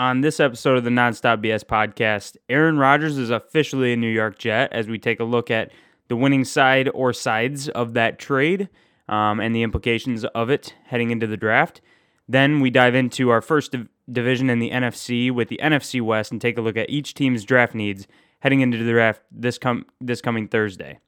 On 0.00 0.22
this 0.22 0.40
episode 0.40 0.78
of 0.78 0.84
the 0.84 0.88
Nonstop 0.88 1.44
BS 1.44 1.62
podcast, 1.62 2.38
Aaron 2.48 2.78
Rodgers 2.78 3.18
is 3.18 3.28
officially 3.28 3.92
a 3.92 3.96
New 3.98 4.08
York 4.08 4.38
Jet 4.38 4.72
as 4.72 4.88
we 4.88 4.98
take 4.98 5.20
a 5.20 5.24
look 5.24 5.50
at 5.50 5.70
the 6.08 6.16
winning 6.16 6.42
side 6.42 6.88
or 6.94 7.12
sides 7.12 7.68
of 7.68 7.92
that 7.92 8.18
trade 8.18 8.70
um, 9.10 9.40
and 9.40 9.54
the 9.54 9.62
implications 9.62 10.24
of 10.24 10.48
it 10.48 10.74
heading 10.86 11.10
into 11.10 11.26
the 11.26 11.36
draft. 11.36 11.82
Then 12.26 12.60
we 12.60 12.70
dive 12.70 12.94
into 12.94 13.28
our 13.28 13.42
first 13.42 13.72
div- 13.72 13.88
division 14.10 14.48
in 14.48 14.58
the 14.58 14.70
NFC 14.70 15.30
with 15.30 15.48
the 15.48 15.60
NFC 15.62 16.00
West 16.00 16.32
and 16.32 16.40
take 16.40 16.56
a 16.56 16.62
look 16.62 16.78
at 16.78 16.88
each 16.88 17.12
team's 17.12 17.44
draft 17.44 17.74
needs 17.74 18.08
heading 18.38 18.62
into 18.62 18.82
the 18.82 18.92
draft 18.92 19.20
this 19.30 19.58
com- 19.58 19.84
this 20.00 20.22
coming 20.22 20.48
Thursday. 20.48 20.98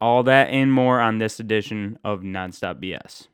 All 0.00 0.22
that 0.22 0.50
and 0.50 0.72
more 0.72 1.00
on 1.00 1.18
this 1.18 1.40
edition 1.40 1.98
of 2.04 2.20
Nonstop 2.20 2.80
BS. 2.80 3.26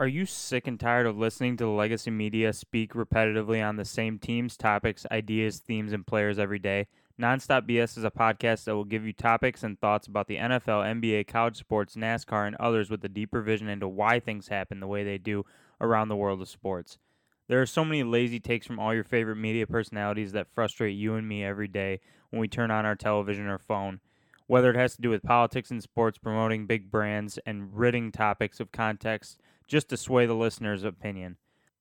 Are 0.00 0.08
you 0.08 0.24
sick 0.24 0.66
and 0.66 0.80
tired 0.80 1.04
of 1.04 1.18
listening 1.18 1.58
to 1.58 1.64
the 1.64 1.70
legacy 1.70 2.10
media 2.10 2.54
speak 2.54 2.94
repetitively 2.94 3.62
on 3.62 3.76
the 3.76 3.84
same 3.84 4.18
teams, 4.18 4.56
topics, 4.56 5.04
ideas, 5.10 5.58
themes, 5.58 5.92
and 5.92 6.06
players 6.06 6.38
every 6.38 6.58
day? 6.58 6.86
Nonstop 7.20 7.68
BS 7.68 7.98
is 7.98 8.04
a 8.04 8.10
podcast 8.10 8.64
that 8.64 8.74
will 8.74 8.86
give 8.86 9.04
you 9.04 9.12
topics 9.12 9.62
and 9.62 9.78
thoughts 9.78 10.06
about 10.06 10.26
the 10.26 10.38
NFL, 10.38 11.02
NBA, 11.02 11.26
college 11.26 11.58
sports, 11.58 11.96
NASCAR, 11.96 12.46
and 12.46 12.56
others 12.56 12.88
with 12.88 13.04
a 13.04 13.10
deeper 13.10 13.42
vision 13.42 13.68
into 13.68 13.86
why 13.86 14.18
things 14.18 14.48
happen 14.48 14.80
the 14.80 14.86
way 14.86 15.04
they 15.04 15.18
do 15.18 15.44
around 15.82 16.08
the 16.08 16.16
world 16.16 16.40
of 16.40 16.48
sports. 16.48 16.96
There 17.48 17.60
are 17.60 17.66
so 17.66 17.84
many 17.84 18.02
lazy 18.02 18.40
takes 18.40 18.66
from 18.66 18.80
all 18.80 18.94
your 18.94 19.04
favorite 19.04 19.36
media 19.36 19.66
personalities 19.66 20.32
that 20.32 20.48
frustrate 20.54 20.96
you 20.96 21.16
and 21.16 21.28
me 21.28 21.44
every 21.44 21.68
day 21.68 22.00
when 22.30 22.40
we 22.40 22.48
turn 22.48 22.70
on 22.70 22.86
our 22.86 22.96
television 22.96 23.48
or 23.48 23.58
phone. 23.58 24.00
Whether 24.46 24.70
it 24.70 24.76
has 24.76 24.96
to 24.96 25.02
do 25.02 25.10
with 25.10 25.22
politics 25.22 25.70
and 25.70 25.82
sports, 25.82 26.16
promoting 26.16 26.64
big 26.64 26.90
brands, 26.90 27.38
and 27.44 27.76
ridding 27.76 28.10
topics 28.12 28.60
of 28.60 28.72
context 28.72 29.38
just 29.70 29.88
to 29.88 29.96
sway 29.96 30.26
the 30.26 30.34
listener's 30.34 30.82
opinion. 30.82 31.36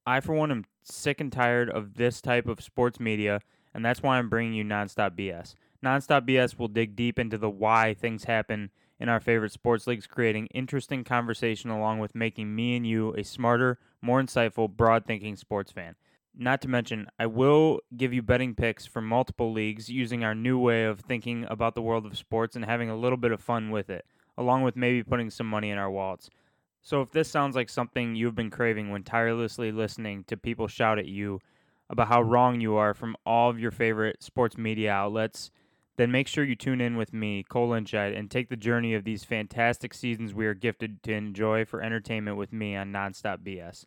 I, 0.05 0.19
for 0.21 0.33
one, 0.33 0.51
am 0.51 0.65
sick 0.83 1.19
and 1.19 1.31
tired 1.31 1.69
of 1.71 1.95
this 1.95 2.21
type 2.21 2.47
of 2.47 2.61
sports 2.61 2.99
media, 2.99 3.41
and 3.73 3.83
that's 3.83 4.03
why 4.03 4.17
I'm 4.17 4.29
bringing 4.29 4.53
you 4.53 4.63
Nonstop 4.63 5.17
BS. 5.17 5.55
Nonstop 5.83 6.27
BS 6.27 6.57
will 6.59 6.67
dig 6.67 6.95
deep 6.95 7.17
into 7.17 7.37
the 7.37 7.49
why 7.49 7.95
things 7.95 8.25
happen 8.25 8.69
in 8.99 9.09
our 9.09 9.19
favorite 9.19 9.51
sports 9.51 9.87
leagues, 9.87 10.05
creating 10.05 10.47
interesting 10.47 11.03
conversation 11.03 11.71
along 11.71 11.99
with 11.99 12.13
making 12.13 12.53
me 12.53 12.75
and 12.75 12.85
you 12.85 13.13
a 13.15 13.23
smarter, 13.23 13.79
more 14.01 14.21
insightful, 14.21 14.69
broad 14.69 15.05
thinking 15.05 15.35
sports 15.35 15.71
fan. 15.71 15.95
Not 16.37 16.61
to 16.61 16.67
mention, 16.67 17.07
I 17.17 17.25
will 17.25 17.79
give 17.97 18.13
you 18.13 18.21
betting 18.21 18.53
picks 18.53 18.85
for 18.85 19.01
multiple 19.01 19.51
leagues 19.51 19.89
using 19.89 20.23
our 20.23 20.35
new 20.35 20.59
way 20.59 20.85
of 20.85 20.99
thinking 20.99 21.45
about 21.49 21.73
the 21.73 21.81
world 21.81 22.05
of 22.05 22.17
sports 22.17 22.55
and 22.55 22.65
having 22.65 22.89
a 22.89 22.95
little 22.95 23.17
bit 23.17 23.31
of 23.31 23.41
fun 23.41 23.71
with 23.71 23.89
it, 23.89 24.05
along 24.37 24.61
with 24.61 24.75
maybe 24.75 25.03
putting 25.03 25.31
some 25.31 25.47
money 25.47 25.71
in 25.71 25.77
our 25.79 25.89
wallets. 25.89 26.29
So 26.81 27.01
if 27.01 27.11
this 27.11 27.29
sounds 27.29 27.55
like 27.55 27.69
something 27.69 28.15
you've 28.15 28.35
been 28.35 28.49
craving 28.49 28.89
when 28.89 29.03
tirelessly 29.03 29.71
listening 29.71 30.23
to 30.25 30.37
people 30.37 30.67
shout 30.67 30.99
at 30.99 31.07
you 31.07 31.39
about 31.89 32.07
how 32.07 32.21
wrong 32.21 32.61
you 32.61 32.75
are 32.75 32.93
from 32.93 33.15
all 33.25 33.49
of 33.49 33.59
your 33.59 33.71
favorite 33.71 34.23
sports 34.23 34.57
media 34.57 34.91
outlets, 34.91 35.51
then 35.97 36.11
make 36.11 36.27
sure 36.27 36.43
you 36.43 36.55
tune 36.55 36.79
in 36.79 36.95
with 36.95 37.13
me, 37.13 37.43
Cole 37.43 37.69
Lynchite, 37.69 38.13
and 38.13 38.31
take 38.31 38.49
the 38.49 38.55
journey 38.55 38.93
of 38.93 39.03
these 39.03 39.25
fantastic 39.25 39.93
seasons 39.93 40.33
we 40.33 40.45
are 40.45 40.53
gifted 40.53 41.03
to 41.03 41.13
enjoy 41.13 41.65
for 41.65 41.81
entertainment 41.81 42.37
with 42.37 42.53
me 42.53 42.75
on 42.75 42.93
Nonstop 42.93 43.39
BS. 43.39 43.85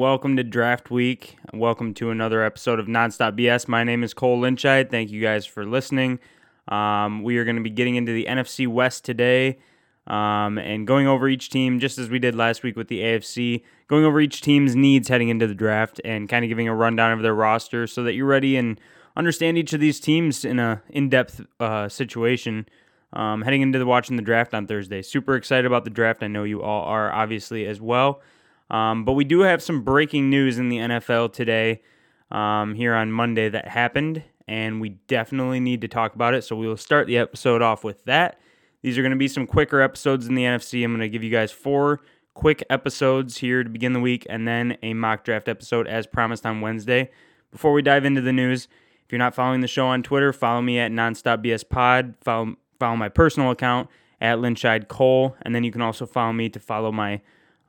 Welcome 0.00 0.34
to 0.34 0.42
Draft 0.42 0.90
Week. 0.90 1.36
Welcome 1.52 1.92
to 1.92 2.08
another 2.08 2.42
episode 2.42 2.80
of 2.80 2.86
Nonstop 2.86 3.38
BS. 3.38 3.68
My 3.68 3.84
name 3.84 4.02
is 4.02 4.14
Cole 4.14 4.40
Lynchite. 4.40 4.90
Thank 4.90 5.10
you 5.10 5.20
guys 5.20 5.44
for 5.44 5.66
listening. 5.66 6.20
Um, 6.68 7.22
we 7.22 7.36
are 7.36 7.44
going 7.44 7.56
to 7.56 7.62
be 7.62 7.68
getting 7.68 7.96
into 7.96 8.10
the 8.10 8.24
NFC 8.24 8.66
West 8.66 9.04
today 9.04 9.58
um, 10.06 10.56
and 10.56 10.86
going 10.86 11.06
over 11.06 11.28
each 11.28 11.50
team, 11.50 11.80
just 11.80 11.98
as 11.98 12.08
we 12.08 12.18
did 12.18 12.34
last 12.34 12.62
week 12.62 12.76
with 12.76 12.88
the 12.88 13.00
AFC, 13.00 13.62
going 13.88 14.06
over 14.06 14.22
each 14.22 14.40
team's 14.40 14.74
needs 14.74 15.08
heading 15.08 15.28
into 15.28 15.46
the 15.46 15.54
draft 15.54 16.00
and 16.02 16.30
kind 16.30 16.46
of 16.46 16.48
giving 16.48 16.66
a 16.66 16.74
rundown 16.74 17.12
of 17.12 17.20
their 17.20 17.34
roster 17.34 17.86
so 17.86 18.02
that 18.02 18.14
you're 18.14 18.24
ready 18.24 18.56
and 18.56 18.80
understand 19.18 19.58
each 19.58 19.74
of 19.74 19.80
these 19.80 20.00
teams 20.00 20.46
in 20.46 20.58
a 20.58 20.80
in-depth 20.88 21.44
uh, 21.60 21.90
situation 21.90 22.64
um, 23.12 23.42
heading 23.42 23.60
into 23.60 23.78
the 23.78 23.84
watching 23.84 24.16
the 24.16 24.22
draft 24.22 24.54
on 24.54 24.66
Thursday. 24.66 25.02
Super 25.02 25.34
excited 25.34 25.66
about 25.66 25.84
the 25.84 25.90
draft. 25.90 26.22
I 26.22 26.28
know 26.28 26.44
you 26.44 26.62
all 26.62 26.86
are 26.86 27.12
obviously 27.12 27.66
as 27.66 27.82
well. 27.82 28.22
Um, 28.70 29.04
but 29.04 29.12
we 29.12 29.24
do 29.24 29.40
have 29.40 29.62
some 29.62 29.82
breaking 29.82 30.30
news 30.30 30.58
in 30.58 30.68
the 30.68 30.78
NFL 30.78 31.32
today, 31.32 31.82
um, 32.30 32.74
here 32.74 32.94
on 32.94 33.10
Monday, 33.10 33.48
that 33.48 33.68
happened, 33.68 34.22
and 34.46 34.80
we 34.80 34.90
definitely 35.08 35.60
need 35.60 35.80
to 35.80 35.88
talk 35.88 36.14
about 36.14 36.34
it. 36.34 36.44
So 36.44 36.54
we 36.54 36.68
will 36.68 36.76
start 36.76 37.06
the 37.06 37.18
episode 37.18 37.62
off 37.62 37.82
with 37.82 38.04
that. 38.04 38.38
These 38.82 38.96
are 38.96 39.02
going 39.02 39.10
to 39.10 39.18
be 39.18 39.28
some 39.28 39.46
quicker 39.46 39.80
episodes 39.80 40.26
in 40.26 40.34
the 40.34 40.44
NFC. 40.44 40.84
I'm 40.84 40.92
going 40.92 41.00
to 41.00 41.08
give 41.08 41.24
you 41.24 41.30
guys 41.30 41.52
four 41.52 42.00
quick 42.34 42.64
episodes 42.70 43.38
here 43.38 43.62
to 43.64 43.68
begin 43.68 43.92
the 43.92 44.00
week, 44.00 44.26
and 44.30 44.46
then 44.46 44.78
a 44.82 44.94
mock 44.94 45.24
draft 45.24 45.48
episode 45.48 45.86
as 45.86 46.06
promised 46.06 46.46
on 46.46 46.60
Wednesday. 46.60 47.10
Before 47.50 47.72
we 47.72 47.82
dive 47.82 48.04
into 48.04 48.20
the 48.20 48.32
news, 48.32 48.68
if 49.04 49.12
you're 49.12 49.18
not 49.18 49.34
following 49.34 49.60
the 49.60 49.68
show 49.68 49.88
on 49.88 50.04
Twitter, 50.04 50.32
follow 50.32 50.62
me 50.62 50.78
at 50.78 50.92
NonstopBSPod. 50.92 52.14
Follow 52.22 52.54
follow 52.78 52.96
my 52.96 53.08
personal 53.08 53.50
account 53.50 53.90
at 54.20 54.38
Lynchide 54.38 54.88
Cole, 54.88 55.36
and 55.42 55.54
then 55.54 55.64
you 55.64 55.72
can 55.72 55.82
also 55.82 56.06
follow 56.06 56.32
me 56.32 56.48
to 56.48 56.60
follow 56.60 56.92
my 56.92 57.20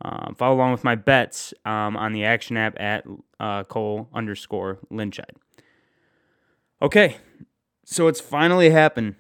um, 0.04 0.36
follow 0.38 0.56
along 0.56 0.72
with 0.72 0.84
my 0.84 0.96
bets 0.96 1.54
um, 1.66 1.96
on 1.96 2.14
the 2.14 2.26
Action 2.26 2.58
app 2.58 2.80
at 2.80 3.06
uh, 3.40 3.64
Cole 3.64 4.10
underscore 4.14 4.80
Lynchide. 4.92 5.36
Okay, 6.82 7.18
so 7.86 8.08
it's 8.08 8.20
finally 8.20 8.72
happened. 8.72 9.16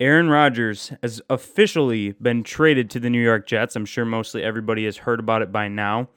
Aaron 0.00 0.28
Rodgers 0.28 0.92
has 1.02 1.20
officially 1.28 2.12
been 2.12 2.42
traded 2.42 2.90
to 2.90 3.00
the 3.00 3.10
New 3.10 3.22
York 3.22 3.46
Jets. 3.46 3.74
I'm 3.74 3.86
sure 3.86 4.04
mostly 4.04 4.42
everybody 4.42 4.84
has 4.84 4.98
heard 4.98 5.18
about 5.18 5.42
it 5.42 5.50
by 5.50 5.68
now. 5.68 6.08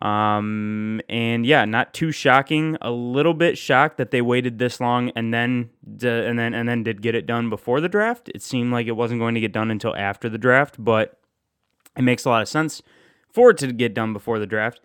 Um, 0.00 1.00
and 1.08 1.44
yeah, 1.46 1.64
not 1.64 1.94
too 1.94 2.12
shocking. 2.12 2.76
A 2.80 2.90
little 2.90 3.34
bit 3.34 3.58
shocked 3.58 3.96
that 3.98 4.10
they 4.10 4.20
waited 4.20 4.58
this 4.58 4.80
long 4.80 5.10
and 5.10 5.32
then 5.32 5.70
and 5.84 6.38
then 6.38 6.54
and 6.54 6.68
then 6.68 6.82
did 6.82 7.02
get 7.02 7.14
it 7.14 7.26
done 7.26 7.50
before 7.50 7.80
the 7.80 7.88
draft. 7.88 8.30
It 8.34 8.42
seemed 8.42 8.72
like 8.72 8.86
it 8.86 8.92
wasn't 8.92 9.20
going 9.20 9.34
to 9.34 9.40
get 9.40 9.52
done 9.52 9.70
until 9.70 9.94
after 9.96 10.28
the 10.28 10.38
draft, 10.38 10.76
but 10.78 11.18
it 11.96 12.02
makes 12.02 12.24
a 12.24 12.30
lot 12.30 12.42
of 12.42 12.48
sense 12.48 12.82
for 13.32 13.50
it 13.50 13.58
to 13.58 13.72
get 13.72 13.94
done 13.94 14.12
before 14.12 14.38
the 14.38 14.46
draft. 14.46 14.80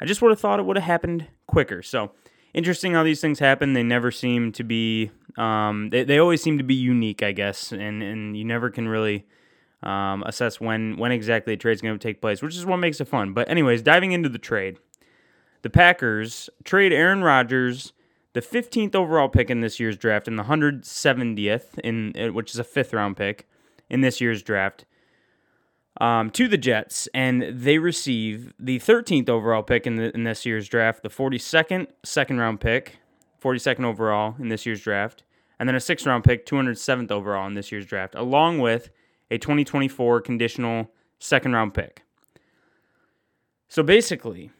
I 0.00 0.06
just 0.06 0.22
would 0.22 0.30
have 0.30 0.40
thought 0.40 0.60
it 0.60 0.66
would 0.66 0.76
have 0.76 0.86
happened 0.86 1.26
quicker. 1.46 1.82
So 1.82 2.12
interesting 2.54 2.94
how 2.94 3.02
these 3.02 3.20
things 3.20 3.38
happen. 3.38 3.72
They 3.72 3.82
never 3.82 4.10
seem 4.10 4.52
to 4.52 4.64
be. 4.64 5.10
Um, 5.36 5.90
they, 5.90 6.04
they 6.04 6.18
always 6.18 6.42
seem 6.42 6.58
to 6.58 6.64
be 6.64 6.74
unique, 6.74 7.22
I 7.22 7.32
guess, 7.32 7.72
and 7.72 8.02
and 8.02 8.36
you 8.36 8.44
never 8.44 8.70
can 8.70 8.88
really 8.88 9.26
um, 9.82 10.22
assess 10.26 10.60
when 10.60 10.96
when 10.96 11.12
exactly 11.12 11.54
a 11.54 11.56
trade's 11.56 11.82
going 11.82 11.98
to 11.98 12.02
take 12.02 12.20
place, 12.20 12.42
which 12.42 12.56
is 12.56 12.66
what 12.66 12.78
makes 12.78 13.00
it 13.00 13.08
fun. 13.08 13.32
But 13.32 13.48
anyways, 13.48 13.82
diving 13.82 14.12
into 14.12 14.28
the 14.28 14.38
trade, 14.38 14.78
the 15.62 15.70
Packers 15.70 16.48
trade 16.64 16.92
Aaron 16.92 17.22
Rodgers, 17.22 17.92
the 18.32 18.40
15th 18.40 18.94
overall 18.94 19.28
pick 19.28 19.50
in 19.50 19.60
this 19.60 19.78
year's 19.80 19.96
draft, 19.96 20.28
and 20.28 20.38
the 20.38 20.44
170th 20.44 21.78
in 21.80 22.34
which 22.34 22.52
is 22.52 22.58
a 22.58 22.64
fifth 22.64 22.92
round 22.92 23.16
pick 23.16 23.48
in 23.88 24.00
this 24.00 24.20
year's 24.20 24.42
draft 24.42 24.84
um, 25.98 26.30
to 26.30 26.48
the 26.48 26.58
Jets, 26.58 27.08
and 27.14 27.42
they 27.50 27.78
receive 27.78 28.52
the 28.58 28.78
13th 28.78 29.28
overall 29.28 29.62
pick 29.62 29.86
in, 29.86 29.96
the, 29.96 30.14
in 30.14 30.24
this 30.24 30.46
year's 30.46 30.68
draft, 30.68 31.02
the 31.02 31.08
42nd 31.08 31.88
second 32.04 32.38
round 32.38 32.60
pick, 32.60 32.98
42nd 33.42 33.84
overall 33.84 34.36
in 34.38 34.48
this 34.48 34.66
year's 34.66 34.80
draft, 34.80 35.24
and 35.58 35.68
then 35.68 35.76
a 35.76 35.80
sixth 35.80 36.06
round 36.06 36.24
pick, 36.24 36.46
207th 36.46 37.10
overall 37.10 37.46
in 37.46 37.54
this 37.54 37.72
year's 37.72 37.86
draft, 37.86 38.14
along 38.14 38.58
with 38.58 38.90
a 39.30 39.38
2024 39.38 40.20
conditional 40.20 40.90
second 41.18 41.52
round 41.52 41.74
pick. 41.74 42.02
So 43.68 43.82
basically, 43.82 44.50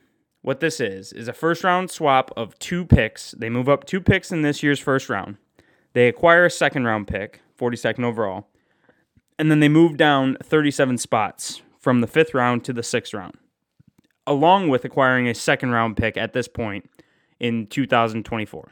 what 0.43 0.61
this 0.61 0.81
is 0.81 1.12
is 1.12 1.29
a 1.29 1.33
first 1.33 1.65
round 1.65 1.91
swap 1.91 2.31
of 2.37 2.59
two 2.59 2.85
picks. 2.85 3.33
They 3.33 3.50
move 3.50 3.69
up 3.69 3.85
two 3.85 4.00
picks 4.00 4.31
in 4.31 4.43
this 4.43 4.62
year's 4.62 4.79
first 4.79 5.09
round. 5.09 5.37
They 5.93 6.09
acquire 6.09 6.44
a 6.44 6.50
second 6.50 6.85
round 6.85 7.09
pick, 7.09 7.41
42nd 7.59 8.05
overall, 8.05 8.49
and 9.40 9.50
then 9.50 9.60
they 9.60 9.70
moved 9.70 9.96
down 9.96 10.37
37 10.42 10.98
spots 10.98 11.62
from 11.78 12.02
the 12.02 12.06
fifth 12.06 12.34
round 12.34 12.62
to 12.62 12.75
the 12.75 12.82
sixth 12.82 13.14
round, 13.14 13.38
along 14.26 14.69
with 14.69 14.84
acquiring 14.84 15.26
a 15.26 15.34
second 15.34 15.70
round 15.70 15.96
pick 15.96 16.19
at 16.19 16.34
this 16.34 16.46
point 16.46 16.90
in 17.40 17.66
2024. 17.66 18.70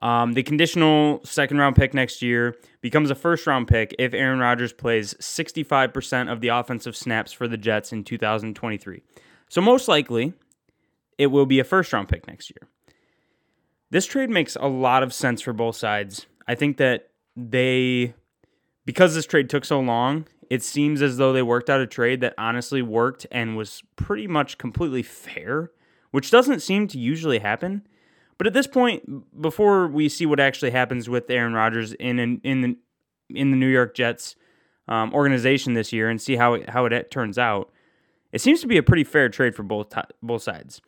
Um, 0.00 0.32
the 0.32 0.42
conditional 0.42 1.20
second 1.24 1.58
round 1.58 1.76
pick 1.76 1.92
next 1.92 2.22
year 2.22 2.56
becomes 2.80 3.10
a 3.10 3.14
first 3.14 3.46
round 3.46 3.68
pick 3.68 3.94
if 3.98 4.14
Aaron 4.14 4.38
Rodgers 4.38 4.72
plays 4.72 5.12
65% 5.20 6.32
of 6.32 6.40
the 6.40 6.48
offensive 6.48 6.96
snaps 6.96 7.32
for 7.32 7.46
the 7.46 7.58
Jets 7.58 7.92
in 7.92 8.02
2023. 8.02 9.02
So, 9.50 9.60
most 9.60 9.88
likely, 9.88 10.32
it 11.18 11.26
will 11.26 11.46
be 11.46 11.60
a 11.60 11.64
first 11.64 11.92
round 11.92 12.08
pick 12.08 12.26
next 12.26 12.50
year. 12.50 12.68
this 13.90 14.06
trade 14.06 14.30
makes 14.30 14.56
a 14.56 14.68
lot 14.68 15.02
of 15.02 15.12
sense 15.12 15.42
for 15.42 15.52
both 15.52 15.76
sides. 15.76 16.26
I 16.48 16.54
think 16.54 16.78
that 16.78 17.10
they, 17.36 18.14
because 18.86 19.14
this 19.14 19.26
trade 19.26 19.50
took 19.50 19.66
so 19.66 19.78
long, 19.80 20.26
it 20.48 20.62
seems 20.62 21.02
as 21.02 21.18
though 21.18 21.32
they 21.32 21.42
worked 21.42 21.68
out 21.68 21.80
a 21.80 21.86
trade 21.86 22.20
that 22.22 22.32
honestly 22.38 22.80
worked 22.80 23.26
and 23.30 23.56
was 23.56 23.82
pretty 23.96 24.26
much 24.26 24.56
completely 24.56 25.02
fair, 25.02 25.72
which 26.12 26.30
doesn't 26.30 26.60
seem 26.60 26.86
to 26.88 26.98
usually 26.98 27.40
happen. 27.40 27.86
But 28.38 28.46
at 28.46 28.52
this 28.52 28.66
point, 28.66 29.40
before 29.40 29.88
we 29.88 30.08
see 30.08 30.24
what 30.24 30.40
actually 30.40 30.70
happens 30.70 31.08
with 31.08 31.28
Aaron 31.28 31.52
Rodgers 31.52 31.92
in 31.94 32.18
in 32.18 32.40
in 32.44 32.60
the, 32.60 32.76
in 33.30 33.50
the 33.50 33.56
New 33.56 33.68
York 33.68 33.94
Jets 33.94 34.36
um, 34.88 35.12
organization 35.12 35.74
this 35.74 35.92
year 35.92 36.08
and 36.08 36.20
see 36.20 36.36
how 36.36 36.54
it, 36.54 36.70
how 36.70 36.84
it 36.86 37.10
turns 37.10 37.38
out, 37.38 37.72
it 38.32 38.40
seems 38.40 38.60
to 38.60 38.66
be 38.66 38.76
a 38.76 38.82
pretty 38.82 39.04
fair 39.04 39.28
trade 39.28 39.54
for 39.54 39.62
both 39.62 39.92
both 40.22 40.42
sides. 40.42 40.80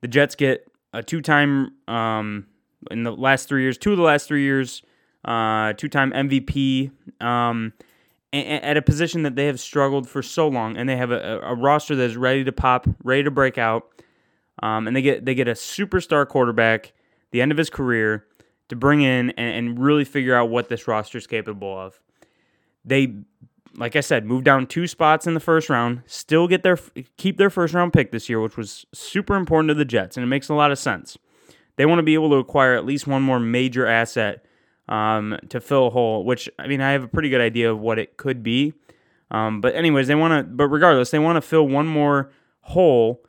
The 0.00 0.08
Jets 0.08 0.34
get 0.34 0.66
a 0.92 1.02
two-time 1.02 1.72
um, 1.88 2.46
in 2.90 3.02
the 3.02 3.12
last 3.12 3.48
three 3.48 3.62
years, 3.62 3.78
two 3.78 3.92
of 3.92 3.96
the 3.96 4.02
last 4.04 4.26
three 4.26 4.42
years, 4.42 4.82
uh, 5.24 5.72
two-time 5.74 6.12
MVP 6.12 6.90
um, 7.20 7.72
at 8.32 8.76
a 8.76 8.82
position 8.82 9.22
that 9.22 9.36
they 9.36 9.46
have 9.46 9.60
struggled 9.60 10.08
for 10.08 10.22
so 10.22 10.48
long, 10.48 10.76
and 10.76 10.88
they 10.88 10.96
have 10.96 11.10
a, 11.10 11.40
a 11.42 11.54
roster 11.54 11.94
that 11.94 12.04
is 12.04 12.16
ready 12.16 12.44
to 12.44 12.52
pop, 12.52 12.86
ready 13.04 13.22
to 13.22 13.30
break 13.30 13.58
out, 13.58 14.02
um, 14.62 14.86
and 14.86 14.96
they 14.96 15.02
get 15.02 15.24
they 15.24 15.34
get 15.34 15.48
a 15.48 15.52
superstar 15.52 16.26
quarterback, 16.26 16.92
the 17.30 17.42
end 17.42 17.52
of 17.52 17.58
his 17.58 17.70
career, 17.70 18.26
to 18.68 18.76
bring 18.76 19.02
in 19.02 19.30
and, 19.30 19.68
and 19.68 19.78
really 19.78 20.04
figure 20.04 20.34
out 20.34 20.48
what 20.48 20.68
this 20.68 20.88
roster 20.88 21.18
is 21.18 21.26
capable 21.26 21.78
of. 21.78 22.00
They 22.84 23.14
like 23.76 23.96
I 23.96 24.00
said, 24.00 24.24
move 24.24 24.44
down 24.44 24.66
two 24.66 24.86
spots 24.86 25.26
in 25.26 25.34
the 25.34 25.40
first 25.40 25.70
round, 25.70 26.02
still 26.06 26.48
get 26.48 26.62
their 26.62 26.78
keep 27.16 27.38
their 27.38 27.50
first 27.50 27.74
round 27.74 27.92
pick 27.92 28.12
this 28.12 28.28
year, 28.28 28.40
which 28.40 28.56
was 28.56 28.86
super 28.92 29.34
important 29.34 29.68
to 29.68 29.74
the 29.74 29.84
Jets, 29.84 30.16
and 30.16 30.24
it 30.24 30.28
makes 30.28 30.48
a 30.48 30.54
lot 30.54 30.70
of 30.70 30.78
sense. 30.78 31.18
They 31.76 31.86
want 31.86 31.98
to 31.98 32.02
be 32.02 32.14
able 32.14 32.30
to 32.30 32.36
acquire 32.36 32.74
at 32.74 32.84
least 32.84 33.06
one 33.06 33.22
more 33.22 33.40
major 33.40 33.86
asset 33.86 34.44
um, 34.92 35.38
to 35.48 35.60
fill 35.60 35.88
a 35.88 35.90
hole, 35.90 36.24
which 36.24 36.48
I 36.58 36.66
mean 36.66 36.80
I 36.80 36.92
have 36.92 37.04
a 37.04 37.08
pretty 37.08 37.28
good 37.28 37.40
idea 37.40 37.70
of 37.70 37.80
what 37.80 37.98
it 37.98 38.16
could 38.16 38.42
be. 38.42 38.74
Um, 39.30 39.60
but 39.60 39.74
anyways, 39.74 40.08
they 40.08 40.14
want 40.14 40.46
to. 40.46 40.52
But 40.52 40.68
regardless, 40.68 41.10
they 41.10 41.18
want 41.18 41.36
to 41.36 41.40
fill 41.40 41.66
one 41.66 41.86
more 41.86 42.30
hole 42.62 43.24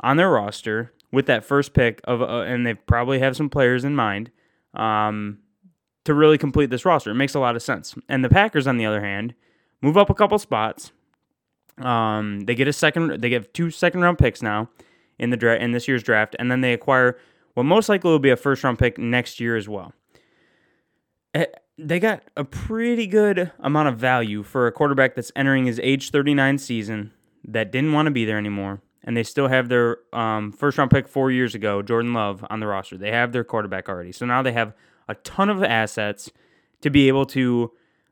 on 0.00 0.16
their 0.16 0.30
roster 0.30 0.92
with 1.10 1.26
that 1.26 1.44
first 1.44 1.72
pick 1.72 2.00
of, 2.04 2.22
uh, 2.22 2.42
and 2.42 2.66
they 2.66 2.74
probably 2.74 3.18
have 3.18 3.36
some 3.36 3.48
players 3.48 3.84
in 3.84 3.96
mind 3.96 4.30
um, 4.74 5.38
to 6.04 6.14
really 6.14 6.38
complete 6.38 6.70
this 6.70 6.84
roster. 6.84 7.10
It 7.10 7.14
makes 7.14 7.34
a 7.34 7.40
lot 7.40 7.56
of 7.56 7.62
sense. 7.62 7.94
And 8.08 8.24
the 8.24 8.28
Packers, 8.28 8.66
on 8.66 8.76
the 8.76 8.86
other 8.86 9.00
hand 9.00 9.34
move 9.80 9.96
up 9.96 10.10
a 10.10 10.14
couple 10.14 10.38
spots. 10.38 10.92
Um, 11.78 12.40
they 12.40 12.54
get 12.54 12.68
a 12.68 12.72
second. 12.72 13.20
They 13.20 13.28
get 13.28 13.54
two 13.54 13.70
second 13.70 14.00
round 14.00 14.18
picks 14.18 14.42
now 14.42 14.68
in 15.18 15.30
the 15.30 15.36
dra- 15.36 15.58
in 15.58 15.72
this 15.72 15.86
year's 15.88 16.02
draft, 16.02 16.34
and 16.38 16.50
then 16.50 16.60
they 16.60 16.72
acquire 16.72 17.18
what 17.54 17.64
most 17.64 17.88
likely 17.88 18.10
will 18.10 18.18
be 18.18 18.30
a 18.30 18.36
first 18.36 18.64
round 18.64 18.78
pick 18.78 18.98
next 18.98 19.40
year 19.40 19.56
as 19.56 19.68
well. 19.68 19.92
Eh, 21.34 21.46
they 21.78 22.00
got 22.00 22.22
a 22.36 22.44
pretty 22.44 23.06
good 23.06 23.52
amount 23.60 23.88
of 23.88 23.98
value 23.98 24.42
for 24.42 24.66
a 24.66 24.72
quarterback 24.72 25.14
that's 25.14 25.30
entering 25.36 25.66
his 25.66 25.78
age 25.82 26.10
39 26.10 26.58
season 26.58 27.12
that 27.44 27.70
didn't 27.70 27.92
want 27.92 28.06
to 28.06 28.10
be 28.10 28.24
there 28.24 28.38
anymore, 28.38 28.80
and 29.04 29.16
they 29.16 29.22
still 29.22 29.48
have 29.48 29.68
their 29.68 29.98
um, 30.12 30.50
first 30.52 30.76
round 30.78 30.90
pick 30.90 31.06
four 31.06 31.30
years 31.30 31.54
ago, 31.54 31.82
Jordan 31.82 32.12
Love, 32.14 32.44
on 32.50 32.60
the 32.60 32.66
roster. 32.66 32.98
They 32.98 33.12
have 33.12 33.32
their 33.32 33.44
quarterback 33.44 33.88
already, 33.88 34.12
so 34.12 34.26
now 34.26 34.42
they 34.42 34.52
have 34.52 34.74
a 35.08 35.14
ton 35.16 35.48
of 35.48 35.62
assets 35.62 36.30
to 36.80 36.90
be 36.90 37.08
able 37.08 37.26
to 37.26 37.70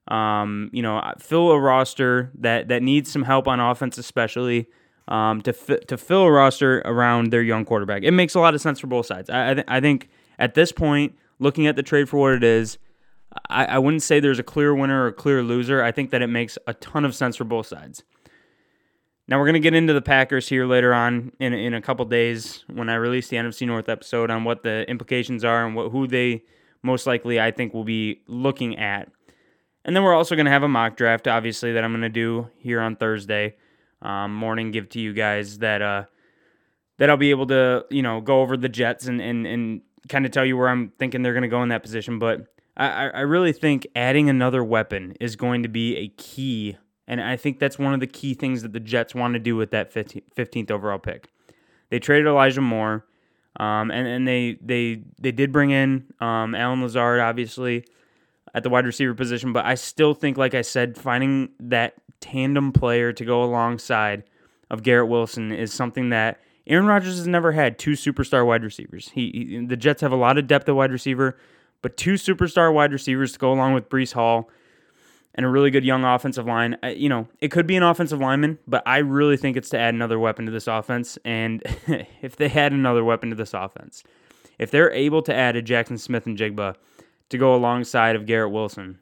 um, 0.09 0.71
you 0.73 0.83
know, 0.83 1.03
fill 1.19 1.51
a 1.51 1.59
roster 1.59 2.31
that 2.39 2.69
that 2.69 2.83
needs 2.83 3.11
some 3.11 3.25
help 3.25 3.49
on 3.49 3.59
offense, 3.59 3.99
especially 3.99 4.69
um, 5.09 5.43
to 5.43 5.53
fi- 5.53 5.81
to 5.89 5.97
fill 5.97 6.23
a 6.23 6.31
roster 6.31 6.79
around 6.85 7.33
their 7.33 7.43
young 7.43 7.65
quarterback. 7.65 8.03
It 8.05 8.12
makes 8.12 8.35
a 8.35 8.41
lot 8.41 8.55
of 8.55 8.61
sense 8.61 8.79
for 8.79 8.87
both 8.87 9.07
sides. 9.07 9.29
I 9.31 9.51
I, 9.51 9.55
th- 9.55 9.67
I 9.69 9.81
think 9.81 10.09
at 10.39 10.55
this 10.55 10.71
point, 10.71 11.17
looking 11.39 11.67
at 11.67 11.77
the 11.77 11.83
trade 11.83 12.09
for 12.09 12.19
what 12.19 12.35
it 12.35 12.45
is, 12.45 12.79
I, 13.49 13.65
I 13.67 13.79
wouldn't 13.79 14.03
say 14.03 14.21
there's 14.21 14.38
a 14.38 14.44
clear 14.44 14.75
winner 14.75 15.05
or 15.05 15.09
a 15.09 15.12
clear 15.12 15.43
loser. 15.43 15.83
I 15.83 15.93
think 15.93 16.11
that 16.11 16.23
it 16.23 16.29
makes 16.29 16.59
a 16.67 16.75
ton 16.75 17.05
of 17.05 17.15
sense 17.15 17.37
for 17.37 17.44
both 17.44 17.67
sides. 17.67 18.03
Now 19.29 19.38
we're 19.38 19.47
gonna 19.47 19.59
get 19.59 19.75
into 19.75 19.93
the 19.93 20.03
Packers 20.03 20.49
here 20.49 20.67
later 20.67 20.94
on 20.94 21.33
in 21.41 21.53
in 21.53 21.75
a 21.75 21.83
couple 21.83 22.05
days 22.05 22.65
when 22.73 22.88
I 22.88 22.94
release 22.94 23.29
the 23.29 23.37
NFC 23.37 23.67
North 23.67 23.88
episode 23.88 24.31
on 24.31 24.44
what 24.44 24.62
the 24.62 24.88
implications 24.88 25.44
are 25.44 25.67
and 25.67 25.75
what 25.75 25.91
who 25.91 26.06
they 26.06 26.44
most 26.83 27.06
likely 27.06 27.41
I 27.41 27.50
think 27.50 27.75
will 27.75 27.85
be 27.85 28.23
looking 28.29 28.79
at 28.79 29.11
and 29.87 29.94
then 29.94 30.03
we're 30.03 30.15
also 30.15 30.35
to 30.47 30.50
have 30.50 30.65
a 30.65 30.69
mock 30.69 30.97
draft, 30.97 31.29
obviously, 31.29 31.73
that 31.73 31.85
I'm 31.85 31.93
to 32.03 32.09
do 32.09 32.50
here 32.59 32.81
on 32.81 32.97
Thursday 32.97 33.55
um, 34.03 34.35
morning, 34.35 34.73
give 34.73 34.88
to 34.91 35.00
you 35.00 35.12
guys 35.12 35.59
that 35.59 35.81
uh, 35.81 36.05
that 36.99 37.09
I'll 37.09 37.17
be 37.17 37.31
able 37.31 37.47
to, 37.47 37.87
you 37.88 38.03
know, 38.03 38.21
go 38.21 38.43
over 38.43 38.56
the 38.56 38.69
Jets 38.69 39.06
and 39.06 39.21
and, 39.21 39.47
and 39.47 39.83
kind 40.09 40.27
of 40.27 40.33
tell 40.33 40.44
you 40.44 40.56
where 40.56 40.69
I'm 40.69 40.93
thinking 40.99 41.23
they're 41.23 41.33
to 41.43 41.49
go 41.49 41.62
in 41.62 41.69
that 41.69 41.85
position. 41.85 42.19
But 42.19 42.49
I, 42.76 43.08
I 43.08 43.20
really 43.20 43.52
think 43.52 43.87
adding 43.96 44.28
another 44.28 44.62
weapon 44.62 45.14
is 45.20 45.37
going 45.37 45.62
to 45.62 45.69
be 45.69 45.96
a 45.96 46.08
key. 46.08 46.76
And 47.08 47.20
I 47.20 47.37
think 47.37 47.58
that's 47.58 47.78
one 47.78 47.94
of 47.94 48.00
the 48.00 48.06
key 48.06 48.34
things 48.34 48.62
that 48.62 48.73
the 48.73 48.81
Jets 48.81 49.14
want 49.14 49.34
to 49.34 49.40
do 49.40 49.56
with 49.56 49.70
that 49.70 49.93
15th 49.93 50.70
overall 50.70 50.99
pick. 50.99 51.28
They 51.88 51.99
traded 51.99 52.26
Elijah 52.26 52.61
Moore, 52.61 53.06
um, 53.58 53.90
and, 53.90 54.06
and 54.06 54.28
they, 54.28 54.58
they, 54.61 55.02
they 55.19 55.32
did 55.32 55.52
bring 55.52 55.70
in 55.70 56.12
um, 56.20 56.55
Allen 56.55 56.82
Lazard, 56.82 57.20
obviously 57.20 57.84
at 58.56 58.62
the 58.62 58.70
wide 58.70 58.87
receiver 58.87 59.12
position, 59.12 59.52
but 59.52 59.67
I 59.67 59.75
still 59.75 60.14
think, 60.14 60.38
like 60.38 60.55
I 60.55 60.62
said, 60.62 60.96
finding 60.96 61.50
that 61.61 61.94
tandem 62.20 62.73
player 62.73 63.12
to 63.12 63.25
go 63.25 63.44
alongside 63.44 64.25
of 64.70 64.82
Garrett 64.82 65.08
Wilson 65.08 65.52
is 65.52 65.75
something 65.75 66.08
that 66.08 66.40
Aaron 66.67 66.87
Rodgers 66.87 67.19
has 67.19 67.26
never 67.26 67.52
had 67.52 67.78
two 67.78 67.93
superstar 67.93 68.46
wide 68.46 68.64
receivers. 68.64 69.11
He, 69.11 69.31
he, 69.31 69.67
the 69.67 69.76
Jets 69.76 70.00
have 70.00 70.11
a 70.11 70.17
lot 70.17 70.38
of 70.38 70.46
depth 70.46 70.69
at 70.70 70.75
wide 70.75 70.90
receiver, 70.90 71.37
but 71.82 71.96
two 71.96 72.14
superstar 72.14 72.73
wide 72.73 72.93
receivers 72.93 73.32
to 73.32 73.38
go 73.38 73.52
along 73.52 73.75
with 73.75 73.88
Breece 73.88 74.12
Hall 74.12 74.50
and 75.34 75.44
a 75.44 75.49
really 75.49 75.70
good 75.70 75.84
young 75.84 76.05
offensive 76.05 76.46
line. 76.46 76.76
You 76.84 77.08
know, 77.08 77.28
it 77.40 77.50
could 77.50 77.67
be 77.67 77.76
an 77.76 77.82
offensive 77.82 78.19
lineman, 78.19 78.58
but 78.67 78.82
I 78.87 78.99
really 78.99 79.37
think 79.37 79.56
it's 79.56 79.69
to 79.70 79.78
add 79.78 79.94
another 79.94 80.19
weapon 80.19 80.46
to 80.46 80.52
this 80.52 80.67
offense. 80.67 81.19
And 81.25 81.62
if 82.23 82.37
they 82.37 82.49
had 82.49 82.73
another 82.73 83.05
weapon 83.05 83.31
to 83.31 83.37
this 83.37 83.52
offense, 83.55 84.02
if 84.58 84.70
they're 84.70 84.90
able 84.93 85.23
to 85.23 85.34
add 85.34 85.55
a 85.56 85.62
Jaxon 85.62 85.99
Smith-Njigba 85.99 86.76
to 87.28 87.38
go 87.38 87.55
alongside 87.55 88.17
of 88.17 88.26
Garrett 88.26 88.52
Wilson. 88.52 88.99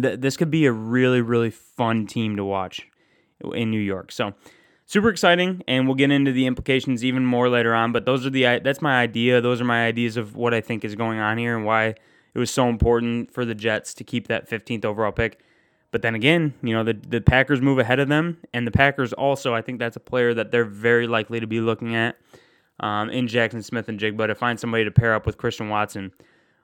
Th- 0.00 0.18
this 0.18 0.36
could 0.36 0.50
be 0.50 0.66
a 0.66 0.72
really, 0.72 1.20
really 1.20 1.50
fun 1.50 2.06
team 2.06 2.36
to 2.36 2.44
watch 2.44 2.86
in 3.54 3.70
New 3.70 3.80
York. 3.80 4.12
So, 4.12 4.34
super 4.90 5.08
exciting, 5.08 5.62
and 5.68 5.86
we'll 5.86 5.94
get 5.94 6.10
into 6.10 6.32
the 6.32 6.46
implications 6.46 7.04
even 7.04 7.24
more 7.24 7.48
later 7.48 7.72
on. 7.72 7.92
But 7.92 8.06
those 8.06 8.26
are 8.26 8.30
the 8.30 8.60
that's 8.64 8.82
my 8.82 9.00
idea. 9.00 9.40
Those 9.40 9.60
are 9.60 9.64
my 9.64 9.86
ideas 9.86 10.16
of 10.16 10.34
what 10.34 10.52
I 10.52 10.60
think 10.60 10.84
is 10.84 10.96
going 10.96 11.20
on 11.20 11.38
here 11.38 11.56
and 11.56 11.64
why 11.64 11.94
it 12.34 12.38
was 12.38 12.50
so 12.50 12.68
important 12.68 13.30
for 13.32 13.44
the 13.44 13.54
Jets 13.54 13.94
to 13.94 14.04
keep 14.04 14.26
that 14.26 14.50
15th 14.50 14.84
overall 14.84 15.12
pick. 15.12 15.40
But 15.92 16.02
then 16.02 16.14
again, 16.16 16.54
you 16.62 16.74
know, 16.74 16.84
the, 16.84 16.94
the 16.94 17.20
Packers 17.20 17.60
move 17.60 17.78
ahead 17.78 17.98
of 18.00 18.08
them, 18.08 18.38
and 18.52 18.66
the 18.66 18.70
Packers 18.70 19.12
also, 19.12 19.54
I 19.54 19.62
think 19.62 19.78
that's 19.78 19.96
a 19.96 20.00
player 20.00 20.34
that 20.34 20.50
they're 20.50 20.64
very 20.64 21.06
likely 21.06 21.40
to 21.40 21.46
be 21.46 21.60
looking 21.60 21.96
at 21.96 22.16
um, 22.78 23.10
in 23.10 23.26
Jaxon 23.26 23.64
Smith-Njigba 23.64 24.26
to 24.28 24.34
find 24.34 24.58
somebody 24.58 24.84
to 24.84 24.90
pair 24.90 25.14
up 25.14 25.26
with 25.26 25.36
Christian 25.36 25.68
Watson 25.68 26.12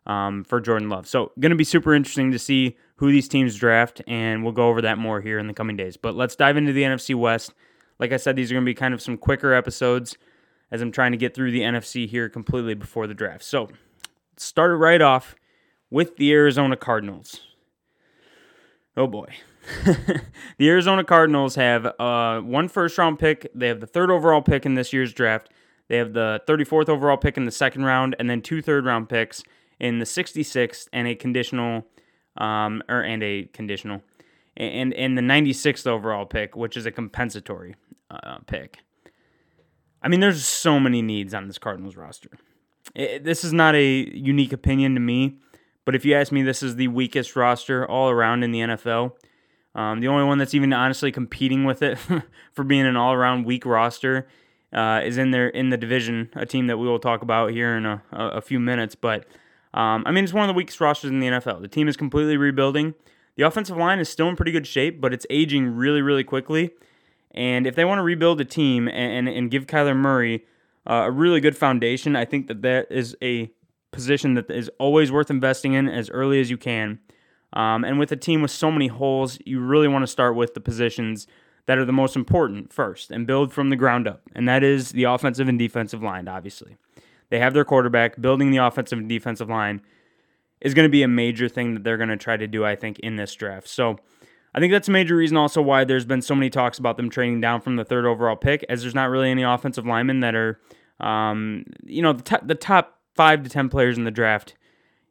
um, 0.06 0.44
for 0.44 0.60
Jordan 0.60 0.88
Love. 0.88 1.08
So, 1.08 1.32
going 1.40 1.50
to 1.50 1.56
be 1.56 1.64
super 1.64 1.92
interesting 1.92 2.30
to 2.30 2.38
see 2.38 2.76
who 2.96 3.10
these 3.10 3.26
teams 3.26 3.56
draft, 3.56 4.00
and 4.06 4.44
we'll 4.44 4.52
go 4.52 4.68
over 4.68 4.80
that 4.82 4.96
more 4.98 5.20
here 5.20 5.40
in 5.40 5.48
the 5.48 5.54
coming 5.54 5.76
days. 5.76 5.96
But 5.96 6.14
let's 6.14 6.36
dive 6.36 6.56
into 6.56 6.72
the 6.72 6.82
NFC 6.82 7.16
West. 7.16 7.52
Like 7.98 8.12
I 8.12 8.16
said, 8.16 8.36
these 8.36 8.50
are 8.50 8.54
going 8.54 8.64
to 8.64 8.70
be 8.70 8.74
kind 8.74 8.94
of 8.94 9.00
some 9.00 9.16
quicker 9.16 9.52
episodes 9.52 10.16
as 10.70 10.82
I'm 10.82 10.92
trying 10.92 11.12
to 11.12 11.18
get 11.18 11.34
through 11.34 11.52
the 11.52 11.60
NFC 11.60 12.08
here 12.08 12.28
completely 12.28 12.74
before 12.74 13.06
the 13.06 13.14
draft. 13.14 13.44
So, 13.44 13.68
started 14.36 14.76
right 14.76 15.00
off 15.00 15.34
with 15.90 16.16
the 16.16 16.32
Arizona 16.32 16.76
Cardinals. 16.76 17.40
Oh 18.96 19.06
boy. 19.06 19.26
the 19.84 20.68
Arizona 20.68 21.04
Cardinals 21.04 21.56
have 21.56 21.86
uh, 21.98 22.40
one 22.40 22.68
first 22.68 22.96
round 22.98 23.18
pick. 23.18 23.50
They 23.54 23.68
have 23.68 23.80
the 23.80 23.86
third 23.86 24.10
overall 24.10 24.42
pick 24.42 24.64
in 24.64 24.74
this 24.74 24.92
year's 24.92 25.12
draft. 25.12 25.50
They 25.88 25.96
have 25.98 26.14
the 26.14 26.40
34th 26.46 26.88
overall 26.88 27.16
pick 27.16 27.36
in 27.36 27.44
the 27.44 27.52
second 27.52 27.84
round, 27.84 28.16
and 28.18 28.28
then 28.28 28.42
two 28.42 28.62
third 28.62 28.84
round 28.84 29.08
picks 29.08 29.42
in 29.78 29.98
the 29.98 30.04
66th 30.04 30.88
and 30.92 31.06
a 31.06 31.14
conditional 31.14 31.86
um, 32.38 32.82
or 32.88 33.00
and 33.02 33.22
a 33.22 33.44
conditional 33.52 34.02
and 34.56 34.94
and 34.94 35.16
the 35.16 35.22
96th 35.22 35.86
overall 35.86 36.26
pick, 36.26 36.56
which 36.56 36.76
is 36.76 36.86
a 36.86 36.90
compensatory 36.90 37.76
uh, 38.10 38.38
pick. 38.46 38.78
I 40.02 40.08
mean, 40.08 40.20
there's 40.20 40.44
so 40.44 40.78
many 40.78 41.02
needs 41.02 41.34
on 41.34 41.46
this 41.48 41.58
Cardinals 41.58 41.96
roster. 41.96 42.30
It, 42.94 43.24
this 43.24 43.44
is 43.44 43.52
not 43.52 43.74
a 43.74 44.16
unique 44.16 44.52
opinion 44.52 44.94
to 44.94 45.00
me, 45.00 45.38
but 45.84 45.94
if 45.94 46.04
you 46.04 46.14
ask 46.14 46.30
me, 46.32 46.42
this 46.42 46.62
is 46.62 46.76
the 46.76 46.88
weakest 46.88 47.34
roster 47.34 47.88
all 47.88 48.10
around 48.10 48.42
in 48.42 48.52
the 48.52 48.60
NFL. 48.60 49.12
Um, 49.74 50.00
the 50.00 50.08
only 50.08 50.24
one 50.24 50.38
that's 50.38 50.54
even 50.54 50.72
honestly 50.72 51.12
competing 51.12 51.64
with 51.64 51.82
it 51.82 51.98
for 52.52 52.64
being 52.64 52.86
an 52.86 52.96
all-around 52.96 53.44
weak 53.44 53.66
roster 53.66 54.26
uh, 54.72 55.02
is 55.04 55.18
in 55.18 55.32
there 55.32 55.48
in 55.48 55.68
the 55.68 55.76
division, 55.76 56.30
a 56.34 56.46
team 56.46 56.66
that 56.68 56.78
we 56.78 56.88
will 56.88 56.98
talk 56.98 57.22
about 57.22 57.50
here 57.50 57.76
in 57.76 57.84
a, 57.84 58.02
a 58.12 58.40
few 58.40 58.58
minutes. 58.58 58.94
But 58.94 59.26
um, 59.74 60.02
I 60.06 60.12
mean, 60.12 60.24
it's 60.24 60.32
one 60.32 60.48
of 60.48 60.48
the 60.48 60.56
weakest 60.56 60.80
rosters 60.80 61.10
in 61.10 61.20
the 61.20 61.26
NFL. 61.26 61.60
The 61.60 61.68
team 61.68 61.88
is 61.88 61.96
completely 61.96 62.38
rebuilding. 62.38 62.94
The 63.36 63.42
offensive 63.42 63.76
line 63.76 63.98
is 63.98 64.08
still 64.08 64.28
in 64.28 64.36
pretty 64.36 64.52
good 64.52 64.66
shape, 64.66 65.00
but 65.00 65.12
it's 65.12 65.26
aging 65.30 65.76
really, 65.76 66.02
really 66.02 66.24
quickly. 66.24 66.70
And 67.32 67.66
if 67.66 67.74
they 67.74 67.84
want 67.84 67.98
to 67.98 68.02
rebuild 68.02 68.40
a 68.40 68.44
team 68.44 68.88
and, 68.88 69.28
and, 69.28 69.28
and 69.28 69.50
give 69.50 69.66
Kyler 69.66 69.96
Murray 69.96 70.44
uh, 70.88 71.04
a 71.06 71.10
really 71.10 71.40
good 71.40 71.56
foundation, 71.56 72.16
I 72.16 72.24
think 72.24 72.48
that 72.48 72.62
that 72.62 72.86
is 72.90 73.14
a 73.22 73.50
position 73.92 74.34
that 74.34 74.50
is 74.50 74.70
always 74.78 75.12
worth 75.12 75.30
investing 75.30 75.74
in 75.74 75.88
as 75.88 76.08
early 76.10 76.40
as 76.40 76.50
you 76.50 76.56
can. 76.56 76.98
Um, 77.52 77.84
and 77.84 77.98
with 77.98 78.10
a 78.10 78.16
team 78.16 78.42
with 78.42 78.50
so 78.50 78.70
many 78.70 78.88
holes, 78.88 79.38
you 79.44 79.60
really 79.60 79.88
want 79.88 80.02
to 80.02 80.06
start 80.06 80.34
with 80.34 80.54
the 80.54 80.60
positions 80.60 81.26
that 81.66 81.78
are 81.78 81.84
the 81.84 81.92
most 81.92 82.16
important 82.16 82.72
first 82.72 83.10
and 83.10 83.26
build 83.26 83.52
from 83.52 83.70
the 83.70 83.76
ground 83.76 84.08
up. 84.08 84.22
And 84.34 84.48
that 84.48 84.62
is 84.62 84.92
the 84.92 85.04
offensive 85.04 85.48
and 85.48 85.58
defensive 85.58 86.02
line, 86.02 86.28
obviously. 86.28 86.76
They 87.28 87.38
have 87.38 87.54
their 87.54 87.64
quarterback. 87.64 88.20
Building 88.20 88.50
the 88.50 88.58
offensive 88.58 88.98
and 88.98 89.08
defensive 89.08 89.48
line 89.48 89.82
is 90.60 90.74
going 90.74 90.86
to 90.86 90.90
be 90.90 91.02
a 91.02 91.08
major 91.08 91.48
thing 91.48 91.74
that 91.74 91.84
they're 91.84 91.96
going 91.96 92.08
to 92.08 92.16
try 92.16 92.36
to 92.36 92.46
do, 92.46 92.64
I 92.64 92.76
think, 92.76 92.98
in 93.00 93.16
this 93.16 93.34
draft. 93.34 93.68
So 93.68 93.98
I 94.54 94.60
think 94.60 94.72
that's 94.72 94.88
a 94.88 94.92
major 94.92 95.16
reason 95.16 95.36
also 95.36 95.60
why 95.60 95.84
there's 95.84 96.06
been 96.06 96.22
so 96.22 96.34
many 96.34 96.48
talks 96.48 96.78
about 96.78 96.96
them 96.96 97.10
trading 97.10 97.40
down 97.40 97.60
from 97.60 97.76
the 97.76 97.84
third 97.84 98.06
overall 98.06 98.36
pick, 98.36 98.64
as 98.68 98.82
there's 98.82 98.94
not 98.94 99.10
really 99.10 99.30
any 99.30 99.42
offensive 99.42 99.86
linemen 99.86 100.20
that 100.20 100.34
are, 100.34 100.58
um, 100.98 101.64
you 101.84 102.00
know, 102.00 102.14
the, 102.14 102.22
t- 102.22 102.44
the 102.44 102.54
top 102.54 102.98
five 103.14 103.42
to 103.42 103.50
10 103.50 103.68
players 103.68 103.98
in 103.98 104.04
the 104.04 104.10
draft. 104.10 104.54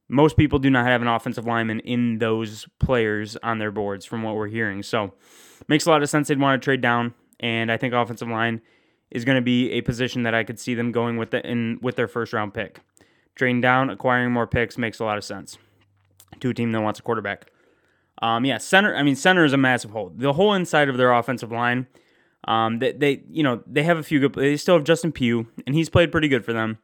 Most 0.08 0.36
people 0.38 0.60
do 0.60 0.70
not 0.70 0.86
have 0.86 1.02
an 1.02 1.08
offensive 1.08 1.46
lineman 1.46 1.80
in 1.82 2.20
those 2.20 2.68
players 2.80 3.38
on 3.38 3.60
their 3.60 3.72
boards, 3.72 4.06
from 4.06 4.24
what 4.24 4.36
we're 4.36 4.48
hearing. 4.48 4.84
So, 4.84 5.14
makes 5.68 5.86
a 5.86 5.90
lot 5.90 6.04
of 6.04 6.10
sense 6.10 6.28
they'd 6.28 6.40
want 6.40 6.62
to 6.62 6.64
trade 6.64 6.82
down, 6.82 7.14
and 7.40 7.72
I 7.72 7.78
think 7.78 7.94
offensive 7.94 8.28
line 8.28 8.62
is 9.12 9.26
going 9.26 9.38
to 9.38 9.42
be 9.42 9.72
a 9.72 9.82
position 9.82 10.24
that 10.24 10.36
I 10.36 10.44
could 10.44 10.60
see 10.60 10.76
them 10.76 10.92
going 10.92 11.18
with 11.18 11.32
the, 11.32 11.46
in 11.48 11.80
with 11.82 11.96
their 11.96 12.08
first 12.08 12.34
round 12.34 12.54
pick. 12.54 12.82
Trading 13.36 13.62
down, 13.62 13.90
acquiring 13.90 14.32
more 14.32 14.48
picks 14.48 14.78
makes 14.78 15.00
a 15.00 15.06
lot 15.06 15.18
of 15.18 15.24
sense 15.24 15.58
to 16.40 16.50
a 16.50 16.54
team 16.54 16.72
that 16.72 16.82
wants 16.82 17.00
a 17.00 17.04
quarterback. 17.04 17.52
Um, 18.22 18.46
yeah, 18.46 18.58
center. 18.58 18.96
I 18.96 19.04
mean, 19.04 19.16
center 19.16 19.44
is 19.44 19.54
a 19.54 19.58
massive 19.58 19.92
hole. 19.92 20.12
The 20.16 20.34
whole 20.34 20.54
inside 20.54 20.90
of 20.90 20.98
their 20.98 21.12
offensive 21.12 21.52
line. 21.52 21.88
Um, 22.48 22.80
they, 22.80 22.92
they, 22.92 23.24
you 23.30 23.44
know, 23.44 23.62
they 23.66 23.84
have 23.84 23.98
a 23.98 24.04
few 24.04 24.20
good. 24.20 24.34
They 24.34 24.56
still 24.56 24.76
have 24.76 24.84
Justin 24.84 25.12
Pugh, 25.12 25.48
and 25.66 25.76
he's 25.76 25.90
played 25.90 26.12
pretty 26.12 26.28
good 26.28 26.46
for 26.46 26.54
them. 26.54 26.78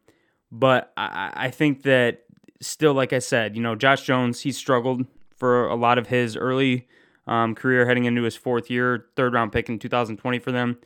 But 0.50 0.92
I, 0.96 1.32
I 1.34 1.50
think 1.50 1.82
that 1.82 2.24
still, 2.60 2.92
like 2.92 3.12
I 3.12 3.18
said, 3.18 3.56
you 3.56 3.62
know, 3.62 3.74
Josh 3.74 4.02
Jones, 4.02 4.40
he 4.40 4.52
struggled 4.52 5.06
for 5.36 5.66
a 5.66 5.74
lot 5.74 5.98
of 5.98 6.08
his 6.08 6.36
early 6.36 6.86
um, 7.26 7.54
career, 7.54 7.86
heading 7.86 8.04
into 8.04 8.22
his 8.22 8.36
fourth 8.36 8.70
year, 8.70 9.06
third 9.16 9.32
round 9.32 9.52
pick 9.52 9.68
in 9.68 9.78
2020 9.78 10.38
for 10.38 10.52
them. 10.52 10.78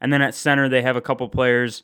And 0.00 0.12
then 0.12 0.22
at 0.22 0.34
center, 0.34 0.68
they 0.68 0.82
have 0.82 0.96
a 0.96 1.00
couple 1.00 1.28
players, 1.28 1.82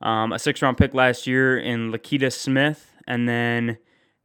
um, 0.00 0.32
a 0.32 0.38
six 0.38 0.62
round 0.62 0.76
pick 0.76 0.94
last 0.94 1.26
year 1.26 1.58
in 1.58 1.92
Lecitus 1.92 2.34
Smith, 2.34 2.92
and 3.06 3.28
then 3.28 3.78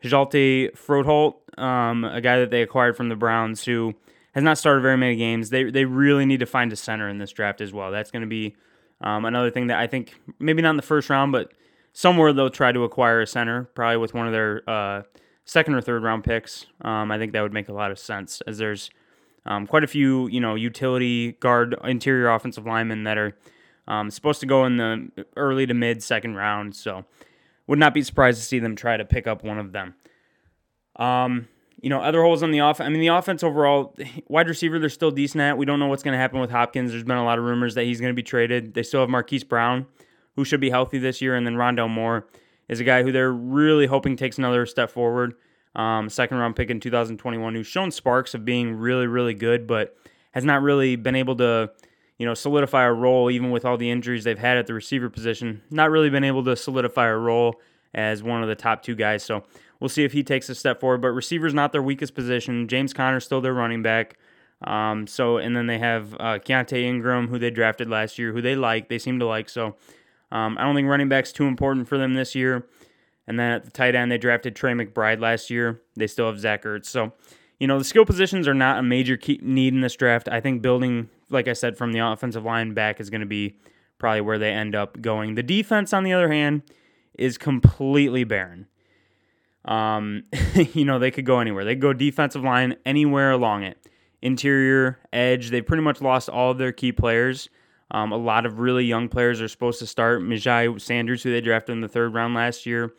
Hjalte 0.04 0.76
Froholdt, 0.76 1.36
um, 1.60 2.04
a 2.04 2.22
guy 2.22 2.40
that 2.40 2.52
they 2.52 2.62
acquired 2.62 2.98
from 2.98 3.10
the 3.10 3.16
Browns 3.16 3.64
who 3.64 3.94
has 4.34 4.44
not 4.44 4.58
started 4.58 4.82
very 4.82 4.98
many 4.98 5.16
games. 5.16 5.50
They, 5.50 5.70
they 5.70 5.86
really 5.86 6.26
need 6.26 6.40
to 6.40 6.46
find 6.46 6.72
a 6.72 6.76
center 6.76 7.10
in 7.10 7.18
this 7.18 7.32
draft 7.32 7.62
as 7.62 7.74
well. 7.74 7.92
That's 7.92 8.12
going 8.12 8.22
to 8.22 8.28
be 8.28 8.56
um, 9.02 9.26
another 9.26 9.52
thing 9.52 9.68
that 9.68 9.80
I 9.80 9.88
think 9.88 10.20
maybe 10.40 10.62
not 10.62 10.72
in 10.72 10.76
the 10.78 10.82
first 10.82 11.10
round, 11.10 11.32
but 11.32 11.52
somewhere 11.94 12.34
they'll 12.34 12.50
try 12.50 12.72
to 12.72 12.84
acquire 12.84 13.22
a 13.22 13.28
center, 13.28 13.66
probably 13.76 13.98
with 13.98 14.14
one 14.14 14.26
of 14.26 14.32
their 14.32 14.70
uh, 14.70 15.04
second 15.46 15.76
or 15.76 15.82
third 15.82 16.04
round 16.04 16.24
picks. 16.24 16.66
Um, 16.82 17.12
I 17.12 17.18
think 17.18 17.34
that 17.34 17.42
would 17.42 17.54
make 17.54 17.70
a 17.70 17.74
lot 17.74 17.92
of 17.92 18.00
sense 18.00 18.42
as 18.48 18.58
there's 18.58 18.90
um, 19.46 19.68
quite 19.68 19.84
a 19.84 19.88
few, 19.88 20.28
you 20.28 20.40
know, 20.40 20.56
utility 20.56 21.34
guard 21.34 21.76
interior 21.84 22.30
offensive 22.30 22.66
linemen 22.66 23.04
that 23.04 23.18
are 23.18 23.36
um, 23.88 24.10
supposed 24.10 24.40
to 24.42 24.46
go 24.46 24.66
in 24.66 24.78
the 24.78 25.26
early 25.36 25.66
to 25.66 25.74
mid 25.74 26.04
second 26.04 26.36
round. 26.36 26.76
So 26.76 27.06
would 27.68 27.80
not 27.80 27.94
be 27.94 28.02
surprised 28.02 28.40
to 28.40 28.46
see 28.46 28.60
them 28.60 28.76
try 28.76 28.98
to 28.98 29.06
pick 29.06 29.28
up 29.28 29.44
one 29.44 29.58
of 29.58 29.72
them. 29.72 29.96
Um, 30.98 31.48
you 31.82 31.90
know, 31.90 32.00
other 32.00 32.22
holes 32.22 32.44
on 32.44 32.52
the 32.52 32.60
offense. 32.60 32.86
I 32.86 32.90
mean, 32.90 33.00
the 33.02 33.08
offense 33.08 33.44
overall, 33.44 33.96
wide 34.28 34.48
receiver, 34.48 34.78
they're 34.78 34.90
still 34.90 35.10
decent 35.10 35.42
at. 35.42 35.58
We 35.58 35.66
don't 35.66 35.80
know 35.80 35.88
what's 35.88 36.04
going 36.04 36.14
to 36.14 36.20
happen 36.20 36.40
with 36.40 36.52
Hopkins. 36.52 36.92
There's 36.92 37.04
been 37.04 37.18
a 37.18 37.24
lot 37.24 37.40
of 37.40 37.46
rumors 37.46 37.76
that 37.76 37.86
he's 37.86 38.00
going 38.00 38.12
to 38.12 38.16
be 38.16 38.24
traded. 38.24 38.76
They 38.76 38.84
still 38.84 39.00
have 39.00 39.10
Marquise 39.10 39.44
Brown, 39.44 39.88
who 40.36 40.46
should 40.46 40.60
be 40.60 40.70
healthy 40.70 41.00
this 41.00 41.22
year, 41.22 41.36
and 41.36 41.46
then 41.46 41.56
Rondale 41.56 41.90
Moore 41.90 42.28
is 42.70 42.80
a 42.80 42.84
guy 42.84 43.04
who 43.04 43.12
they're 43.12 43.34
really 43.34 43.88
hoping 43.88 44.16
takes 44.16 44.38
another 44.38 44.66
step 44.66 44.92
forward. 44.92 45.34
Um, 45.76 46.10
second 46.10 46.38
round 46.38 46.56
pick 46.56 46.70
in 46.70 46.80
2021, 46.80 47.56
who's 47.56 47.68
shown 47.68 47.92
sparks 47.92 48.34
of 48.34 48.46
being 48.46 48.76
really, 48.76 49.08
really 49.08 49.34
good, 49.34 49.66
but 49.66 49.96
has 50.32 50.46
not 50.46 50.62
really 50.62 50.96
been 50.98 51.16
able 51.16 51.36
to, 51.38 51.72
you 52.22 52.28
know, 52.28 52.36
solidify 52.36 52.84
a 52.84 52.94
role 52.94 53.32
even 53.32 53.50
with 53.50 53.66
all 53.66 53.78
the 53.78 53.90
injuries 53.90 54.26
they've 54.26 54.38
had 54.38 54.56
at 54.56 54.68
the 54.68 54.76
receiver 54.76 55.10
position. 55.10 55.64
Not 55.72 55.90
really 55.90 56.12
been 56.12 56.24
able 56.24 56.44
to 56.44 56.56
solidify 56.56 57.08
a 57.08 57.18
role 57.18 57.60
as 57.96 58.22
one 58.22 58.44
of 58.44 58.48
the 58.48 58.54
top 58.54 58.84
two 58.84 58.94
guys. 58.94 59.24
So 59.24 59.44
we'll 59.80 59.90
see 59.90 60.04
if 60.04 60.14
he 60.14 60.22
takes 60.22 60.48
a 60.48 60.54
step 60.54 60.80
forward. 60.80 61.02
But 61.02 61.14
receiver's 61.14 61.56
not 61.56 61.72
their 61.72 61.82
weakest 61.82 62.14
position. 62.14 62.68
James 62.68 62.94
Conner's 62.94 63.26
still 63.26 63.42
their 63.42 63.56
running 63.56 63.82
back. 63.82 64.20
Um, 64.62 65.08
so 65.08 65.38
and 65.38 65.58
then 65.58 65.66
they 65.66 65.80
have 65.80 66.14
uh, 66.14 66.38
Keaontay 66.38 66.84
Ingram, 66.84 67.28
who 67.28 67.40
they 67.40 67.50
drafted 67.50 67.90
last 67.90 68.20
year, 68.20 68.34
who 68.34 68.42
they 68.44 68.56
like. 68.56 68.88
They 68.88 69.00
seem 69.00 69.18
to 69.18 69.26
like. 69.26 69.50
So 69.50 69.76
um, 70.32 70.60
I 70.60 70.64
don't 70.64 70.76
think 70.76 70.88
running 70.88 71.10
back's 71.10 71.32
too 71.32 71.46
important 71.46 71.88
for 71.88 71.98
them 71.98 72.14
this 72.14 72.36
year. 72.36 72.68
And 73.26 73.40
then 73.40 73.52
at 73.52 73.66
the 73.66 73.72
tight 73.72 73.96
end, 73.96 74.12
they 74.12 74.20
drafted 74.20 74.56
Trey 74.56 74.74
McBride 74.74 75.22
last 75.22 75.50
year. 75.50 75.82
They 75.96 76.06
still 76.06 76.28
have 76.28 76.40
Zach 76.40 76.66
Ertz. 76.66 76.86
So, 76.86 77.14
you 77.60 77.66
know, 77.66 77.80
the 77.80 77.84
skill 77.84 78.06
positions 78.06 78.48
are 78.48 78.54
not 78.54 78.78
a 78.78 78.84
major 78.84 79.18
need 79.42 79.74
in 79.74 79.82
this 79.82 79.96
draft. 79.96 80.30
I 80.30 80.40
think 80.40 80.62
building, 80.62 81.10
like 81.32 81.48
I 81.48 81.54
said, 81.54 81.78
from 81.78 81.92
the 81.94 82.00
offensive 82.00 82.44
line 82.44 82.74
back 82.74 83.00
is 83.00 83.10
going 83.10 83.22
to 83.22 83.28
be 83.28 83.58
probably 83.98 84.22
where 84.22 84.38
they 84.38 84.52
end 84.52 84.76
up 84.76 85.02
going. 85.02 85.36
The 85.36 85.44
defense, 85.44 85.94
on 85.94 86.04
the 86.04 86.14
other 86.14 86.32
hand, 86.32 86.64
is 87.18 87.38
completely 87.38 88.24
barren. 88.24 88.68
Um, 89.66 90.24
you 90.74 90.86
know, 90.86 91.00
they 91.00 91.12
could 91.12 91.26
go 91.26 91.40
anywhere. 91.40 91.64
They 91.64 91.76
could 91.76 91.82
go 91.82 91.94
defensive 91.94 92.44
line 92.44 92.76
anywhere 92.86 93.32
along 93.32 93.64
it. 93.64 93.78
Interior, 94.22 95.00
edge, 95.12 95.50
they've 95.50 95.66
pretty 95.66 95.84
much 95.84 96.02
lost 96.02 96.30
all 96.30 96.52
of 96.52 96.58
their 96.58 96.72
key 96.72 96.92
players. 96.92 97.50
Um, 97.92 98.12
a 98.12 98.18
lot 98.18 98.46
of 98.46 98.60
really 98.60 98.86
young 98.86 99.10
players 99.10 99.42
are 99.42 99.48
supposed 99.48 99.80
to 99.80 99.88
start. 99.88 100.22
Myjai 100.22 100.80
Sanders, 100.80 101.24
who 101.24 101.32
they 101.32 101.42
drafted 101.42 101.74
in 101.74 101.82
the 101.82 101.88
third 101.88 102.14
round 102.14 102.34
last 102.34 102.66
year. 102.66 102.94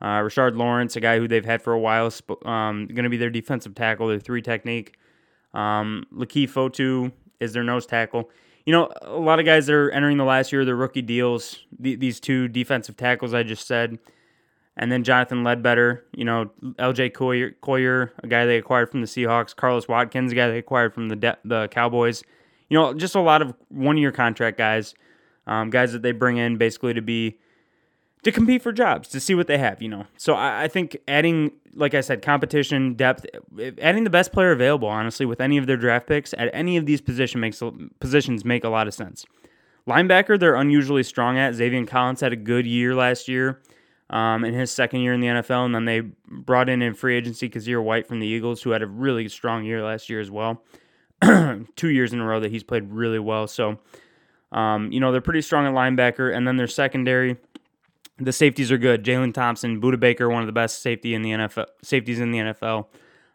Uh, 0.00 0.20
Rashard 0.20 0.56
Lawrence, 0.56 0.94
a 0.96 1.00
guy 1.00 1.18
who 1.18 1.26
they've 1.26 1.44
had 1.44 1.62
for 1.62 1.72
a 1.72 1.78
while, 1.78 2.12
um, 2.44 2.86
going 2.86 3.04
to 3.04 3.08
be 3.08 3.16
their 3.16 3.30
defensive 3.30 3.74
tackle, 3.74 4.08
their 4.08 4.20
three 4.20 4.42
technique. 4.42 4.96
Um, 5.54 6.04
Leki 6.14 6.48
Fotu 6.48 7.12
is 7.40 7.52
their 7.52 7.64
nose 7.64 7.86
tackle. 7.86 8.30
You 8.64 8.72
know, 8.72 8.90
a 9.02 9.18
lot 9.18 9.38
of 9.38 9.46
guys 9.46 9.66
that 9.66 9.74
are 9.74 9.90
entering 9.90 10.16
the 10.16 10.24
last 10.24 10.52
year, 10.52 10.64
their 10.64 10.76
rookie 10.76 11.02
deals. 11.02 11.60
these 11.78 12.18
two 12.18 12.48
defensive 12.48 12.96
tackles 12.96 13.32
I 13.32 13.42
just 13.44 13.66
said, 13.66 13.98
and 14.76 14.90
then 14.90 15.04
Jonathan 15.04 15.44
Ledbetter. 15.44 16.04
You 16.12 16.24
know, 16.24 16.50
L.J. 16.78 17.10
Collier, 17.10 17.52
Collier, 17.60 18.12
a 18.22 18.26
guy 18.26 18.44
they 18.44 18.56
acquired 18.56 18.90
from 18.90 19.02
the 19.02 19.06
Seahawks. 19.06 19.54
Carlos 19.54 19.86
Watkins, 19.86 20.32
a 20.32 20.34
guy 20.34 20.48
they 20.48 20.58
acquired 20.58 20.94
from 20.94 21.08
the 21.08 21.16
De- 21.16 21.38
the 21.44 21.68
Cowboys 21.68 22.24
you 22.68 22.78
know, 22.78 22.94
just 22.94 23.14
a 23.14 23.20
lot 23.20 23.42
of 23.42 23.54
one 23.68 23.96
year 23.96 24.12
contract 24.12 24.58
guys, 24.58 24.94
um, 25.46 25.70
guys 25.70 25.92
that 25.92 26.02
they 26.02 26.12
bring 26.12 26.36
in 26.36 26.56
basically 26.56 26.94
to 26.94 27.02
be 27.02 27.38
to 28.26 28.32
compete 28.32 28.60
for 28.60 28.72
jobs 28.72 29.06
to 29.06 29.20
see 29.20 29.36
what 29.36 29.46
they 29.46 29.56
have. 29.56 29.80
You 29.80 29.88
know, 29.88 30.06
so 30.16 30.34
I, 30.34 30.64
I 30.64 30.68
think 30.68 30.96
adding, 31.06 31.52
like 31.74 31.94
I 31.94 32.00
said, 32.00 32.22
competition 32.22 32.94
depth, 32.94 33.24
adding 33.80 34.02
the 34.02 34.10
best 34.10 34.32
player 34.32 34.50
available, 34.50 34.88
honestly, 34.88 35.24
with 35.24 35.40
any 35.40 35.58
of 35.58 35.68
their 35.68 35.76
draft 35.76 36.08
picks 36.08 36.34
at 36.34 36.50
any 36.52 36.76
of 36.76 36.86
these 36.86 37.00
position 37.00 37.40
makes 37.40 37.62
positions 38.00 38.44
make 38.44 38.64
a 38.64 38.68
lot 38.68 38.88
of 38.88 38.94
sense. 38.94 39.24
Linebacker, 39.88 40.40
they're 40.40 40.56
unusually 40.56 41.04
strong 41.04 41.38
at. 41.38 41.54
Zaven 41.54 41.86
Collins 41.86 42.20
had 42.20 42.32
a 42.32 42.36
good 42.36 42.66
year 42.66 42.96
last 42.96 43.28
year. 43.28 43.62
Um, 44.08 44.44
in 44.44 44.54
his 44.54 44.70
second 44.70 45.00
year 45.00 45.14
in 45.14 45.20
the 45.20 45.26
NFL, 45.26 45.64
and 45.66 45.74
then 45.74 45.84
they 45.84 46.00
brought 46.28 46.68
in 46.68 46.80
in 46.80 46.94
free 46.94 47.16
agency 47.16 47.50
Kyzir 47.50 47.82
White 47.82 48.06
from 48.06 48.20
the 48.20 48.26
Eagles, 48.26 48.62
who 48.62 48.70
had 48.70 48.80
a 48.80 48.86
really 48.86 49.28
strong 49.28 49.64
year 49.64 49.82
last 49.82 50.08
year 50.08 50.20
as 50.20 50.30
well. 50.30 50.62
two 51.74 51.88
years 51.88 52.12
in 52.12 52.20
a 52.20 52.24
row 52.24 52.38
that 52.38 52.52
he's 52.52 52.62
played 52.62 52.88
really 52.88 53.18
well. 53.18 53.48
So, 53.48 53.80
um, 54.52 54.92
you 54.92 55.00
know, 55.00 55.10
they're 55.10 55.20
pretty 55.20 55.42
strong 55.42 55.66
at 55.66 55.72
linebacker. 55.72 56.34
And 56.34 56.46
then 56.46 56.56
their 56.56 56.68
secondary, 56.68 57.36
the 58.18 58.32
safeties 58.32 58.72
are 58.72 58.78
good. 58.78 59.04
Jalen 59.04 59.34
Thompson, 59.34 59.80
Budda 59.80 60.00
Baker, 60.00 60.28
one 60.28 60.42
of 60.42 60.46
the 60.46 60.52
best 60.52 60.82
safety 60.82 61.14
in 61.14 61.22
the 61.22 61.30
NFL, 61.30 61.66
safeties 61.82 62.20
in 62.20 62.30
the 62.30 62.38
NFL. 62.38 62.86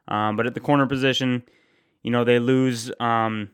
Um, 0.08 0.36
but 0.36 0.48
at 0.48 0.54
the 0.54 0.60
corner 0.60 0.88
position, 0.88 1.44
you 2.04 2.12
know, 2.12 2.24
they 2.24 2.40
lose. 2.40 2.92
Um, 3.00 3.52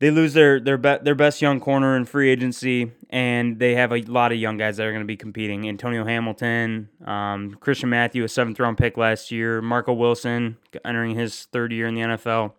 they 0.00 0.10
lose 0.10 0.34
their 0.34 0.58
their 0.58 0.76
be- 0.76 0.98
their 1.02 1.14
best 1.14 1.40
young 1.40 1.60
corner 1.60 1.96
in 1.96 2.04
free 2.04 2.28
agency, 2.28 2.90
and 3.08 3.60
they 3.60 3.76
have 3.76 3.92
a 3.92 4.02
lot 4.02 4.32
of 4.32 4.38
young 4.38 4.56
guys 4.56 4.76
that 4.76 4.86
are 4.86 4.90
going 4.90 5.02
to 5.02 5.06
be 5.06 5.16
competing. 5.16 5.68
Antonio 5.68 6.04
Hamilton, 6.04 6.88
um, 7.06 7.54
Christian 7.60 7.88
Matthew, 7.88 8.24
a 8.24 8.28
seventh 8.28 8.58
round 8.58 8.78
pick 8.78 8.96
last 8.96 9.30
year, 9.30 9.62
Marco 9.62 9.92
Wilson 9.92 10.56
entering 10.84 11.14
his 11.16 11.44
third 11.52 11.70
year 11.70 11.86
in 11.86 11.94
the 11.94 12.00
NFL 12.00 12.52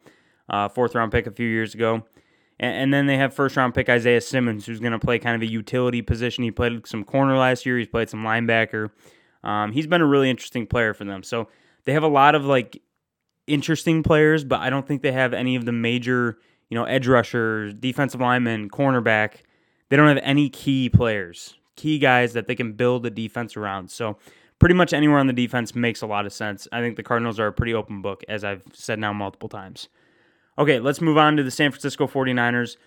uh, 0.50 0.70
fourth 0.70 0.96
round 0.96 1.12
pick 1.12 1.28
a 1.28 1.32
few 1.32 1.48
years 1.48 1.74
ago. 1.74 2.04
And, 2.64 2.76
and 2.78 2.94
then 2.94 3.08
they 3.08 3.18
have 3.18 3.34
first 3.34 3.58
round 3.58 3.76
pick 3.76 3.90
Isaiah 3.90 4.22
Simmons, 4.22 4.66
who's 4.66 4.80
going 4.80 4.94
to 4.94 5.00
play 5.00 5.20
kind 5.20 5.36
of 5.36 5.42
a 5.42 5.52
utility 5.52 6.02
position. 6.02 6.46
He 6.46 6.52
played 6.52 6.88
some 6.88 7.04
corner 7.04 7.38
last 7.38 7.66
year, 7.66 7.78
he's 7.78 7.90
played 7.90 8.10
some 8.10 8.24
linebacker. 8.24 8.90
Um, 9.44 9.74
he's 9.74 9.86
been 9.86 10.00
a 10.00 10.06
really 10.06 10.30
interesting 10.30 10.66
player 10.66 10.94
for 10.94 11.04
them. 11.04 11.22
So 11.24 11.50
they 11.84 11.92
have 11.92 12.04
a 12.04 12.08
lot 12.08 12.36
of 12.36 12.46
like 12.46 12.82
interesting 13.46 14.02
players, 14.02 14.46
but 14.46 14.62
I 14.62 14.70
don't 14.70 14.88
think 14.88 15.02
they 15.02 15.12
have 15.12 15.34
any 15.34 15.58
of 15.58 15.66
the 15.66 15.74
major, 15.74 16.38
you 16.70 16.76
know, 16.76 16.86
edge 16.86 17.06
rushers, 17.06 17.74
defensive 17.74 18.22
linemen, 18.22 18.70
cornerback. 18.70 19.42
They 19.90 19.98
don't 19.98 20.08
have 20.08 20.24
any 20.24 20.50
key 20.50 20.88
players, 20.88 21.56
key 21.76 22.00
guys 22.00 22.32
that 22.32 22.48
they 22.48 22.56
can 22.56 22.72
build 22.72 23.06
a 23.06 23.10
defense 23.10 23.58
around. 23.58 23.92
So 23.92 24.18
pretty 24.60 24.76
much 24.76 24.94
anywhere 24.94 25.20
on 25.20 25.28
the 25.28 25.34
defense 25.34 25.76
makes 25.76 26.02
a 26.02 26.08
lot 26.08 26.26
of 26.26 26.32
sense. 26.32 26.66
I 26.72 26.80
think 26.80 26.96
the 26.96 27.04
Cardinals 27.04 27.42
are 27.42 27.48
a 27.48 27.52
pretty 27.52 27.74
open 27.74 28.02
book, 28.02 28.24
as 28.30 28.46
I've 28.46 28.64
said 28.72 29.00
now 29.00 29.12
multiple 29.12 29.50
times. 29.50 29.90
Okay, 30.58 30.80
let's 30.80 31.02
move 31.02 31.18
on 31.18 31.38
to 31.38 31.44
the 31.44 31.52
San 31.52 31.72
Francisco 31.72 32.08
49ers. 32.08 32.78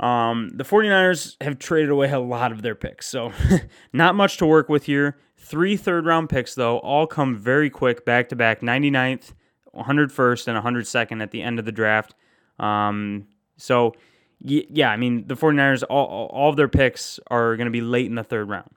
Um, 0.00 0.50
the 0.54 0.64
49ers 0.64 1.36
have 1.42 1.58
traded 1.58 1.90
away 1.90 2.10
a 2.10 2.18
lot 2.18 2.52
of 2.52 2.62
their 2.62 2.74
picks, 2.74 3.06
so 3.06 3.32
not 3.92 4.14
much 4.14 4.38
to 4.38 4.46
work 4.46 4.68
with 4.68 4.84
here. 4.84 5.18
Three 5.36 5.76
third 5.76 6.06
round 6.06 6.28
picks, 6.28 6.54
though, 6.54 6.78
all 6.78 7.06
come 7.06 7.36
very 7.36 7.70
quick, 7.70 8.04
back 8.04 8.28
to 8.30 8.36
back 8.36 8.60
99th, 8.60 9.34
101st, 9.74 10.48
and 10.48 10.64
102nd 10.64 11.22
at 11.22 11.30
the 11.30 11.42
end 11.42 11.58
of 11.58 11.64
the 11.64 11.72
draft. 11.72 12.14
Um, 12.58 13.26
so, 13.56 13.94
yeah, 14.40 14.90
I 14.90 14.96
mean, 14.96 15.26
the 15.26 15.36
49ers, 15.36 15.82
all, 15.88 16.28
all 16.32 16.50
of 16.50 16.56
their 16.56 16.68
picks 16.68 17.20
are 17.30 17.56
going 17.56 17.66
to 17.66 17.70
be 17.70 17.82
late 17.82 18.06
in 18.06 18.14
the 18.14 18.24
third 18.24 18.48
round. 18.48 18.70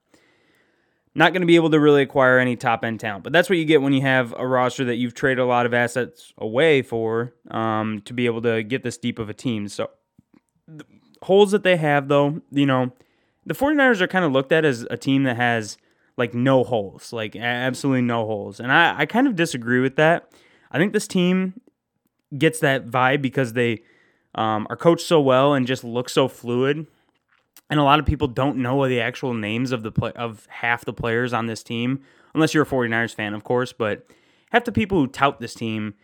Not 1.15 1.31
going 1.31 1.41
to 1.41 1.47
be 1.47 1.55
able 1.55 1.69
to 1.69 1.79
really 1.79 2.01
acquire 2.01 2.39
any 2.39 2.55
top 2.55 2.83
end 2.83 2.99
talent, 2.99 3.23
but 3.23 3.31
that's 3.31 3.49
what 3.49 3.59
you 3.59 3.65
get 3.65 3.81
when 3.81 3.93
you 3.93 4.01
have 4.01 4.33
a 4.37 4.47
roster 4.47 4.83
that 4.85 4.95
you've 4.95 5.13
traded 5.13 5.39
a 5.39 5.45
lot 5.45 5.67
of 5.67 5.73
assets 5.73 6.33
away 6.39 6.81
for 6.81 7.33
um, 7.51 8.01
to 8.05 8.13
be 8.13 8.25
able 8.25 8.41
to 8.41 8.63
get 8.63 8.81
this 8.83 8.97
deep 8.97 9.19
of 9.19 9.29
a 9.29 9.33
team. 9.33 9.67
So, 9.67 9.91
holes 11.21 11.51
that 11.51 11.63
they 11.63 11.77
have, 11.77 12.07
though, 12.07 12.41
you 12.51 12.65
know, 12.65 12.91
the 13.45 13.53
49ers 13.53 14.01
are 14.01 14.07
kind 14.07 14.25
of 14.25 14.31
looked 14.31 14.51
at 14.51 14.65
as 14.65 14.87
a 14.89 14.97
team 14.97 15.23
that 15.23 15.35
has 15.35 15.77
like 16.17 16.33
no 16.33 16.63
holes, 16.63 17.11
like 17.11 17.35
absolutely 17.35 18.01
no 18.01 18.25
holes. 18.25 18.59
And 18.59 18.71
I, 18.71 18.99
I 18.99 19.05
kind 19.05 19.27
of 19.27 19.35
disagree 19.35 19.79
with 19.79 19.95
that. 19.95 20.31
I 20.71 20.77
think 20.77 20.93
this 20.93 21.07
team 21.07 21.61
gets 22.37 22.59
that 22.59 22.87
vibe 22.87 23.21
because 23.21 23.53
they 23.53 23.83
um, 24.35 24.67
are 24.69 24.75
coached 24.75 25.05
so 25.05 25.21
well 25.21 25.53
and 25.53 25.67
just 25.67 25.83
look 25.83 26.09
so 26.09 26.27
fluid. 26.27 26.87
And 27.73 27.79
a 27.79 27.83
lot 27.83 27.99
of 27.99 28.05
people 28.05 28.27
don't 28.27 28.57
know 28.57 28.87
the 28.87 29.01
actual 29.01 29.33
names 29.33 29.71
of 29.71 29.81
the 29.81 29.91
play- 29.91 30.11
of 30.11 30.45
half 30.45 30.85
the 30.85 30.93
players 30.93 31.33
on 31.33 31.47
this 31.47 31.63
team, 31.63 32.01
unless 32.35 32.53
you're 32.53 32.61
a 32.61 32.67
49ers 32.67 33.15
fan, 33.15 33.33
of 33.33 33.43
course. 33.43 33.73
But 33.73 34.05
half 34.51 34.63
the 34.63 34.71
people 34.71 34.99
who 34.99 35.07
tout 35.07 35.39
this 35.39 35.55
team 35.55 35.95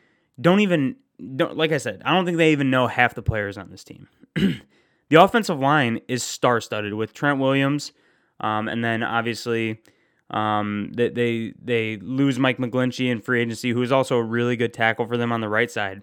don't 0.41 0.61
even 0.61 0.95
don't 1.35 1.55
like 1.55 1.71
I 1.71 1.77
said, 1.77 2.01
I 2.03 2.11
don't 2.11 2.25
think 2.25 2.37
they 2.37 2.53
even 2.53 2.71
know 2.71 2.87
half 2.87 3.13
the 3.13 3.21
players 3.21 3.55
on 3.55 3.69
this 3.69 3.83
team. 3.83 4.07
the 4.35 5.21
offensive 5.21 5.59
line 5.59 6.01
is 6.07 6.23
star 6.23 6.59
studded 6.59 6.95
with 6.95 7.13
Trent 7.13 7.39
Williams, 7.39 7.91
um, 8.39 8.67
and 8.67 8.83
then 8.83 9.03
obviously 9.03 9.79
um, 10.31 10.91
they, 10.95 11.09
they 11.09 11.53
they 11.63 11.97
lose 11.97 12.39
Mike 12.39 12.57
McGlinchey 12.57 13.11
in 13.11 13.21
free 13.21 13.43
agency, 13.43 13.69
who 13.69 13.83
is 13.83 13.91
also 13.91 14.17
a 14.17 14.23
really 14.23 14.55
good 14.55 14.73
tackle 14.73 15.05
for 15.05 15.17
them 15.17 15.31
on 15.31 15.39
the 15.39 15.49
right 15.49 15.69
side. 15.69 16.01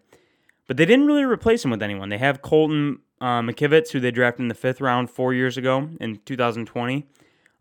But 0.66 0.76
they 0.76 0.84
didn't 0.84 1.06
really 1.06 1.24
replace 1.24 1.64
him 1.64 1.70
with 1.70 1.82
anyone. 1.82 2.08
They 2.08 2.18
have 2.18 2.42
Colton 2.42 3.00
uh, 3.20 3.40
McKivitz, 3.40 3.90
who 3.90 4.00
they 4.00 4.10
drafted 4.10 4.42
in 4.42 4.48
the 4.48 4.54
fifth 4.54 4.80
round 4.80 5.10
four 5.10 5.32
years 5.32 5.56
ago 5.56 5.88
in 6.00 6.20
2020, 6.24 7.06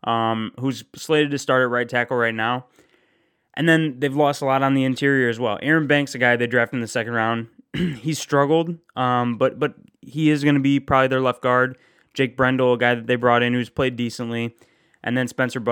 um, 0.04 0.52
who's 0.58 0.84
slated 0.94 1.30
to 1.30 1.38
start 1.38 1.62
at 1.62 1.70
right 1.70 1.88
tackle 1.88 2.16
right 2.16 2.34
now. 2.34 2.66
And 3.54 3.68
then 3.68 4.00
they've 4.00 4.14
lost 4.14 4.42
a 4.42 4.44
lot 4.44 4.62
on 4.62 4.74
the 4.74 4.84
interior 4.84 5.28
as 5.28 5.40
well. 5.40 5.58
Aaron 5.62 5.86
Banks, 5.86 6.14
a 6.14 6.18
guy 6.18 6.36
they 6.36 6.46
drafted 6.46 6.74
in 6.74 6.80
the 6.82 6.88
second 6.88 7.14
round, 7.14 7.48
he's 8.00 8.18
struggled, 8.18 8.76
um, 8.96 9.38
but 9.38 9.58
but 9.58 9.74
he 10.02 10.30
is 10.30 10.44
going 10.44 10.54
to 10.54 10.60
be 10.60 10.78
probably 10.78 11.08
their 11.08 11.20
left 11.20 11.42
guard. 11.42 11.78
Jake 12.12 12.36
Brendel, 12.36 12.74
a 12.74 12.78
guy 12.78 12.94
that 12.94 13.06
they 13.06 13.16
brought 13.16 13.42
in 13.42 13.52
who's 13.52 13.68
played 13.68 13.96
decently, 13.96 14.54
and 15.02 15.16
then 15.16 15.28
Spencer 15.28 15.62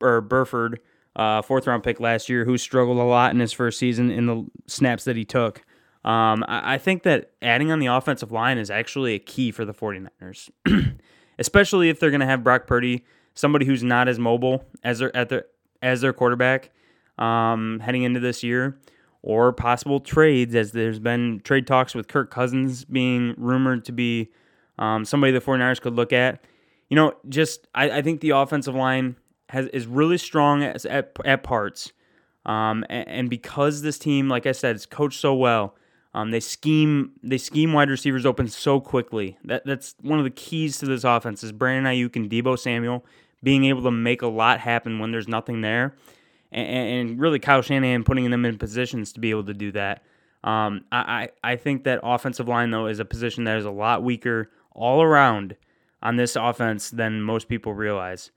or 0.00 0.20
Burford, 0.20 0.80
uh, 1.16 1.42
fourth 1.42 1.66
round 1.66 1.82
pick 1.82 2.00
last 2.00 2.28
year, 2.28 2.44
who 2.44 2.56
struggled 2.56 2.98
a 2.98 3.02
lot 3.02 3.32
in 3.32 3.40
his 3.40 3.52
first 3.52 3.78
season 3.78 4.10
in 4.10 4.26
the 4.26 4.46
snaps 4.66 5.04
that 5.04 5.16
he 5.16 5.24
took. 5.24 5.62
Um, 6.04 6.44
I, 6.48 6.74
I, 6.74 6.78
think 6.78 7.04
that 7.04 7.30
adding 7.40 7.70
on 7.70 7.78
the 7.78 7.86
offensive 7.86 8.32
line 8.32 8.58
is 8.58 8.70
actually 8.70 9.14
a 9.14 9.20
key 9.20 9.52
for 9.52 9.64
the 9.64 9.72
49ers, 9.72 10.50
especially 11.38 11.90
if 11.90 12.00
they're 12.00 12.10
going 12.10 12.20
to 12.20 12.26
have 12.26 12.42
Brock 12.42 12.66
Purdy, 12.66 13.04
somebody 13.34 13.66
who's 13.66 13.84
not 13.84 14.08
as 14.08 14.18
mobile 14.18 14.64
as 14.82 14.98
their, 14.98 15.16
at 15.16 15.28
their, 15.28 15.44
as 15.80 16.00
their 16.00 16.12
quarterback 16.12 16.70
um, 17.18 17.78
heading 17.80 18.02
into 18.02 18.18
this 18.18 18.42
year, 18.42 18.76
or 19.22 19.52
possible 19.52 20.00
trades, 20.00 20.56
as 20.56 20.72
there's 20.72 20.98
been 20.98 21.40
trade 21.44 21.68
talks 21.68 21.94
with 21.94 22.08
Kirk 22.08 22.32
Cousins 22.32 22.84
being 22.84 23.34
rumored 23.36 23.84
to 23.84 23.92
be 23.92 24.32
um, 24.78 25.04
somebody 25.04 25.32
the 25.32 25.40
49ers 25.40 25.80
could 25.80 25.94
look 25.94 26.12
at. 26.12 26.44
You 26.88 26.96
know, 26.96 27.14
just 27.28 27.68
I, 27.74 27.98
I 27.98 28.02
think 28.02 28.20
the 28.20 28.30
offensive 28.30 28.74
line 28.74 29.16
has 29.50 29.66
is 29.68 29.86
really 29.86 30.18
strong 30.18 30.64
at, 30.64 30.84
at, 30.86 31.16
at 31.24 31.42
parts. 31.42 31.92
Um, 32.44 32.84
and, 32.90 33.08
and, 33.08 33.30
because 33.30 33.82
this 33.82 34.00
team, 34.00 34.28
like 34.28 34.46
I 34.46 34.52
said, 34.52 34.74
is 34.74 34.84
coached 34.84 35.20
so 35.20 35.32
well, 35.32 35.76
um, 36.14 36.30
they 36.30 36.40
scheme 36.40 37.12
they 37.22 37.38
scheme 37.38 37.72
wide 37.72 37.88
receivers 37.88 38.26
open 38.26 38.48
so 38.48 38.80
quickly. 38.80 39.38
That 39.44 39.64
that's 39.64 39.94
one 40.02 40.18
of 40.18 40.24
the 40.24 40.30
keys 40.30 40.78
to 40.78 40.86
this 40.86 41.04
offense 41.04 41.42
is 41.42 41.52
Brandon 41.52 41.92
Aiyuk 41.92 42.16
and 42.16 42.30
Deebo 42.30 42.58
Samuel 42.58 43.04
being 43.42 43.64
able 43.64 43.82
to 43.82 43.90
make 43.90 44.22
a 44.22 44.28
lot 44.28 44.60
happen 44.60 44.98
when 44.98 45.10
there's 45.10 45.26
nothing 45.26 45.62
there, 45.62 45.94
and, 46.52 46.68
and 47.10 47.20
really 47.20 47.38
Kyle 47.38 47.62
Shanahan 47.62 48.04
putting 48.04 48.30
them 48.30 48.44
in 48.44 48.58
positions 48.58 49.12
to 49.14 49.20
be 49.20 49.30
able 49.30 49.44
to 49.44 49.54
do 49.54 49.72
that. 49.72 50.04
Um, 50.44 50.84
I, 50.90 51.28
I 51.44 51.54
think 51.54 51.84
that 51.84 52.00
offensive 52.02 52.48
line 52.48 52.70
though 52.72 52.86
is 52.86 52.98
a 52.98 53.04
position 53.04 53.44
that 53.44 53.58
is 53.58 53.64
a 53.64 53.70
lot 53.70 54.02
weaker 54.02 54.50
all 54.72 55.00
around 55.00 55.56
on 56.02 56.16
this 56.16 56.34
offense 56.36 56.90
than 56.90 57.22
most 57.22 57.48
people 57.48 57.74
realize. 57.74 58.32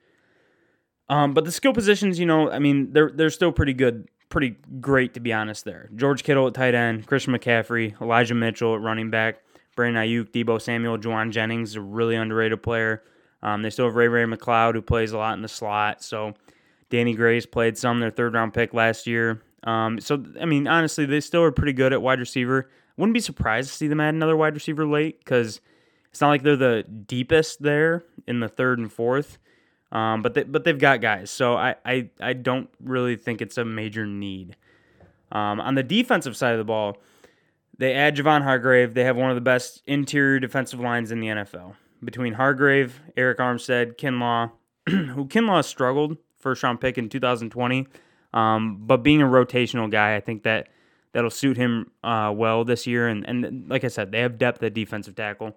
Um, 1.10 1.34
but 1.34 1.46
the 1.46 1.52
skill 1.52 1.74
positions, 1.74 2.20
you 2.20 2.26
know, 2.26 2.50
I 2.50 2.60
mean, 2.60 2.94
they're 2.94 3.12
they're 3.12 3.30
still 3.30 3.52
pretty 3.52 3.74
good 3.74 4.08
pretty 4.30 4.56
great 4.80 5.14
to 5.16 5.20
be 5.20 5.34
honest. 5.34 5.66
There, 5.66 5.90
George 5.96 6.24
Kittle 6.24 6.48
at 6.48 6.54
tight 6.54 6.76
end, 6.76 7.08
Christian 7.08 7.34
McCaffrey, 7.34 8.00
Elijah 8.02 8.36
Mitchell 8.36 8.76
at 8.76 8.82
running 8.82 9.10
back, 9.10 9.40
Brandon 9.76 10.04
Aiyuk, 10.04 10.32
Deebo 10.32 10.62
Samuel, 10.62 10.98
Jauan 10.98 11.32
Jennings, 11.32 11.76
a 11.76 11.82
really 11.82 12.16
underrated 12.16 12.62
player. 12.64 13.04
Um, 13.44 13.62
they 13.62 13.70
still 13.70 13.86
have 13.86 13.96
Ray 13.96 14.08
Ray 14.08 14.24
McCloud 14.24 14.74
who 14.74 14.82
plays 14.82 15.12
a 15.12 15.18
lot 15.18 15.36
in 15.36 15.42
the 15.42 15.48
slot. 15.48 16.04
So 16.04 16.34
Danny 16.90 17.14
Gray's 17.14 17.46
played 17.46 17.78
some 17.78 18.00
their 18.00 18.12
third 18.12 18.34
round 18.34 18.54
pick 18.54 18.74
last 18.74 19.08
year. 19.08 19.42
Um, 19.64 20.00
so 20.00 20.24
I 20.40 20.46
mean, 20.46 20.68
honestly, 20.68 21.06
they 21.06 21.20
still 21.20 21.44
are 21.44 21.52
pretty 21.52 21.74
good 21.74 21.94
at 21.94 22.02
wide 22.02 22.20
receiver. 22.20 22.70
Wouldn't 22.98 23.14
be 23.14 23.20
surprised 23.20 23.70
to 23.70 23.76
see 23.76 23.88
them 23.88 24.00
add 24.00 24.14
another 24.14 24.38
wide 24.38 24.54
receiver 24.54 24.86
late 24.86 25.20
because 25.20 25.60
it's 26.10 26.22
not 26.22 26.30
like 26.30 26.44
they're 26.44 26.56
the 26.56 26.84
deepest 26.84 27.62
there 27.62 28.04
in 28.26 28.40
the 28.40 28.48
third 28.48 28.80
and 28.80 28.92
fourth. 28.92 29.38
Um, 29.96 30.22
but 30.22 30.34
they, 30.34 30.44
but 30.44 30.66
they've 30.66 30.78
got 30.78 31.00
guys, 31.00 31.32
so 31.32 31.56
I, 31.56 31.76
I 31.86 32.10
I 32.20 32.34
don't 32.34 32.70
really 32.84 33.16
think 33.16 33.42
it's 33.42 33.58
a 33.58 33.64
major 33.64 34.06
need. 34.06 34.58
Um, 35.32 35.62
on 35.62 35.76
the 35.76 35.84
defensive 35.84 36.36
side 36.36 36.52
of 36.52 36.58
the 36.58 36.66
ball, 36.66 36.98
they 37.78 37.94
add 37.94 38.18
Javon 38.18 38.44
Hargrave. 38.44 38.94
They 38.94 39.06
have 39.06 39.16
one 39.16 39.30
of 39.30 39.36
the 39.36 39.42
best 39.42 39.84
interior 39.88 40.42
defensive 40.42 40.82
lines 40.82 41.12
in 41.12 41.22
the 41.22 41.28
NFL. 41.28 41.76
Between 42.04 42.34
Hargrave, 42.34 43.00
Arik 43.16 43.38
Armstead, 43.38 43.96
Kinlaw, 43.96 44.52
who 44.90 45.28
Kinlaw 45.28 45.64
struggled 45.64 46.18
first 46.40 46.62
round 46.62 46.82
pick 46.82 46.98
in 46.98 47.08
2020, 47.08 47.88
um, 48.34 48.82
but 48.82 48.98
being 48.98 49.22
a 49.22 49.26
rotational 49.26 49.90
guy, 49.90 50.18
I 50.18 50.20
think 50.20 50.44
that 50.44 50.68
that'll 51.14 51.30
suit 51.30 51.56
him 51.56 51.90
uh, 52.04 52.34
well 52.36 52.66
this 52.66 52.86
year. 52.86 53.08
And 53.08 53.26
and 53.26 53.70
like 53.70 53.86
I 53.86 53.88
said, 53.88 54.12
they 54.12 54.20
have 54.20 54.38
depth 54.38 54.62
at 54.62 54.74
defensive 54.74 55.16
tackle. 55.16 55.56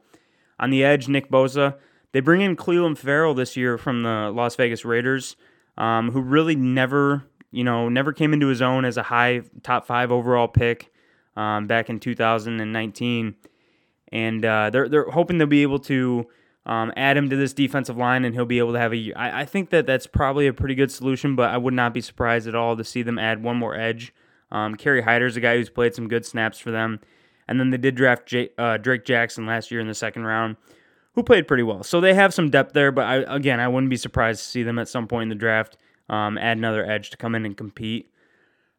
On 0.60 0.70
the 0.70 0.84
edge, 0.84 1.08
Nick 1.08 1.28
Bosa. 1.28 1.74
They 2.12 2.20
bring 2.20 2.40
in 2.40 2.56
Clelin 2.56 2.96
Ferrell 2.96 3.34
this 3.34 3.56
year 3.56 3.76
from 3.76 4.02
the 4.02 4.30
Las 4.34 4.56
Vegas 4.56 4.84
Raiders, 4.84 5.36
um, 5.76 6.10
who 6.12 6.20
really 6.20 6.56
never, 6.56 7.24
you 7.50 7.64
know, 7.64 7.88
never 7.88 8.12
came 8.12 8.32
into 8.32 8.46
his 8.48 8.62
own 8.62 8.84
as 8.84 8.96
a 8.96 9.02
high 9.04 9.42
top 9.62 9.86
five 9.86 10.10
overall 10.10 10.48
pick 10.48 10.90
um, 11.36 11.66
back 11.66 11.90
in 11.90 12.00
2019, 12.00 13.36
and 14.10 14.44
uh, 14.44 14.70
they're 14.70 14.88
they're 14.88 15.10
hoping 15.10 15.38
they'll 15.38 15.46
be 15.46 15.62
able 15.62 15.78
to 15.80 16.26
um, 16.64 16.92
add 16.96 17.16
him 17.16 17.28
to 17.28 17.36
this 17.36 17.52
defensive 17.52 17.98
line, 17.98 18.24
and 18.24 18.34
he'll 18.34 18.46
be 18.46 18.58
able 18.58 18.72
to 18.72 18.78
have 18.78 18.94
a. 18.94 19.12
I, 19.12 19.42
I 19.42 19.44
think 19.44 19.68
that 19.70 19.86
that's 19.86 20.06
probably 20.06 20.46
a 20.46 20.54
pretty 20.54 20.74
good 20.74 20.90
solution, 20.90 21.36
but 21.36 21.50
I 21.50 21.58
would 21.58 21.74
not 21.74 21.92
be 21.92 22.00
surprised 22.00 22.48
at 22.48 22.54
all 22.54 22.74
to 22.74 22.84
see 22.84 23.02
them 23.02 23.18
add 23.18 23.42
one 23.42 23.56
more 23.56 23.76
edge. 23.76 24.14
Um, 24.50 24.76
Kerry 24.76 25.02
Hyder's 25.02 25.36
a 25.36 25.40
guy 25.40 25.56
who's 25.56 25.68
played 25.68 25.94
some 25.94 26.08
good 26.08 26.24
snaps 26.24 26.58
for 26.58 26.70
them, 26.70 27.00
and 27.46 27.60
then 27.60 27.68
they 27.68 27.76
did 27.76 27.94
draft 27.94 28.26
J, 28.26 28.48
uh, 28.56 28.78
Drake 28.78 29.04
Jackson 29.04 29.44
last 29.44 29.70
year 29.70 29.80
in 29.80 29.88
the 29.88 29.94
second 29.94 30.24
round 30.24 30.56
who 31.18 31.24
played 31.24 31.48
pretty 31.48 31.64
well. 31.64 31.82
So 31.82 32.00
they 32.00 32.14
have 32.14 32.32
some 32.32 32.48
depth 32.48 32.74
there, 32.74 32.92
but 32.92 33.04
I, 33.04 33.16
again, 33.34 33.58
I 33.58 33.66
wouldn't 33.66 33.90
be 33.90 33.96
surprised 33.96 34.40
to 34.40 34.46
see 34.46 34.62
them 34.62 34.78
at 34.78 34.88
some 34.88 35.08
point 35.08 35.24
in 35.24 35.28
the 35.30 35.34
draft 35.34 35.76
um, 36.08 36.38
add 36.38 36.58
another 36.58 36.88
edge 36.88 37.10
to 37.10 37.16
come 37.16 37.34
in 37.34 37.44
and 37.44 37.56
compete. 37.56 38.12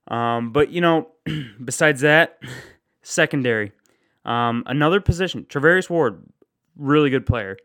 Um, 0.07 0.53
but 0.53 0.69
you 0.69 0.79
know, 0.79 1.09
besides 1.65 1.99
that, 1.99 2.39
secondary, 3.01 3.73
um, 4.23 4.63
another 4.67 5.01
position, 5.01 5.47
Charvarius 5.49 5.89
Ward, 5.89 6.23
really 6.77 7.09
good 7.09 7.25
player. 7.25 7.57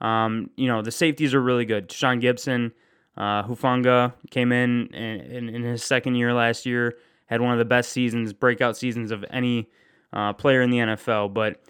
Um, 0.00 0.50
you 0.54 0.68
know, 0.68 0.82
the 0.82 0.92
safeties 0.92 1.34
are 1.34 1.42
really 1.42 1.64
good. 1.64 1.90
Sean 1.90 2.20
Gipson, 2.20 2.70
uh, 3.16 3.42
Hufanga 3.42 4.12
came 4.30 4.52
in, 4.52 4.86
in 4.94 5.48
in 5.48 5.64
his 5.64 5.82
second 5.82 6.14
year 6.14 6.32
last 6.32 6.64
year, 6.64 6.96
had 7.26 7.40
one 7.40 7.50
of 7.50 7.58
the 7.58 7.64
best 7.64 7.90
seasons, 7.90 8.32
breakout 8.32 8.76
seasons 8.76 9.10
of 9.10 9.24
any 9.30 9.68
uh, 10.12 10.32
player 10.32 10.62
in 10.62 10.70
the 10.70 10.78
NFL. 10.78 11.34
But 11.34 11.60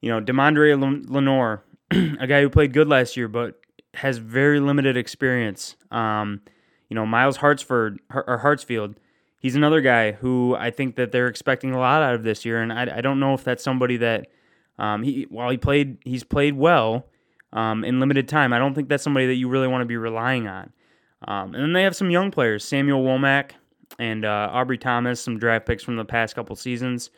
you 0.00 0.08
know, 0.08 0.20
Deommodore 0.20 1.10
Lenoir, 1.10 1.64
a 2.20 2.26
guy 2.26 2.40
who 2.40 2.50
played 2.50 2.72
good 2.72 2.88
last 2.88 3.16
year, 3.16 3.28
but 3.28 3.60
has 3.94 4.18
very 4.18 4.60
limited 4.60 4.96
experience. 4.96 5.76
Um, 5.90 6.42
you 6.88 6.94
know, 6.94 7.06
Myles 7.06 7.38
Hartsford 7.38 8.00
or 8.12 8.40
Hartsfield, 8.42 8.96
he's 9.40 9.56
another 9.56 9.80
guy 9.80 10.12
who 10.12 10.56
I 10.56 10.70
think 10.70 10.96
that 10.96 11.12
they're 11.12 11.28
expecting 11.28 11.72
a 11.72 11.78
lot 11.78 12.02
out 12.02 12.14
of 12.14 12.22
this 12.22 12.44
year, 12.44 12.60
and 12.60 12.72
I, 12.72 12.98
I 12.98 13.00
don't 13.00 13.20
know 13.20 13.34
if 13.34 13.44
that's 13.44 13.62
somebody 13.62 13.96
that 13.98 14.28
um, 14.78 15.02
he 15.02 15.26
while 15.28 15.50
he 15.50 15.56
played 15.56 15.98
he's 16.04 16.24
played 16.24 16.56
well 16.56 17.06
um, 17.52 17.84
in 17.84 18.00
limited 18.00 18.28
time. 18.28 18.52
I 18.52 18.58
don't 18.58 18.74
think 18.74 18.88
that's 18.88 19.02
somebody 19.02 19.26
that 19.26 19.34
you 19.34 19.48
really 19.48 19.68
want 19.68 19.82
to 19.82 19.86
be 19.86 19.96
relying 19.96 20.46
on. 20.48 20.72
Um, 21.26 21.54
and 21.54 21.62
then 21.62 21.72
they 21.72 21.82
have 21.82 21.94
some 21.94 22.10
young 22.10 22.30
players, 22.30 22.64
Samuel 22.64 23.02
Womack 23.02 23.52
and 23.98 24.24
uh, 24.24 24.50
Ambry 24.52 24.80
Thomas, 24.80 25.20
some 25.20 25.38
draft 25.38 25.66
picks 25.66 25.82
from 25.82 25.96
the 25.96 26.04
past 26.04 26.34
couple 26.34 26.56
seasons, 26.56 27.10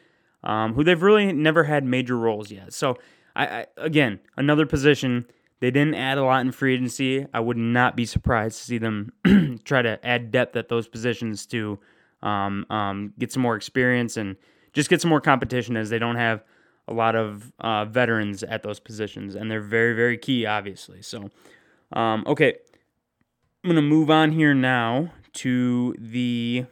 um, 0.42 0.74
who 0.74 0.82
they've 0.82 1.02
really 1.02 1.32
never 1.32 1.64
had 1.64 1.84
major 1.84 2.16
roles 2.16 2.50
yet. 2.50 2.72
So 2.72 2.98
I, 3.34 3.46
I 3.46 3.66
again 3.76 4.20
another 4.36 4.66
position 4.66 5.26
they 5.62 5.70
didn't 5.70 5.94
add 5.94 6.18
a 6.18 6.24
lot 6.24 6.40
in 6.40 6.50
free 6.50 6.74
agency. 6.74 7.24
I 7.32 7.38
would 7.38 7.56
not 7.56 7.94
be 7.94 8.04
surprised 8.04 8.58
to 8.58 8.64
see 8.64 8.78
them 8.78 9.12
try 9.64 9.80
to 9.80 10.04
add 10.04 10.32
depth 10.32 10.56
at 10.56 10.68
those 10.68 10.88
positions 10.88 11.46
to 11.46 11.78
um, 12.20 12.66
um, 12.68 13.14
get 13.16 13.30
some 13.30 13.42
more 13.42 13.54
experience 13.54 14.16
and 14.16 14.34
just 14.72 14.90
get 14.90 15.00
some 15.00 15.08
more 15.08 15.20
competition 15.20 15.76
as 15.76 15.88
they 15.88 16.00
don't 16.00 16.16
have 16.16 16.42
a 16.88 16.92
lot 16.92 17.14
of 17.14 17.52
uh, 17.60 17.84
veterans 17.84 18.42
at 18.42 18.64
those 18.64 18.80
positions, 18.80 19.36
and 19.36 19.48
they're 19.48 19.60
very, 19.60 19.94
very 19.94 20.18
key, 20.18 20.46
obviously. 20.46 21.00
So, 21.00 21.30
um, 21.92 22.24
okay, 22.26 22.56
I'm 23.62 23.70
gonna 23.70 23.82
move 23.82 24.10
on 24.10 24.32
here 24.32 24.54
now 24.54 25.12
to 25.34 25.94
the. 25.96 26.66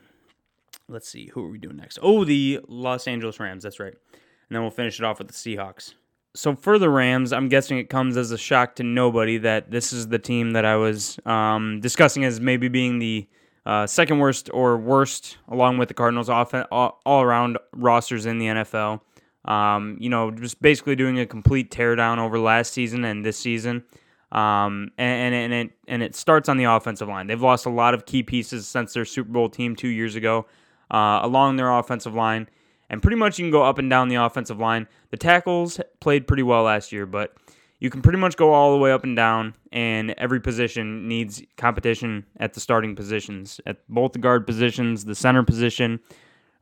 Let's 0.88 1.09
see, 1.09 1.29
who 1.29 1.44
are 1.44 1.49
we 1.49 1.59
doing 1.59 1.77
next? 1.77 2.01
Oh, 2.03 2.25
the 2.25 2.59
Los 2.66 3.07
Angeles 3.07 3.38
Rams. 3.38 3.62
That's 3.62 3.79
right, 3.79 3.94
and 3.94 4.51
then 4.51 4.62
we'll 4.62 4.73
finish 4.73 4.99
it 4.99 5.05
off 5.05 5.18
with 5.18 5.29
the 5.29 5.35
Seahawks 5.35 5.94
so 6.35 6.55
for 6.55 6.79
the 6.79 6.88
Rams, 6.88 7.33
I'm 7.33 7.49
guessing 7.49 7.79
it 7.79 7.90
comes 7.90 8.16
as 8.16 8.31
a 8.31 8.38
shock 8.38 8.77
to 8.77 8.83
nobody 8.83 9.38
that 9.38 9.71
this 9.71 9.93
is 9.93 10.09
the 10.09 10.19
team 10.19 10.53
that 10.53 10.64
I 10.64 10.77
was 10.77 11.19
um, 11.27 11.81
discussing 11.81 12.25
as 12.25 12.40
maybe 12.40 12.69
being 12.69 12.99
the 12.99 13.27
uh, 13.66 13.87
second 13.87 14.19
worst 14.19 14.49
or 14.53 14.77
worst, 14.77 15.38
along 15.49 15.79
with 15.79 15.88
the 15.88 15.95
Cardinals, 15.95 16.29
off- 16.29 16.55
all, 16.71 17.23
around 17.23 17.59
rosters 17.73 18.27
in 18.27 18.38
the 18.38 18.47
NFL. 18.47 19.01
Um, 19.45 19.97
you 19.99 20.09
know, 20.09 20.31
just 20.31 20.61
basically 20.62 20.97
doing 20.97 21.19
a 21.19 21.27
complete 21.27 21.71
teardown 21.71 22.19
over 22.19 22.38
last 22.38 22.73
season 22.73 23.05
and 23.05 23.25
this 23.25 23.38
season. 23.38 23.85
Um, 24.31 24.93
and, 24.97 25.35
and, 25.35 25.35
and, 25.35 25.53
it, 25.53 25.71
and 25.88 26.03
it 26.03 26.14
starts 26.14 26.49
on 26.49 26.57
the 26.57 26.64
offensive 26.64 27.09
line. 27.09 27.27
They've 27.27 27.40
lost 27.40 27.66
a 27.66 27.71
lot 27.71 27.95
of 27.95 28.07
key 28.07 28.23
pieces 28.23 28.69
since 28.69 28.93
their 28.93 29.05
Super 29.05 29.31
Bowl 29.31 29.49
team 29.49 29.75
two 29.75 29.88
years 29.88 30.14
ago 30.14 30.47
uh, 30.90 31.21
along 31.23 31.57
their 31.57 31.71
offensive 31.71 32.14
line 32.14 32.49
and 32.90 33.00
pretty 33.00 33.16
much 33.16 33.38
you 33.38 33.44
can 33.44 33.50
go 33.50 33.62
up 33.62 33.79
and 33.79 33.88
down 33.88 34.09
the 34.09 34.16
offensive 34.16 34.59
line. 34.59 34.87
The 35.11 35.16
tackles 35.16 35.81
played 36.00 36.26
pretty 36.26 36.42
well 36.42 36.64
last 36.64 36.92
year, 36.92 37.07
but 37.07 37.35
you 37.79 37.88
can 37.88 38.03
pretty 38.03 38.18
much 38.18 38.37
go 38.37 38.53
all 38.53 38.72
the 38.72 38.79
way 38.79 38.92
up 38.92 39.05
and 39.05 39.16
down, 39.16 39.55
and 39.72 40.11
every 40.18 40.40
position 40.40 41.09
needs 41.09 41.42
competition 41.57 42.26
at 42.38 42.53
the 42.53 42.61
starting 42.61 42.94
positions, 42.94 43.61
at 43.64 43.79
both 43.88 44.12
the 44.12 44.18
guard 44.18 44.46
positions, 44.46 45.07
the 45.07 45.14
center 45.14 45.42
position. 45.42 46.00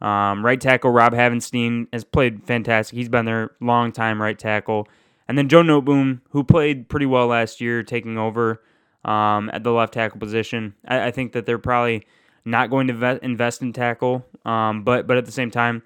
Um, 0.01 0.45
right 0.45 0.61
tackle 0.61 0.93
Rob 0.93 1.13
Havenstein 1.13 1.89
has 1.93 2.05
played 2.05 2.45
fantastic. 2.45 2.97
He's 2.97 3.09
been 3.09 3.25
there 3.25 3.51
long 3.61 3.91
time, 3.91 4.23
right 4.23 4.39
tackle. 4.39 4.87
And 5.27 5.37
then 5.37 5.49
Joe 5.49 5.63
Noteboom, 5.63 6.21
who 6.31 6.45
played 6.45 6.89
pretty 6.89 7.07
well 7.07 7.27
last 7.27 7.61
year, 7.61 7.83
taking 7.83 8.17
over 8.17 8.63
um, 9.05 9.51
at 9.53 9.65
the 9.65 9.73
left 9.73 9.95
tackle 9.95 10.21
position. 10.21 10.75
I, 10.87 11.07
I, 11.07 11.11
think 11.11 11.33
that 11.33 11.47
they're 11.47 11.59
probably 11.59 12.07
not 12.45 12.71
going 12.71 12.89
to 12.89 13.25
invest 13.25 13.63
in 13.63 13.73
tackle, 13.73 14.27
um, 14.45 14.85
but 14.85 15.07
but 15.07 15.17
at 15.17 15.27
the 15.27 15.33
same 15.33 15.51
time, 15.51 15.83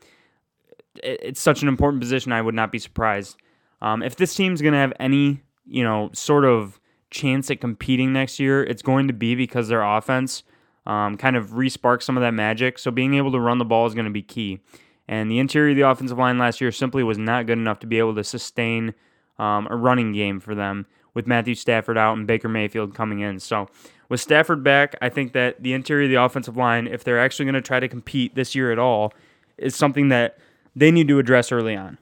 it's 1.02 1.40
such 1.40 1.62
an 1.62 1.68
important 1.68 2.00
position. 2.00 2.33
I 2.33 2.42
would 2.42 2.55
not 2.55 2.72
be 2.72 2.78
surprised 2.78 3.37
um, 3.81 4.02
if 4.02 4.16
this 4.16 4.35
team's 4.35 4.61
going 4.61 4.72
to 4.72 4.78
have 4.78 4.92
any, 4.98 5.42
you 5.66 5.83
know, 5.83 6.11
sort 6.12 6.44
of 6.44 6.81
chance 7.11 7.50
at 7.50 7.61
competing 7.61 8.12
next 8.12 8.40
year. 8.40 8.62
It's 8.64 8.83
going 8.83 9.07
to 9.09 9.12
be 9.12 9.35
because 9.35 9.68
their 9.68 9.83
offense 9.83 10.42
um, 10.87 11.16
kind 11.16 11.37
of 11.37 11.50
resparks 11.50 12.02
some 12.02 12.16
of 12.16 12.22
that 12.22 12.35
magic. 12.35 12.78
So 12.78 12.90
being 12.90 13.14
able 13.14 13.33
to 13.33 13.40
run 13.40 13.59
the 13.59 13.64
ball 13.64 13.87
is 13.87 13.94
going 13.94 14.07
to 14.07 14.11
be 14.11 14.22
key. 14.22 14.61
And 15.09 15.31
the 15.31 15.38
interior 15.38 15.70
of 15.70 15.76
the 15.76 15.88
offensive 15.88 16.18
line 16.18 16.38
last 16.38 16.61
year 16.61 16.72
simply 16.72 17.02
was 17.02 17.18
not 17.18 17.46
good 17.46 17.59
enough 17.59 17.81
to 17.81 17.87
be 17.87 17.98
able 17.98 18.14
to 18.14 18.24
sustain 18.24 18.94
um, 19.38 19.66
a 19.70 19.76
running 19.76 20.12
game 20.12 20.40
for 20.40 20.55
them 20.55 20.87
with 21.14 21.26
Matthew 21.26 21.55
Stafford 21.55 21.98
out 21.98 22.16
and 22.16 22.26
Baker 22.26 22.48
Mayfield 22.48 22.94
coming 22.94 23.20
in. 23.20 23.38
So 23.38 23.68
with 24.09 24.20
Stafford 24.20 24.62
back, 24.62 24.96
I 25.02 25.09
think 25.09 25.33
that 25.33 25.62
the 25.62 25.72
interior 25.74 26.05
of 26.05 26.11
the 26.11 26.22
offensive 26.22 26.57
line, 26.57 26.87
if 26.87 27.05
they're 27.05 27.20
actually 27.20 27.46
going 27.46 27.55
to 27.55 27.61
try 27.61 27.81
to 27.81 27.88
compete 27.88 28.35
this 28.35 28.55
year 28.55 28.72
at 28.72 28.78
all, 28.78 29.12
is 29.59 29.74
something 29.74 30.09
that 30.09 30.38
they 30.75 30.91
need 30.91 31.09
to 31.09 31.19
address 31.19 31.53
early 31.53 31.77
on. 31.77 31.99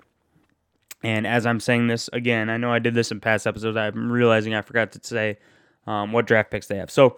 And 1.02 1.26
as 1.26 1.46
I'm 1.46 1.60
saying 1.60 1.86
this 1.86 2.08
again, 2.12 2.50
I 2.50 2.56
know 2.56 2.72
I 2.72 2.78
did 2.78 2.94
this 2.94 3.10
in 3.10 3.20
past 3.20 3.46
episodes. 3.46 3.76
I'm 3.76 4.12
realizing 4.12 4.54
I 4.54 4.62
forgot 4.62 4.92
to 4.92 5.00
say 5.02 5.38
um, 5.86 6.12
what 6.12 6.26
draft 6.26 6.50
picks 6.50 6.66
they 6.66 6.76
have. 6.76 6.90
So 6.90 7.16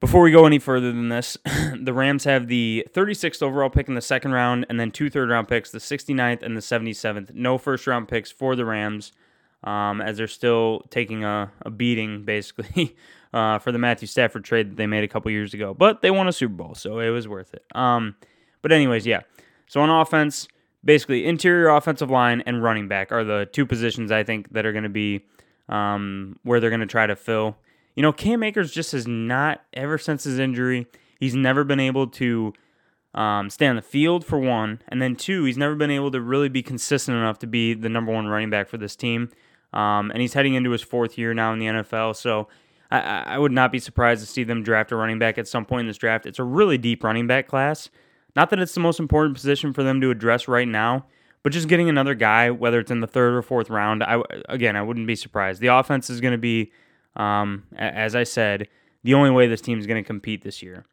before 0.00 0.22
we 0.22 0.32
go 0.32 0.46
any 0.46 0.58
further 0.58 0.90
than 0.90 1.08
this, 1.08 1.36
the 1.80 1.92
Rams 1.92 2.24
have 2.24 2.48
the 2.48 2.86
36th 2.92 3.42
overall 3.42 3.70
pick 3.70 3.86
in 3.86 3.94
the 3.94 4.00
second 4.00 4.32
round, 4.32 4.66
and 4.68 4.80
then 4.80 4.90
two 4.90 5.10
third 5.10 5.28
round 5.28 5.46
picks, 5.46 5.70
the 5.70 5.78
69th 5.78 6.42
and 6.42 6.56
the 6.56 6.62
77th. 6.62 7.34
No 7.34 7.58
first 7.58 7.86
round 7.86 8.08
picks 8.08 8.30
for 8.30 8.56
the 8.56 8.64
Rams, 8.64 9.12
um, 9.62 10.00
as 10.00 10.16
they're 10.16 10.26
still 10.26 10.80
taking 10.90 11.22
a, 11.22 11.52
a 11.62 11.70
beating 11.70 12.22
basically 12.24 12.96
uh, 13.32 13.58
for 13.58 13.72
the 13.72 13.78
Matthew 13.78 14.08
Stafford 14.08 14.44
trade 14.44 14.70
that 14.70 14.76
they 14.76 14.86
made 14.86 15.04
a 15.04 15.08
couple 15.08 15.30
years 15.30 15.54
ago. 15.54 15.74
But 15.74 16.02
they 16.02 16.10
won 16.10 16.26
a 16.28 16.32
Super 16.32 16.54
Bowl, 16.54 16.74
so 16.74 16.98
it 16.98 17.10
was 17.10 17.28
worth 17.28 17.54
it. 17.54 17.64
Um, 17.74 18.16
but 18.62 18.72
anyways, 18.72 19.06
yeah. 19.06 19.20
So 19.70 19.80
on 19.80 19.88
offense, 19.88 20.48
basically 20.84 21.24
interior 21.24 21.68
offensive 21.68 22.10
line 22.10 22.42
and 22.44 22.60
running 22.60 22.88
back 22.88 23.12
are 23.12 23.22
the 23.22 23.48
two 23.52 23.64
positions 23.64 24.10
I 24.10 24.24
think 24.24 24.52
that 24.52 24.66
are 24.66 24.72
going 24.72 24.82
to 24.82 24.88
be 24.88 25.24
um, 25.68 26.40
where 26.42 26.58
they're 26.58 26.70
going 26.70 26.80
to 26.80 26.86
try 26.86 27.06
to 27.06 27.14
fill. 27.14 27.56
You 27.94 28.02
know, 28.02 28.12
Cam 28.12 28.42
Akers 28.42 28.72
just 28.72 28.90
has 28.90 29.06
not 29.06 29.62
ever 29.72 29.96
since 29.96 30.24
his 30.24 30.40
injury. 30.40 30.88
He's 31.20 31.36
never 31.36 31.62
been 31.62 31.78
able 31.78 32.08
to 32.08 32.52
um, 33.14 33.48
stay 33.48 33.68
on 33.68 33.76
the 33.76 33.82
field 33.82 34.24
for 34.24 34.40
one, 34.40 34.82
and 34.88 35.00
then 35.00 35.14
two, 35.14 35.44
he's 35.44 35.56
never 35.56 35.76
been 35.76 35.92
able 35.92 36.10
to 36.10 36.20
really 36.20 36.48
be 36.48 36.64
consistent 36.64 37.16
enough 37.16 37.38
to 37.38 37.46
be 37.46 37.72
the 37.72 37.88
number 37.88 38.10
one 38.10 38.26
running 38.26 38.50
back 38.50 38.68
for 38.68 38.76
this 38.76 38.96
team. 38.96 39.30
Um, 39.72 40.10
and 40.10 40.20
he's 40.20 40.34
heading 40.34 40.54
into 40.54 40.70
his 40.70 40.82
fourth 40.82 41.16
year 41.16 41.32
now 41.32 41.52
in 41.52 41.60
the 41.60 41.66
NFL, 41.66 42.16
so 42.16 42.48
I, 42.90 42.98
I 42.98 43.38
would 43.38 43.52
not 43.52 43.70
be 43.70 43.78
surprised 43.78 44.20
to 44.22 44.26
see 44.26 44.42
them 44.42 44.64
draft 44.64 44.90
a 44.90 44.96
running 44.96 45.20
back 45.20 45.38
at 45.38 45.46
some 45.46 45.64
point 45.64 45.82
in 45.82 45.86
this 45.86 45.96
draft. 45.96 46.26
It's 46.26 46.40
a 46.40 46.44
really 46.44 46.76
deep 46.76 47.04
running 47.04 47.28
back 47.28 47.46
class. 47.46 47.88
Not 48.36 48.50
that 48.50 48.58
it's 48.58 48.74
the 48.74 48.80
most 48.80 49.00
important 49.00 49.34
position 49.34 49.72
for 49.72 49.82
them 49.82 50.00
to 50.00 50.10
address 50.10 50.48
right 50.48 50.68
now, 50.68 51.06
but 51.42 51.52
just 51.52 51.68
getting 51.68 51.88
another 51.88 52.14
guy, 52.14 52.50
whether 52.50 52.80
it's 52.80 52.90
in 52.90 53.00
the 53.00 53.06
third 53.06 53.34
or 53.34 53.42
fourth 53.42 53.70
round, 53.70 54.02
I 54.02 54.22
again 54.48 54.76
I 54.76 54.82
wouldn't 54.82 55.06
be 55.06 55.16
surprised. 55.16 55.60
The 55.60 55.68
offense 55.68 56.10
is 56.10 56.20
going 56.20 56.32
to 56.32 56.38
be, 56.38 56.72
um, 57.16 57.64
as 57.76 58.14
I 58.14 58.24
said, 58.24 58.68
the 59.02 59.14
only 59.14 59.30
way 59.30 59.46
this 59.46 59.60
team 59.60 59.78
is 59.78 59.86
going 59.86 60.02
to 60.02 60.06
compete 60.06 60.42
this 60.42 60.62
year. 60.62 60.84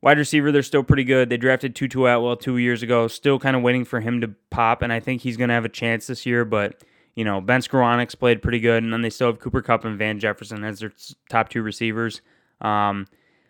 Wide 0.00 0.18
receiver, 0.18 0.52
they're 0.52 0.62
still 0.62 0.84
pretty 0.84 1.04
good. 1.04 1.28
They 1.28 1.36
drafted 1.36 1.74
Tutu 1.74 2.04
Atwell 2.04 2.36
two 2.36 2.56
years 2.56 2.82
ago. 2.82 3.08
Still 3.08 3.38
kind 3.38 3.56
of 3.56 3.62
waiting 3.62 3.84
for 3.84 4.00
him 4.00 4.20
to 4.20 4.28
pop, 4.50 4.80
and 4.80 4.92
I 4.92 5.00
think 5.00 5.22
he's 5.22 5.36
going 5.36 5.48
to 5.48 5.54
have 5.54 5.64
a 5.64 5.70
chance 5.70 6.06
this 6.06 6.24
year. 6.24 6.44
But 6.44 6.82
you 7.14 7.24
know, 7.24 7.40
Ben 7.40 7.60
Skowronek's 7.60 8.14
played 8.14 8.40
pretty 8.40 8.60
good, 8.60 8.82
and 8.82 8.92
then 8.92 9.02
they 9.02 9.10
still 9.10 9.26
have 9.26 9.40
Cooper 9.40 9.60
Kupp 9.60 9.84
and 9.84 9.98
Van 9.98 10.20
Jefferson 10.20 10.62
as 10.64 10.78
their 10.78 10.92
top 11.28 11.48
two 11.48 11.62
receivers. 11.62 12.22
Um, 12.60 13.06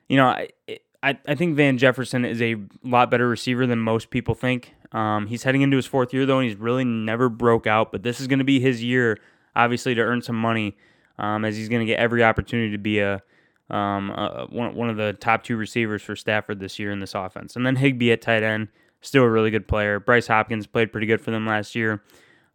you 0.08 0.16
know, 0.16 0.34
it, 0.66 0.82
I, 1.02 1.18
I 1.26 1.34
think 1.34 1.56
Van 1.56 1.78
Jefferson 1.78 2.24
is 2.24 2.42
a 2.42 2.56
lot 2.82 3.11
better 3.11 3.28
receiver 3.28 3.66
than 3.66 3.78
most 3.78 4.11
people 4.11 4.34
think. 4.34 4.74
Um, 4.92 5.26
he's 5.26 5.42
heading 5.42 5.62
into 5.62 5.76
his 5.76 5.87
fourth 5.87 6.12
year 6.12 6.26
though, 6.26 6.38
and 6.38 6.48
he's 6.48 6.58
really 6.58 6.84
never 6.84 7.28
broke 7.28 7.66
out. 7.66 7.92
But 7.92 8.02
this 8.02 8.20
is 8.20 8.26
going 8.26 8.40
to 8.40 8.44
be 8.44 8.58
his 8.58 8.82
year, 8.82 9.18
obviously, 9.54 9.94
to 9.94 10.00
earn 10.00 10.22
some 10.22 10.37
money, 10.37 10.76
um, 11.18 11.44
as 11.44 11.56
he's 11.56 11.68
going 11.68 11.80
to 11.80 11.87
get 11.87 12.00
every 12.00 12.24
opportunity 12.24 12.72
to 12.72 12.78
be 12.78 12.98
a, 12.98 13.22
um, 13.70 14.11
a, 14.11 14.46
one 14.50 14.74
one 14.74 14.90
of 14.90 14.96
the 14.96 15.12
top 15.12 15.44
two 15.44 15.56
receivers 15.56 16.02
for 16.02 16.16
Stafford 16.16 16.58
this 16.58 16.78
year 16.78 16.90
in 16.90 17.00
this 17.00 17.14
offense. 17.14 17.54
And 17.54 17.64
then 17.64 17.76
Higbee 17.76 18.11
at 18.12 18.22
tight 18.22 18.42
end, 18.42 18.68
still 19.00 19.22
a 19.22 19.30
really 19.30 19.50
good 19.50 19.68
player. 19.68 20.00
Bryce 20.00 20.26
Hopkins 20.26 20.66
played 20.66 20.90
pretty 20.90 21.06
good 21.06 21.20
for 21.20 21.30
them 21.30 21.46
last 21.46 21.74
year, 21.74 22.02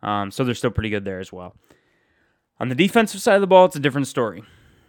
um, 0.01 0.31
so 0.31 0.43
they're 0.43 0.55
still 0.55 0.71
pretty 0.71 0.89
good 0.89 1.05
there 1.05 1.19
as 1.19 1.31
well. 1.31 1.55
On 2.59 2.67
the 2.67 2.75
defensive 2.75 3.21
side 3.21 3.35
of 3.35 3.41
the 3.41 3.47
ball, 3.47 3.65
it's 3.65 3.75
a 3.75 3.79
different 3.79 4.07
story. 4.07 4.43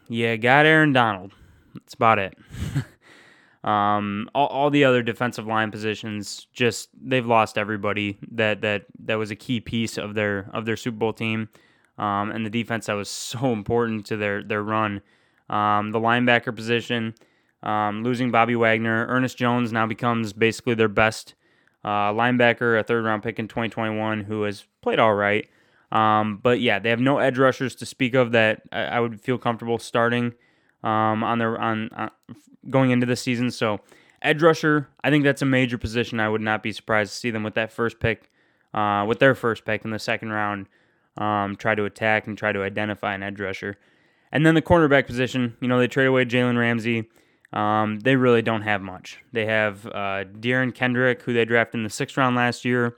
Yeah, 0.08 0.36
got 0.36 0.66
Aaron 0.66 0.92
Donald. 0.92 1.32
That's 1.74 1.94
about 1.94 2.18
it. 2.18 2.36
Um, 3.64 4.28
all, 4.34 4.46
all 4.48 4.70
the 4.70 4.84
other 4.84 5.02
defensive 5.02 5.46
line 5.46 5.70
positions, 5.70 6.46
just 6.52 6.90
they've 7.02 7.26
lost 7.26 7.56
everybody 7.56 8.18
that 8.32 8.60
that 8.60 8.84
that 9.04 9.14
was 9.14 9.30
a 9.30 9.36
key 9.36 9.60
piece 9.60 9.96
of 9.96 10.14
their 10.14 10.50
of 10.52 10.66
their 10.66 10.76
Super 10.76 10.98
Bowl 10.98 11.14
team, 11.14 11.48
um, 11.96 12.30
and 12.30 12.44
the 12.44 12.50
defense 12.50 12.86
that 12.86 12.92
was 12.92 13.08
so 13.10 13.52
important 13.52 14.04
to 14.06 14.16
their 14.16 14.42
their 14.42 14.62
run. 14.62 15.00
Um, 15.48 15.92
the 15.92 16.00
linebacker 16.00 16.54
position, 16.54 17.14
um, 17.62 18.02
losing 18.02 18.30
Bobby 18.30 18.54
Wagner, 18.54 19.06
Ernest 19.08 19.38
Jones 19.38 19.72
now 19.72 19.86
becomes 19.86 20.32
basically 20.34 20.74
their 20.74 20.88
best 20.88 21.34
uh, 21.84 22.12
linebacker, 22.12 22.78
a 22.78 22.82
third 22.82 23.04
round 23.04 23.22
pick 23.22 23.38
in 23.38 23.48
2021, 23.48 24.20
who 24.20 24.42
has 24.42 24.66
played 24.82 24.98
all 24.98 25.14
right. 25.14 25.48
Um, 25.90 26.38
but 26.42 26.60
yeah, 26.60 26.78
they 26.78 26.90
have 26.90 27.00
no 27.00 27.18
edge 27.18 27.38
rushers 27.38 27.74
to 27.76 27.86
speak 27.86 28.14
of 28.14 28.32
that 28.32 28.62
I, 28.72 28.82
I 28.84 29.00
would 29.00 29.20
feel 29.20 29.38
comfortable 29.38 29.78
starting 29.78 30.34
um, 30.84 31.24
on 31.24 31.38
their 31.38 31.58
on, 31.60 31.88
on 31.96 32.10
going 32.70 32.90
into 32.90 33.06
the 33.06 33.16
season. 33.16 33.50
So 33.50 33.80
edge 34.22 34.42
rusher, 34.42 34.88
I 35.02 35.10
think 35.10 35.24
that's 35.24 35.42
a 35.42 35.46
major 35.46 35.78
position. 35.78 36.20
I 36.20 36.28
would 36.28 36.40
not 36.40 36.62
be 36.62 36.70
surprised 36.70 37.12
to 37.12 37.18
see 37.18 37.30
them 37.30 37.42
with 37.42 37.54
that 37.54 37.72
first 37.72 37.98
pick, 37.98 38.30
uh, 38.72 39.04
with 39.08 39.18
their 39.18 39.34
first 39.34 39.64
pick 39.64 39.84
in 39.84 39.90
the 39.90 39.98
second 39.98 40.30
round, 40.30 40.66
um, 41.16 41.56
try 41.56 41.74
to 41.74 41.84
attack 41.84 42.26
and 42.26 42.38
try 42.38 42.52
to 42.52 42.62
identify 42.62 43.14
an 43.14 43.22
edge 43.22 43.40
rusher. 43.40 43.76
And 44.30 44.44
then 44.44 44.54
the 44.54 44.62
cornerback 44.62 45.06
position, 45.06 45.56
you 45.60 45.68
know, 45.68 45.78
they 45.78 45.88
trade 45.88 46.06
away 46.06 46.24
Jalen 46.24 46.58
Ramsey. 46.58 47.08
Um, 47.52 48.00
they 48.00 48.16
really 48.16 48.42
don't 48.42 48.62
have 48.62 48.82
much. 48.82 49.20
They 49.32 49.46
have 49.46 49.86
uh, 49.86 50.24
Derion 50.40 50.74
Kendrick, 50.74 51.22
who 51.22 51.32
they 51.32 51.44
drafted 51.44 51.78
in 51.78 51.84
the 51.84 51.90
sixth 51.90 52.16
round 52.16 52.34
last 52.34 52.64
year, 52.64 52.96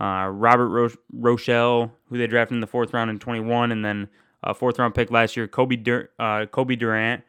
uh, 0.00 0.30
Robert 0.32 0.68
Ro- 0.68 0.90
Rochell, 1.12 1.90
who 2.08 2.16
they 2.16 2.28
drafted 2.28 2.54
in 2.54 2.60
the 2.60 2.68
fourth 2.68 2.94
round 2.94 3.10
in 3.10 3.18
21, 3.18 3.72
and 3.72 3.84
then 3.84 4.08
a 4.42 4.54
fourth 4.54 4.78
round 4.78 4.94
pick 4.94 5.10
last 5.10 5.36
year, 5.36 5.48
Kobe 5.48 5.76
Dur- 5.76 6.10
uh, 6.18 6.46
Cobie 6.46 6.76
Durant. 6.76 7.22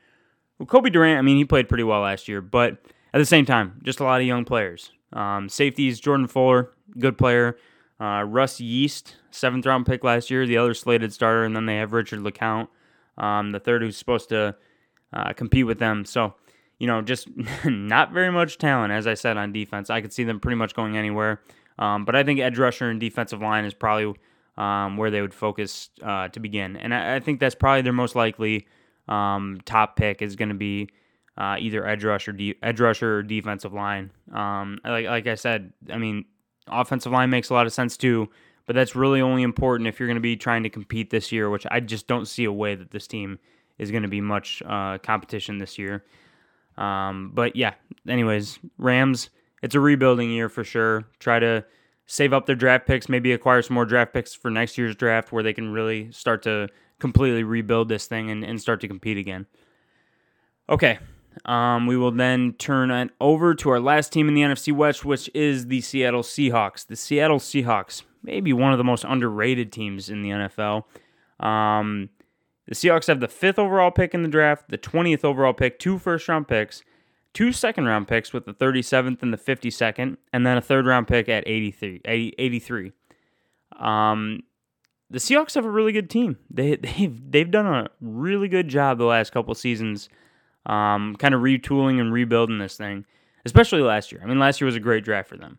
Well, 0.58 0.68
Cobie 0.68 0.90
Durant, 0.90 1.18
I 1.18 1.22
mean, 1.22 1.38
he 1.38 1.46
played 1.46 1.70
pretty 1.70 1.84
well 1.84 2.02
last 2.02 2.28
year, 2.28 2.42
but 2.42 2.78
at 3.14 3.18
the 3.18 3.26
same 3.26 3.46
time, 3.46 3.80
just 3.84 4.00
a 4.00 4.04
lot 4.04 4.22
of 4.22 4.28
young 4.28 4.46
players. 4.46 4.92
Um, 5.14 5.50
safeties, 5.50 6.00
Jordan 6.00 6.28
Fuller, 6.28 6.72
good 6.98 7.18
player. 7.18 7.58
Uh, 8.00 8.24
Russ 8.24 8.60
Yeast, 8.62 9.16
seventh 9.32 9.66
round 9.66 9.86
pick 9.86 10.04
last 10.04 10.30
year, 10.30 10.46
the 10.46 10.58
other 10.58 10.74
slated 10.74 11.12
starter, 11.12 11.44
and 11.44 11.56
then 11.56 11.66
they 11.66 11.78
have 11.78 11.92
Richard 11.92 12.20
LeCounte, 12.20 12.68
um, 13.18 13.52
the 13.52 13.60
third 13.60 13.82
who's 13.82 13.98
supposed 13.98 14.30
to 14.30 14.56
uh, 15.12 15.34
compete 15.34 15.66
with 15.66 15.80
them. 15.80 16.06
So, 16.06 16.36
you 16.78 16.88
know, 16.88 17.02
just 17.02 17.28
not 17.66 18.14
very 18.14 18.32
much 18.32 18.58
talent, 18.58 18.94
as 18.94 19.08
I 19.08 19.16
said, 19.16 19.36
on 19.36 19.52
defense. 19.52 19.90
I 19.90 20.00
could 20.02 20.14
see 20.14 20.24
them 20.24 20.40
pretty 20.40 20.56
much 20.56 20.74
going 20.76 20.96
anywhere. 20.96 21.42
Um, 21.78 22.06
but 22.06 22.16
I 22.16 22.24
think 22.24 22.40
edge 22.40 22.58
rusher 22.58 22.90
and 22.90 23.00
defensive 23.00 23.42
line 23.42 23.66
is 23.66 23.74
probably 23.74 24.16
um, 24.60 24.98
where 24.98 25.10
they 25.10 25.22
would 25.22 25.34
focus 25.34 25.90
uh, 26.04 26.28
to 26.28 26.40
begin. 26.40 26.76
And 26.76 26.94
I, 26.94 27.16
I, 27.16 27.20
think 27.22 27.40
that's 27.40 27.56
probably 27.56 27.82
their 27.82 27.94
most 27.94 28.14
likely 28.14 28.68
um, 29.08 29.60
top 29.64 29.96
pick 29.96 30.22
is 30.22 30.36
going 30.36 30.50
to 30.50 30.56
be 30.56 30.90
uh, 31.38 31.56
either 31.58 31.88
edge 31.88 32.04
rusher, 32.04 32.34
de- 32.34 32.58
edge 32.62 32.82
rusher 32.82 33.20
or 33.20 33.24
defensive 33.24 33.72
line. 33.72 34.12
Um, 34.34 34.78
like 34.84 35.06
like 35.06 35.28
I 35.28 35.36
said, 35.36 35.72
I 35.90 35.98
mean, 35.98 36.26
offensive 36.68 37.14
line 37.14 37.30
makes 37.30 37.50
a 37.50 37.54
lot 37.54 37.68
of 37.68 37.74
sense 37.74 37.96
too, 37.96 38.30
but 38.66 38.76
that's 38.76 38.98
really 38.98 39.22
only 39.22 39.44
important 39.44 39.88
if 39.88 39.98
you're 39.98 40.08
going 40.08 40.16
to 40.16 40.22
be 40.22 40.36
trying 40.36 40.64
to 40.64 40.70
compete 40.70 41.10
this 41.10 41.32
year, 41.32 41.50
which 41.50 41.66
I 41.72 41.80
just 41.80 42.08
don't 42.08 42.28
see 42.28 42.44
a 42.44 42.52
way 42.52 42.76
that 42.76 42.92
this 42.92 43.08
team 43.08 43.40
is 43.78 43.92
going 43.92 44.04
to 44.04 44.10
be 44.10 44.20
much 44.20 44.62
uh, 44.66 44.98
competition 44.98 45.58
this 45.58 45.80
year. 45.80 46.04
Um, 46.78 47.32
but 47.34 47.56
yeah, 47.56 47.76
anyways, 48.10 48.60
Rams, 48.78 49.30
it's 49.64 49.76
a 49.76 49.80
rebuilding 49.80 50.32
year 50.32 50.50
for 50.50 50.66
sure. 50.66 51.06
Try 51.20 51.40
to 51.40 51.64
save 52.12 52.34
up 52.34 52.48
their 52.48 52.56
draft 52.56 52.88
picks, 52.88 53.08
maybe 53.08 53.32
acquire 53.32 53.62
some 53.62 53.76
more 53.76 53.86
draft 53.86 54.14
picks 54.14 54.34
for 54.34 54.50
next 54.50 54.80
year's 54.80 54.96
draft 54.96 55.32
where 55.32 55.44
they 55.44 55.54
can 55.54 55.72
really 55.72 56.12
start 56.12 56.42
to 56.42 56.68
completely 56.98 57.44
rebuild 57.44 57.88
this 57.88 58.08
thing 58.08 58.32
and, 58.32 58.44
and 58.44 58.60
start 58.60 58.82
to 58.82 58.88
compete 58.88 59.16
again. 59.16 59.46
Okay, 60.68 60.98
um, 61.46 61.86
we 61.86 61.96
will 61.96 62.10
then 62.10 62.54
turn 62.54 62.90
it 62.90 63.12
over 63.22 63.54
to 63.54 63.70
our 63.70 63.80
last 63.80 64.12
team 64.12 64.28
in 64.28 64.34
the 64.34 64.42
NFC 64.42 64.74
West, 64.74 65.06
which 65.06 65.30
is 65.36 65.68
the 65.68 65.82
Seattle 65.82 66.24
Seahawks. 66.24 66.88
The 66.88 66.96
Seattle 66.96 67.38
Seahawks, 67.38 68.02
maybe 68.24 68.54
one 68.54 68.72
of 68.72 68.80
the 68.80 68.84
most 68.84 69.06
underrated 69.08 69.72
teams 69.72 70.10
in 70.10 70.24
the 70.24 70.30
NFL. 70.30 70.86
Um, 71.40 72.10
the 72.66 72.74
Seahawks 72.74 73.06
have 73.06 73.20
the 73.20 73.28
fifth 73.28 73.60
overall 73.60 73.92
pick 73.92 74.16
in 74.16 74.24
the 74.24 74.30
draft, 74.30 74.70
the 74.70 74.80
20th 74.80 75.24
overall 75.24 75.54
pick, 75.54 75.78
two 75.78 76.00
first 76.00 76.28
round 76.28 76.48
picks, 76.48 76.84
two 77.34 77.52
second 77.52 77.86
round 77.86 78.08
picks 78.08 78.34
with 78.34 78.46
the 78.46 78.54
37th 78.54 79.22
and 79.22 79.34
the 79.34 79.38
52nd, 79.38 80.18
and 80.34 80.46
then 80.46 80.58
a 80.58 80.62
third 80.62 80.86
round 80.86 81.08
pick 81.08 81.30
at 81.30 81.48
83. 81.48 82.02
83. 82.06 82.92
Um, 83.80 84.44
the 85.10 85.20
Seahawks 85.20 85.56
have 85.56 85.66
a 85.66 85.70
really 85.70 85.92
good 85.92 86.10
team. 86.10 86.38
They 86.50 86.76
they've 86.98 87.32
they've 87.32 87.52
done 87.52 87.66
a 87.66 87.90
really 88.02 88.48
good 88.48 88.68
job 88.68 88.98
the 88.98 89.06
last 89.06 89.32
couple 89.32 89.54
seasons, 89.56 90.10
um, 90.66 91.16
kind 91.18 91.34
of 91.34 91.42
retooling 91.42 92.00
and 92.00 92.14
rebuilding 92.14 92.60
this 92.60 92.78
thing, 92.78 93.06
especially 93.46 93.82
last 93.82 94.12
year. 94.12 94.22
I 94.24 94.28
mean, 94.28 94.40
last 94.40 94.62
year 94.62 94.66
was 94.66 94.76
a 94.76 94.82
great 94.82 95.04
draft 95.04 95.30
for 95.30 95.38
them. 95.38 95.58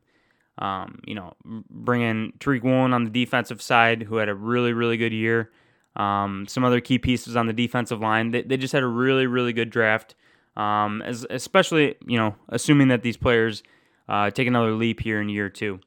Um, 0.59 1.00
you 1.06 1.14
know, 1.14 1.33
bringing 1.44 2.33
Tariq 2.38 2.62
Woolen 2.62 2.92
on 2.92 3.04
the 3.04 3.11
defensive 3.11 3.62
side, 3.62 4.02
who 4.02 4.16
had 4.16 4.28
a 4.28 4.35
really 4.35 4.72
really 4.72 4.96
good 4.96 5.12
year. 5.12 5.50
Um, 5.96 6.46
some 6.46 6.64
other 6.64 6.80
key 6.80 6.98
pieces 6.98 7.35
on 7.35 7.46
the 7.48 7.52
defensive 7.52 8.00
line. 8.00 8.30
They, 8.30 8.42
they 8.42 8.56
just 8.56 8.72
had 8.72 8.83
a 8.83 8.88
really 8.88 9.26
really 9.26 9.52
good 9.52 9.70
draft. 9.70 10.14
Um, 10.57 11.03
as, 11.03 11.27
especially 11.31 11.95
you 12.07 12.19
know, 12.19 12.35
assuming 12.49 12.89
that 12.89 13.03
these 13.03 13.17
players 13.17 13.63
uh, 14.09 14.31
take 14.31 14.49
another 14.49 14.73
leap 14.73 15.01
here 15.01 15.21
in 15.21 15.29
year 15.29 15.49
two. 15.49 15.81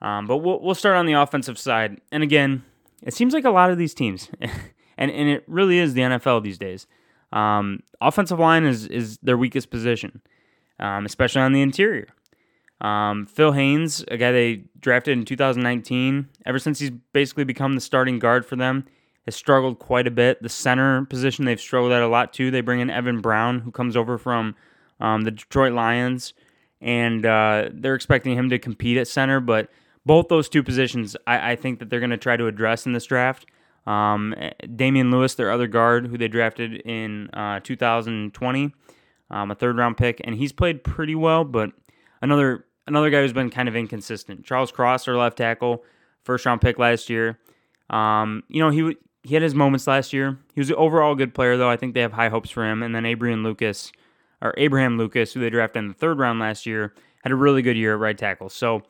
Um, 0.00 0.26
but 0.26 0.38
we'll, 0.38 0.60
we'll 0.60 0.74
start 0.74 0.96
on 0.96 1.06
the 1.06 1.12
offensive 1.12 1.58
side. 1.58 2.00
And 2.10 2.22
again, 2.22 2.64
it 3.02 3.12
seems 3.14 3.34
like 3.34 3.44
a 3.44 3.50
lot 3.50 3.70
of 3.70 3.78
these 3.78 3.92
teams, 3.92 4.30
and, 4.40 5.10
and 5.10 5.28
it 5.28 5.44
really 5.46 5.78
is 5.78 5.94
the 5.94 6.02
NFL 6.02 6.42
these 6.42 6.58
days. 6.58 6.86
Um, 7.32 7.80
offensive 8.00 8.38
line 8.38 8.64
is, 8.64 8.86
is 8.86 9.18
their 9.18 9.36
weakest 9.36 9.70
position, 9.70 10.22
um, 10.78 11.06
especially 11.06 11.42
on 11.42 11.52
the 11.52 11.62
interior. 11.62 12.08
Um, 12.80 13.26
Phil 13.26 13.52
Haynes, 13.52 14.04
a 14.08 14.16
guy 14.16 14.32
they 14.32 14.64
drafted 14.78 15.18
in 15.18 15.24
2019, 15.24 16.28
ever 16.46 16.58
since 16.58 16.78
he's 16.78 16.90
basically 17.12 17.44
become 17.44 17.74
the 17.74 17.80
starting 17.80 18.18
guard 18.18 18.46
for 18.46 18.56
them, 18.56 18.86
has 19.26 19.36
struggled 19.36 19.78
quite 19.78 20.06
a 20.06 20.10
bit. 20.10 20.42
The 20.42 20.48
center 20.48 21.04
position 21.04 21.44
they've 21.44 21.60
struggled 21.60 21.92
at 21.92 22.02
a 22.02 22.08
lot 22.08 22.32
too. 22.32 22.50
They 22.50 22.60
bring 22.60 22.80
in 22.80 22.90
Evan 22.90 23.20
Brown, 23.20 23.60
who 23.60 23.70
comes 23.70 23.96
over 23.96 24.18
from 24.18 24.54
um, 25.00 25.22
the 25.22 25.30
Detroit 25.30 25.72
Lions, 25.72 26.34
and 26.80 27.24
uh, 27.26 27.68
they're 27.72 27.94
expecting 27.94 28.36
him 28.36 28.50
to 28.50 28.58
compete 28.58 28.96
at 28.96 29.08
center, 29.08 29.40
but 29.40 29.68
both 30.06 30.28
those 30.28 30.48
two 30.48 30.62
positions, 30.62 31.16
I, 31.26 31.52
I 31.52 31.56
think 31.56 31.78
that 31.78 31.90
they're 31.90 32.00
going 32.00 32.10
to 32.10 32.16
try 32.16 32.36
to 32.36 32.46
address 32.46 32.86
in 32.86 32.92
this 32.92 33.04
draft. 33.04 33.46
Um, 33.86 34.34
Damien 34.76 35.10
Lewis, 35.10 35.34
their 35.34 35.50
other 35.50 35.66
guard, 35.66 36.06
who 36.06 36.18
they 36.18 36.28
drafted 36.28 36.74
in 36.82 37.28
uh, 37.30 37.60
2020, 37.60 38.74
um, 39.30 39.50
a 39.50 39.54
third 39.54 39.76
round 39.76 39.96
pick, 39.96 40.20
and 40.24 40.34
he's 40.36 40.52
played 40.52 40.84
pretty 40.84 41.14
well. 41.14 41.44
But 41.44 41.70
another 42.22 42.66
another 42.86 43.10
guy 43.10 43.20
who's 43.20 43.32
been 43.32 43.50
kind 43.50 43.68
of 43.68 43.76
inconsistent. 43.76 44.44
Charles 44.44 44.72
Cross, 44.72 45.04
their 45.04 45.16
left 45.16 45.38
tackle, 45.38 45.84
first 46.24 46.46
round 46.46 46.60
pick 46.60 46.78
last 46.78 47.08
year. 47.08 47.38
Um, 47.88 48.42
you 48.48 48.62
know 48.62 48.70
he 48.70 48.96
he 49.22 49.34
had 49.34 49.42
his 49.42 49.54
moments 49.54 49.86
last 49.86 50.12
year. 50.12 50.38
He 50.54 50.60
was 50.60 50.70
an 50.70 50.76
overall 50.76 51.14
good 51.14 51.34
player 51.34 51.56
though. 51.56 51.70
I 51.70 51.76
think 51.76 51.94
they 51.94 52.00
have 52.00 52.12
high 52.12 52.28
hopes 52.28 52.50
for 52.50 52.64
him. 52.64 52.82
And 52.82 52.94
then 52.94 53.06
Abraham 53.06 53.42
Lucas, 53.42 53.92
or 54.40 54.54
Abraham 54.56 54.96
Lucas, 54.96 55.32
who 55.32 55.40
they 55.40 55.50
drafted 55.50 55.80
in 55.80 55.88
the 55.88 55.94
third 55.94 56.18
round 56.18 56.40
last 56.40 56.66
year, 56.66 56.94
had 57.22 57.32
a 57.32 57.36
really 57.36 57.62
good 57.62 57.76
year 57.76 57.94
at 57.94 58.00
right 58.00 58.16
tackle. 58.16 58.48
So 58.48 58.82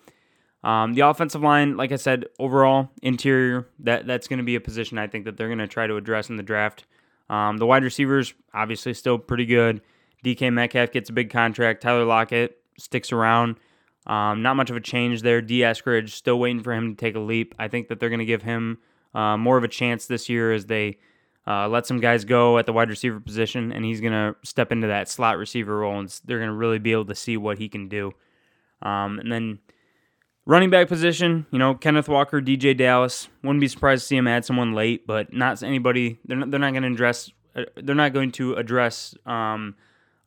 um, 0.62 0.94
the 0.94 1.02
offensive 1.02 1.42
line, 1.42 1.76
like 1.76 1.90
I 1.90 1.96
said, 1.96 2.26
overall 2.38 2.90
interior 3.02 3.66
that 3.80 4.06
that's 4.06 4.28
going 4.28 4.38
to 4.38 4.44
be 4.44 4.54
a 4.54 4.60
position 4.60 4.98
I 4.98 5.06
think 5.06 5.24
that 5.24 5.36
they're 5.36 5.48
going 5.48 5.58
to 5.58 5.66
try 5.66 5.86
to 5.86 5.96
address 5.96 6.30
in 6.30 6.36
the 6.36 6.42
draft. 6.42 6.84
Um, 7.28 7.58
the 7.58 7.66
wide 7.66 7.84
receivers 7.84 8.34
obviously 8.52 8.94
still 8.94 9.18
pretty 9.18 9.46
good. 9.46 9.80
DK 10.24 10.52
Metcalf 10.52 10.92
gets 10.92 11.10
a 11.10 11.12
big 11.12 11.30
contract. 11.30 11.82
Tyler 11.82 12.04
Lockett 12.04 12.58
sticks 12.76 13.10
around. 13.10 13.56
Um, 14.06 14.42
not 14.42 14.56
much 14.56 14.70
of 14.70 14.76
a 14.76 14.80
change 14.80 15.22
there. 15.22 15.40
D. 15.40 15.60
Eskridge 15.60 16.10
still 16.10 16.38
waiting 16.38 16.62
for 16.62 16.72
him 16.72 16.94
to 16.94 17.00
take 17.00 17.14
a 17.14 17.20
leap. 17.20 17.54
I 17.58 17.68
think 17.68 17.88
that 17.88 18.00
they're 18.00 18.08
going 18.08 18.20
to 18.20 18.24
give 18.24 18.42
him 18.42 18.78
uh, 19.14 19.36
more 19.36 19.56
of 19.56 19.64
a 19.64 19.68
chance 19.68 20.06
this 20.06 20.28
year 20.28 20.52
as 20.52 20.66
they 20.66 20.98
uh, 21.46 21.68
let 21.68 21.86
some 21.86 22.00
guys 22.00 22.24
go 22.24 22.58
at 22.58 22.66
the 22.66 22.72
wide 22.72 22.90
receiver 22.90 23.20
position, 23.20 23.72
and 23.72 23.84
he's 23.84 24.00
going 24.00 24.12
to 24.12 24.36
step 24.42 24.72
into 24.72 24.86
that 24.86 25.08
slot 25.08 25.38
receiver 25.38 25.78
role, 25.78 25.98
and 25.98 26.20
they're 26.24 26.38
going 26.38 26.50
to 26.50 26.54
really 26.54 26.78
be 26.78 26.92
able 26.92 27.06
to 27.06 27.14
see 27.14 27.36
what 27.36 27.58
he 27.58 27.68
can 27.68 27.88
do. 27.88 28.12
Um, 28.82 29.18
and 29.18 29.30
then 29.30 29.58
Running 30.50 30.70
back 30.70 30.88
position, 30.88 31.46
you 31.52 31.60
know, 31.60 31.74
Kenneth 31.74 32.08
Walker, 32.08 32.40
DeeJay 32.40 32.76
Dallas. 32.76 33.28
Wouldn't 33.44 33.60
be 33.60 33.68
surprised 33.68 34.02
to 34.02 34.06
see 34.08 34.16
him 34.16 34.26
add 34.26 34.44
someone 34.44 34.72
late, 34.72 35.06
but 35.06 35.32
not 35.32 35.62
anybody. 35.62 36.18
They're 36.24 36.38
not, 36.38 36.50
they're 36.50 36.58
not 36.58 36.72
going 36.72 36.82
to 36.82 36.88
address. 36.88 37.30
Uh, 37.54 37.64
they're 37.76 37.94
not 37.94 38.12
going 38.12 38.32
to 38.32 38.54
address 38.54 39.14
um, 39.26 39.76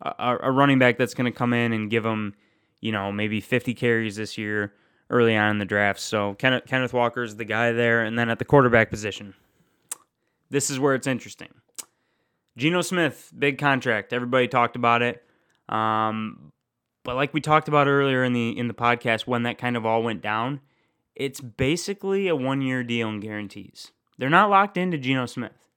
a, 0.01 0.37
a, 0.43 0.51
running 0.51 0.79
back 0.79 0.97
that's 0.97 1.13
going 1.13 1.29
to 1.29 1.37
come 1.37 1.51
in 1.51 1.73
and 1.73 1.89
give 1.89 2.03
them, 2.03 2.35
you 2.79 2.93
know, 2.93 3.11
maybe 3.11 3.41
50 3.41 3.73
carries 3.73 4.15
this 4.15 4.37
year 4.37 4.73
early 5.09 5.35
on 5.35 5.51
in 5.51 5.59
the 5.59 5.65
draft. 5.65 5.99
So 5.99 6.33
Kenneth, 6.35 6.65
Kenneth 6.65 6.93
Walker 6.93 7.23
is 7.23 7.35
the 7.35 7.45
guy 7.45 7.71
there, 7.71 8.03
and 8.03 8.17
then 8.17 8.29
at 8.29 8.39
the 8.39 8.45
quarterback 8.45 8.89
position, 8.89 9.33
this 10.49 10.69
is 10.69 10.79
where 10.79 10.95
it's 10.95 11.07
interesting. 11.07 11.49
Geno 12.57 12.81
Smith, 12.81 13.31
big 13.37 13.57
contract. 13.57 14.13
Everybody 14.13 14.47
talked 14.47 14.75
about 14.75 15.01
it. 15.01 15.23
Um, 15.69 16.51
but 17.03 17.15
like 17.15 17.33
we 17.33 17.41
talked 17.41 17.67
about 17.67 17.87
earlier 17.87 18.23
in 18.23 18.33
the 18.33 18.57
in 18.57 18.67
the 18.67 18.73
podcast 18.73 19.27
when 19.27 19.43
that 19.43 19.57
kind 19.57 19.75
of 19.75 19.85
all 19.85 20.03
went 20.03 20.21
down, 20.21 20.61
it's 21.15 21.41
basically 21.41 22.27
a 22.27 22.35
one 22.35 22.61
year 22.61 22.83
deal 22.83 23.09
and 23.09 23.21
guarantees. 23.21 23.91
They're 24.17 24.29
not 24.29 24.49
locked 24.49 24.77
into 24.77 24.97
Geno 24.97 25.25
Smith. 25.25 25.67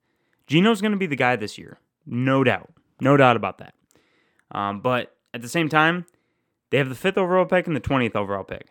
Geno's 0.47 0.81
going 0.81 0.93
to 0.93 0.99
be 0.99 1.07
the 1.07 1.17
guy 1.17 1.35
this 1.37 1.59
year, 1.59 1.79
no 2.05 2.45
doubt, 2.45 2.71
no 3.01 3.17
doubt 3.17 3.37
about 3.37 3.59
that. 3.59 3.75
Um, 4.53 4.81
but 4.81 5.17
at 5.35 5.43
the 5.43 5.49
same 5.49 5.69
time, 5.69 6.07
they 6.71 6.79
have 6.79 6.89
the 6.89 6.95
fifth 6.95 7.19
overall 7.19 7.47
pick 7.47 7.67
and 7.67 7.75
the 7.75 7.81
twentieth 7.81 8.15
overall 8.15 8.45
pick. 8.45 8.69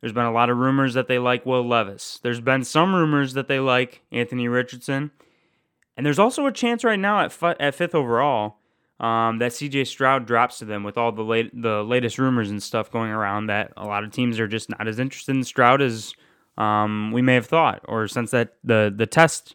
There's 0.00 0.12
been 0.12 0.24
a 0.24 0.32
lot 0.32 0.50
of 0.50 0.56
rumors 0.56 0.94
that 0.94 1.08
they 1.08 1.18
like 1.18 1.44
Will 1.44 1.66
Levis. 1.66 2.20
There's 2.22 2.40
been 2.40 2.64
some 2.64 2.94
rumors 2.94 3.34
that 3.34 3.48
they 3.48 3.60
like 3.60 4.02
Anthony 4.10 4.48
Richardson. 4.48 5.10
And 5.96 6.06
there's 6.06 6.18
also 6.18 6.46
a 6.46 6.52
chance 6.52 6.84
right 6.84 6.98
now 6.98 7.20
at, 7.20 7.26
f- 7.26 7.56
at 7.60 7.74
fifth 7.74 7.94
overall 7.94 8.56
um, 9.00 9.38
that 9.38 9.52
CJ 9.52 9.86
Stroud 9.86 10.26
drops 10.26 10.58
to 10.58 10.64
them 10.64 10.84
with 10.84 10.98
all 10.98 11.10
the 11.10 11.22
late 11.22 11.50
the 11.60 11.82
latest 11.82 12.18
rumors 12.18 12.50
and 12.50 12.62
stuff 12.62 12.90
going 12.90 13.10
around 13.10 13.46
that 13.46 13.72
a 13.76 13.86
lot 13.86 14.04
of 14.04 14.12
teams 14.12 14.38
are 14.38 14.46
just 14.46 14.68
not 14.68 14.86
as 14.86 14.98
interested 14.98 15.34
in 15.34 15.42
Stroud 15.42 15.80
as 15.80 16.12
um, 16.58 17.10
we 17.12 17.22
may 17.22 17.34
have 17.34 17.46
thought, 17.46 17.80
or 17.88 18.06
since 18.06 18.30
that 18.32 18.54
the 18.62 18.92
the 18.94 19.06
test 19.06 19.54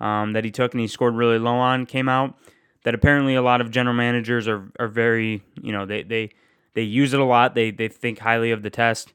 um, 0.00 0.32
that 0.32 0.44
he 0.44 0.50
took 0.52 0.72
and 0.72 0.80
he 0.80 0.86
scored 0.86 1.16
really 1.16 1.38
low 1.40 1.56
on 1.56 1.86
came 1.86 2.08
out, 2.08 2.38
that 2.84 2.94
apparently 2.94 3.34
a 3.34 3.42
lot 3.42 3.60
of 3.60 3.72
general 3.72 3.96
managers 3.96 4.46
are 4.46 4.70
are 4.78 4.88
very 4.88 5.42
you 5.60 5.72
know 5.72 5.84
they 5.86 6.04
they 6.04 6.30
they 6.74 6.82
use 6.82 7.12
it 7.12 7.20
a 7.20 7.24
lot. 7.24 7.56
They 7.56 7.72
they 7.72 7.88
think 7.88 8.20
highly 8.20 8.52
of 8.52 8.62
the 8.62 8.70
test. 8.70 9.12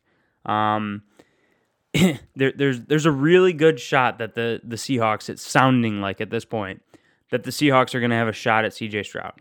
Um, 0.49 1.03
there, 1.93 2.51
there's 2.55 2.81
there's 2.81 3.05
a 3.05 3.11
really 3.11 3.53
good 3.53 3.79
shot 3.79 4.17
that 4.19 4.35
the 4.35 4.61
the 4.63 4.75
Seahawks 4.75 5.29
it's 5.29 5.45
sounding 5.45 6.01
like 6.01 6.21
at 6.21 6.29
this 6.29 6.45
point 6.45 6.81
that 7.31 7.43
the 7.43 7.51
Seahawks 7.51 7.93
are 7.93 7.99
going 7.99 8.11
to 8.11 8.15
have 8.15 8.27
a 8.27 8.33
shot 8.33 8.65
at 8.65 8.71
CJ 8.71 9.05
Stroud 9.05 9.33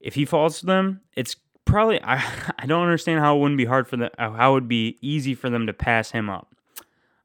if 0.00 0.14
he 0.14 0.24
falls 0.24 0.60
to 0.60 0.66
them, 0.66 1.00
it's 1.14 1.36
probably 1.64 2.02
I 2.04 2.24
I 2.58 2.66
don't 2.66 2.82
understand 2.82 3.20
how 3.20 3.36
it 3.36 3.40
wouldn't 3.40 3.58
be 3.58 3.66
hard 3.66 3.86
for 3.86 3.96
them 3.96 4.10
how 4.18 4.52
it 4.52 4.54
would 4.54 4.68
be 4.68 4.98
easy 5.00 5.34
for 5.34 5.50
them 5.50 5.66
to 5.66 5.72
pass 5.72 6.10
him 6.10 6.28
up. 6.28 6.54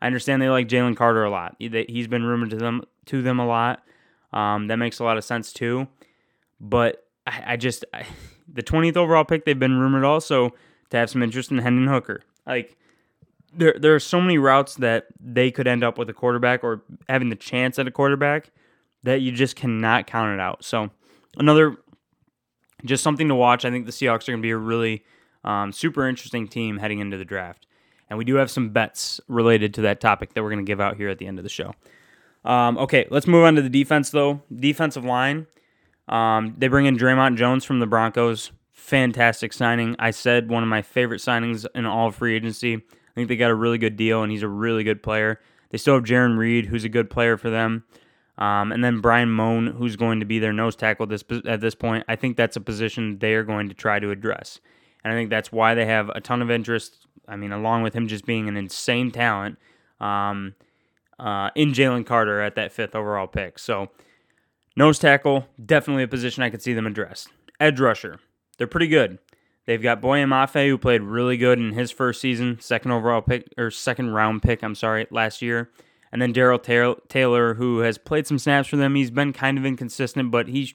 I 0.01 0.07
understand 0.07 0.41
they 0.41 0.49
like 0.49 0.67
Jalen 0.67 0.95
Carter 0.95 1.23
a 1.23 1.29
lot. 1.29 1.55
He's 1.57 2.07
been 2.07 2.23
rumored 2.23 2.51
to 2.51 2.57
them 2.57 2.83
to 3.05 3.21
them 3.21 3.39
a 3.39 3.47
lot. 3.47 3.83
Um, 4.33 4.67
that 4.67 4.75
makes 4.75 4.99
a 4.99 5.03
lot 5.03 5.17
of 5.17 5.23
sense 5.23 5.53
too. 5.53 5.87
But 6.59 7.05
I, 7.25 7.53
I 7.53 7.57
just 7.57 7.85
I, 7.93 8.05
the 8.53 8.63
20th 8.63 8.97
overall 8.97 9.25
pick 9.25 9.45
they've 9.45 9.57
been 9.57 9.79
rumored 9.79 10.03
also 10.03 10.53
to 10.89 10.97
have 10.97 11.09
some 11.09 11.23
interest 11.23 11.51
in 11.51 11.57
Hendon 11.59 11.87
Hooker. 11.87 12.21
Like 12.45 12.77
there 13.57 13.75
there 13.79 13.95
are 13.95 13.99
so 13.99 14.19
many 14.19 14.37
routes 14.37 14.75
that 14.75 15.07
they 15.19 15.51
could 15.51 15.67
end 15.67 15.83
up 15.83 15.97
with 15.97 16.09
a 16.09 16.13
quarterback 16.13 16.63
or 16.63 16.83
having 17.09 17.29
the 17.29 17.35
chance 17.35 17.79
at 17.79 17.87
a 17.87 17.91
quarterback 17.91 18.51
that 19.03 19.21
you 19.21 19.31
just 19.31 19.55
cannot 19.55 20.07
count 20.07 20.33
it 20.33 20.39
out. 20.39 20.63
So 20.63 20.89
another 21.37 21.77
just 22.83 23.03
something 23.03 23.27
to 23.27 23.35
watch. 23.35 23.65
I 23.65 23.71
think 23.71 23.85
the 23.85 23.91
Seahawks 23.91 24.27
are 24.27 24.31
going 24.31 24.39
to 24.39 24.45
be 24.45 24.51
a 24.51 24.57
really 24.57 25.03
um, 25.43 25.71
super 25.71 26.07
interesting 26.07 26.47
team 26.47 26.77
heading 26.77 26.99
into 26.99 27.17
the 27.17 27.25
draft. 27.25 27.67
And 28.09 28.17
we 28.19 28.25
do 28.25 28.35
have 28.35 28.51
some 28.51 28.69
bets 28.69 29.19
related 29.27 29.73
to 29.75 29.81
that 29.81 29.99
topic 29.99 30.33
that 30.33 30.43
we're 30.43 30.51
going 30.51 30.63
to 30.63 30.69
give 30.69 30.79
out 30.79 30.95
here 30.97 31.09
at 31.09 31.17
the 31.17 31.25
end 31.27 31.39
of 31.39 31.43
the 31.43 31.49
show. 31.49 31.73
Um, 32.43 32.77
okay, 32.77 33.07
let's 33.09 33.25
move 33.25 33.43
on 33.43 33.55
to 33.55 33.61
the 33.61 33.69
defense, 33.69 34.11
though. 34.11 34.41
Defensive 34.55 35.03
line. 35.03 35.47
Um, 36.07 36.53
they 36.57 36.67
bring 36.67 36.85
in 36.85 36.97
Dre'Mont 36.97 37.35
Jones 37.35 37.65
from 37.65 37.79
the 37.79 37.87
Broncos. 37.87 38.51
Fantastic 38.71 39.53
signing. 39.53 39.95
I 39.97 40.11
said 40.11 40.49
one 40.49 40.61
of 40.61 40.69
my 40.69 40.83
favorite 40.83 41.21
signings 41.21 41.65
in 41.73 41.87
all 41.87 42.11
free 42.11 42.35
agency. 42.35 42.83
I 43.15 43.19
think 43.19 43.29
they 43.29 43.37
got 43.37 43.51
a 43.51 43.55
really 43.55 43.77
good 43.77 43.95
deal, 43.95 44.23
and 44.23 44.31
he's 44.31 44.43
a 44.43 44.47
really 44.47 44.83
good 44.83 45.01
player. 45.01 45.39
They 45.69 45.77
still 45.77 45.95
have 45.95 46.03
Jarran 46.03 46.37
Reed, 46.37 46.65
who's 46.65 46.83
a 46.83 46.89
good 46.89 47.09
player 47.09 47.37
for 47.37 47.49
them. 47.49 47.85
Um, 48.37 48.71
and 48.71 48.83
then 48.83 48.99
Bryan 48.99 49.29
Mone, 49.29 49.67
who's 49.67 49.95
going 49.95 50.19
to 50.19 50.25
be 50.25 50.39
their 50.39 50.51
nose 50.51 50.75
tackle 50.75 51.07
this, 51.07 51.23
at 51.45 51.61
this 51.61 51.75
point. 51.75 52.03
I 52.07 52.15
think 52.15 52.35
that's 52.35 52.57
a 52.57 52.61
position 52.61 53.19
they 53.19 53.33
are 53.33 53.43
going 53.43 53.69
to 53.69 53.75
try 53.75 53.99
to 53.99 54.11
address. 54.11 54.59
And 55.03 55.13
I 55.13 55.15
think 55.15 55.29
that's 55.29 55.51
why 55.51 55.73
they 55.73 55.85
have 55.85 56.09
a 56.09 56.19
ton 56.19 56.41
of 56.41 56.51
interest. 56.51 57.07
I 57.27 57.37
mean, 57.37 57.51
along 57.51 57.83
with 57.83 57.93
him 57.93 58.07
just 58.07 58.25
being 58.25 58.49
an 58.49 58.57
insane 58.57 59.11
talent 59.11 59.57
um, 60.01 60.55
uh, 61.17 61.51
in 61.55 61.71
Jalen 61.71 62.05
Carter 62.05 62.41
at 62.41 62.55
that 62.55 62.73
fifth 62.73 62.95
overall 62.95 63.27
pick. 63.27 63.57
So, 63.57 63.89
nose 64.75 64.99
tackle, 64.99 65.47
definitely 65.63 66.03
a 66.03 66.07
position 66.07 66.43
I 66.43 66.49
could 66.49 66.61
see 66.61 66.73
them 66.73 66.87
address. 66.87 67.27
Edge 67.59 67.79
rusher, 67.79 68.19
they're 68.57 68.67
pretty 68.67 68.87
good. 68.87 69.19
They've 69.65 69.81
got 69.81 70.01
Boye 70.01 70.23
Mafe, 70.25 70.67
who 70.67 70.77
played 70.77 71.01
really 71.01 71.37
good 71.37 71.59
in 71.59 71.73
his 71.73 71.91
first 71.91 72.21
season, 72.21 72.59
second 72.59 72.91
overall 72.91 73.21
pick, 73.21 73.47
or 73.57 73.71
second 73.71 74.11
round 74.11 74.43
pick, 74.43 74.63
I'm 74.63 74.75
sorry, 74.75 75.07
last 75.09 75.41
year. 75.41 75.71
And 76.11 76.21
then 76.21 76.31
Darrell 76.31 76.59
Taylor, 76.59 77.55
who 77.55 77.79
has 77.79 77.97
played 77.97 78.27
some 78.27 78.39
snaps 78.39 78.69
for 78.69 78.77
them. 78.77 78.95
He's 78.95 79.11
been 79.11 79.33
kind 79.33 79.57
of 79.57 79.65
inconsistent, 79.65 80.31
but 80.31 80.47
he 80.47 80.73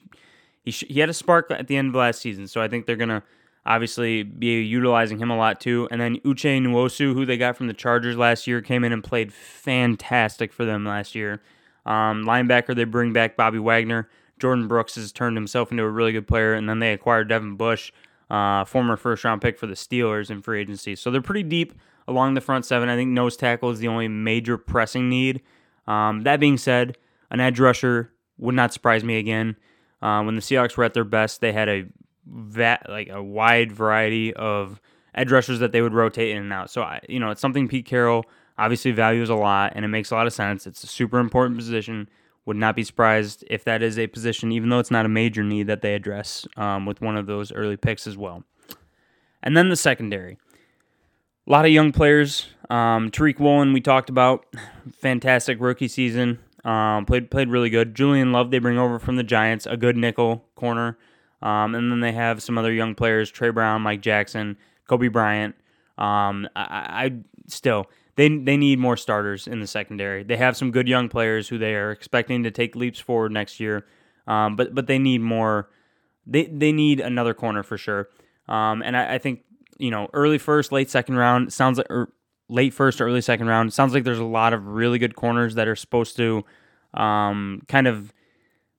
he, 0.63 0.71
he 0.71 0.99
had 0.99 1.09
a 1.09 1.13
spark 1.13 1.49
at 1.49 1.67
the 1.67 1.77
end 1.77 1.89
of 1.89 1.95
last 1.95 2.21
season. 2.21 2.47
So 2.47 2.61
I 2.61 2.67
think 2.67 2.85
they're 2.85 2.95
gonna 2.95 3.23
obviously 3.65 4.23
be 4.23 4.61
utilizing 4.61 5.19
him 5.19 5.31
a 5.31 5.37
lot 5.37 5.59
too. 5.59 5.87
And 5.89 5.99
then 5.99 6.17
Uche 6.19 6.61
Nwosu, 6.61 7.13
who 7.13 7.25
they 7.25 7.37
got 7.37 7.57
from 7.57 7.67
the 7.67 7.73
Chargers 7.73 8.17
last 8.17 8.45
year, 8.45 8.61
came 8.61 8.83
in 8.83 8.91
and 8.91 9.03
played 9.03 9.33
fantastic 9.33 10.51
for 10.53 10.65
them 10.65 10.85
last 10.85 11.15
year. 11.15 11.41
Um, 11.85 12.25
linebacker, 12.25 12.75
they 12.75 12.83
bring 12.83 13.13
back 13.13 13.35
Bobby 13.35 13.59
Wagner. 13.59 14.09
Jordyn 14.39 14.67
Brooks 14.67 14.95
has 14.95 15.11
turned 15.11 15.37
himself 15.37 15.71
into 15.71 15.83
a 15.83 15.89
really 15.89 16.11
good 16.11 16.27
player, 16.27 16.53
and 16.53 16.67
then 16.67 16.79
they 16.79 16.93
acquired 16.93 17.29
Devin 17.29 17.55
Bush, 17.55 17.91
uh, 18.31 18.63
former 18.63 18.95
first 18.95 19.25
round 19.25 19.41
pick 19.41 19.59
for 19.59 19.67
the 19.67 19.75
Steelers 19.75 20.31
in 20.31 20.41
free 20.41 20.61
agency. 20.61 20.95
So 20.95 21.11
they're 21.11 21.21
pretty 21.21 21.43
deep 21.43 21.73
along 22.07 22.33
the 22.33 22.41
front 22.41 22.65
seven. 22.65 22.87
I 22.87 22.95
think 22.95 23.11
nose 23.11 23.35
tackle 23.35 23.69
is 23.71 23.79
the 23.79 23.89
only 23.89 24.07
major 24.07 24.57
pressing 24.57 25.09
need. 25.09 25.41
Um, 25.85 26.21
that 26.21 26.39
being 26.39 26.57
said, 26.57 26.97
an 27.29 27.41
edge 27.41 27.59
rusher 27.59 28.13
would 28.37 28.55
not 28.55 28.71
surprise 28.71 29.03
me 29.03 29.17
again. 29.17 29.57
Uh, 30.01 30.23
when 30.23 30.35
the 30.35 30.41
Seahawks 30.41 30.77
were 30.77 30.85
at 30.85 30.93
their 30.93 31.03
best, 31.03 31.41
they 31.41 31.51
had 31.51 31.67
a 31.67 31.85
vat, 32.25 32.85
like 32.87 33.09
a 33.09 33.21
wide 33.21 33.71
variety 33.71 34.33
of 34.33 34.79
edge 35.13 35.31
rushers 35.31 35.59
that 35.59 35.73
they 35.73 35.81
would 35.81 35.93
rotate 35.93 36.31
in 36.31 36.41
and 36.41 36.53
out. 36.53 36.71
So 36.71 36.81
I, 36.81 37.01
you 37.09 37.19
know, 37.19 37.31
it's 37.31 37.41
something 37.41 37.67
Pete 37.67 37.85
Carroll 37.85 38.25
obviously 38.57 38.91
values 38.91 39.29
a 39.29 39.35
lot, 39.35 39.73
and 39.75 39.83
it 39.83 39.89
makes 39.89 40.09
a 40.09 40.15
lot 40.15 40.25
of 40.25 40.33
sense. 40.33 40.65
It's 40.65 40.83
a 40.85 40.87
super 40.87 41.19
important 41.19 41.57
position. 41.57 42.07
Would 42.45 42.57
not 42.57 42.75
be 42.75 42.83
surprised 42.83 43.43
if 43.49 43.63
that 43.65 43.83
is 43.83 43.99
a 43.99 44.07
position, 44.07 44.51
even 44.51 44.69
though 44.69 44.79
it's 44.79 44.91
not 44.91 45.05
a 45.05 45.09
major 45.09 45.43
need 45.43 45.67
that 45.67 45.81
they 45.81 45.93
address 45.93 46.47
um, 46.57 46.85
with 46.85 46.99
one 46.99 47.15
of 47.15 47.27
those 47.27 47.51
early 47.51 47.77
picks 47.77 48.07
as 48.07 48.17
well. 48.17 48.43
And 49.43 49.55
then 49.55 49.69
the 49.69 49.75
secondary. 49.75 50.37
A 51.47 51.51
lot 51.51 51.65
of 51.65 51.71
young 51.71 51.91
players. 51.91 52.47
Um, 52.69 53.11
Tariq 53.11 53.39
Woolen, 53.39 53.73
we 53.73 53.81
talked 53.81 54.09
about, 54.09 54.45
fantastic 54.91 55.59
rookie 55.59 55.87
season. 55.87 56.39
Um, 56.63 57.05
played 57.05 57.31
played 57.31 57.49
really 57.49 57.69
good. 57.69 57.95
Julian 57.95 58.31
Love, 58.31 58.51
they 58.51 58.59
bring 58.59 58.77
over 58.77 58.99
from 58.99 59.15
the 59.15 59.23
Giants, 59.23 59.65
a 59.65 59.77
good 59.77 59.97
nickel 59.97 60.45
corner. 60.55 60.97
Um, 61.41 61.73
and 61.73 61.91
then 61.91 62.01
they 62.01 62.11
have 62.11 62.43
some 62.43 62.57
other 62.57 62.71
young 62.71 62.93
players: 62.93 63.31
Tre 63.31 63.49
Brown, 63.49 63.81
Mike 63.81 64.01
Jackson, 64.01 64.57
Coby 64.87 65.11
Bryant. 65.11 65.55
Um, 65.97 66.47
I, 66.55 67.05
I 67.05 67.11
still 67.47 67.87
they 68.15 68.29
they 68.29 68.57
need 68.57 68.79
more 68.79 68.97
starters 68.97 69.47
in 69.47 69.59
the 69.59 69.67
secondary. 69.67 70.23
They 70.23 70.37
have 70.37 70.57
some 70.57 70.71
good 70.71 70.87
young 70.87 71.09
players 71.09 71.47
who 71.47 71.57
they 71.57 71.75
are 71.75 71.91
expecting 71.91 72.43
to 72.43 72.51
take 72.51 72.75
leaps 72.75 72.99
forward 72.99 73.31
next 73.31 73.59
year. 73.59 73.85
Um, 74.27 74.55
but 74.55 74.75
but 74.75 74.87
they 74.87 74.99
need 74.99 75.21
more. 75.21 75.69
They 76.25 76.45
they 76.45 76.71
need 76.71 76.99
another 76.99 77.33
corner 77.33 77.63
for 77.63 77.77
sure. 77.77 78.09
Um, 78.47 78.81
and 78.81 78.97
I, 78.97 79.15
I, 79.15 79.17
think 79.17 79.43
you 79.77 79.91
know, 79.91 80.09
early 80.13 80.37
first, 80.37 80.71
late 80.71 80.89
second 80.89 81.15
round. 81.15 81.53
Sounds 81.53 81.77
like 81.77 81.87
or 81.89 82.11
late 82.49 82.73
first, 82.73 82.99
or 82.99 83.07
early 83.07 83.21
second 83.21 83.47
round. 83.47 83.73
Sounds 83.73 83.93
like 83.93 84.03
there's 84.03 84.19
a 84.19 84.25
lot 84.25 84.53
of 84.53 84.67
really 84.67 84.99
good 84.99 85.15
corners 85.15 85.55
that 85.55 85.67
are 85.67 85.75
supposed 85.75 86.17
to 86.17 86.43
um, 86.93 87.61
kind 87.67 87.87
of 87.87 88.13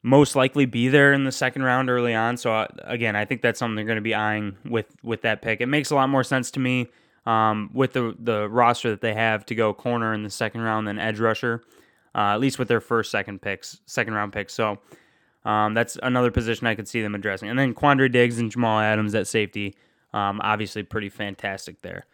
most 0.02 0.36
likely 0.36 0.66
be 0.66 0.88
there 0.88 1.12
in 1.12 1.24
the 1.24 1.32
second 1.32 1.62
round 1.62 1.88
early 1.88 2.14
on. 2.14 2.36
So 2.36 2.52
uh, 2.52 2.66
again, 2.82 3.16
I 3.16 3.24
think 3.24 3.40
that's 3.40 3.58
something 3.58 3.76
they're 3.76 3.84
going 3.84 3.96
to 3.96 4.02
be 4.02 4.14
eyeing 4.14 4.56
with 4.64 4.86
with 5.02 5.22
that 5.22 5.42
pick. 5.42 5.60
It 5.60 5.66
makes 5.66 5.90
a 5.90 5.94
lot 5.94 6.08
more 6.08 6.24
sense 6.24 6.50
to 6.52 6.60
me 6.60 6.88
um, 7.26 7.70
with 7.72 7.92
the 7.92 8.14
the 8.18 8.48
roster 8.48 8.90
that 8.90 9.00
they 9.00 9.14
have 9.14 9.46
to 9.46 9.54
go 9.54 9.72
corner 9.72 10.14
in 10.14 10.22
the 10.22 10.30
second 10.30 10.62
round 10.62 10.86
than 10.86 10.98
edge 10.98 11.20
rusher, 11.20 11.62
uh, 12.14 12.34
at 12.34 12.40
least 12.40 12.58
with 12.58 12.68
their 12.68 12.80
first 12.80 13.10
second 13.10 13.42
picks, 13.42 13.80
second 13.86 14.14
round 14.14 14.32
picks. 14.32 14.54
So. 14.54 14.78
Um, 15.44 15.74
that's 15.74 15.98
another 16.04 16.30
position 16.30 16.68
I 16.68 16.76
could 16.76 16.86
see 16.86 17.02
them 17.02 17.16
addressing. 17.16 17.48
And 17.48 17.58
then 17.58 17.74
Quandre 17.74 18.12
Diggs 18.12 18.38
and 18.38 18.48
Jamal 18.48 18.78
Adams 18.78 19.12
at 19.16 19.26
safety. 19.26 19.74
Um, 20.14 20.40
obviously, 20.40 20.84
pretty 20.84 21.08
fantastic 21.08 21.82
there. 21.82 22.06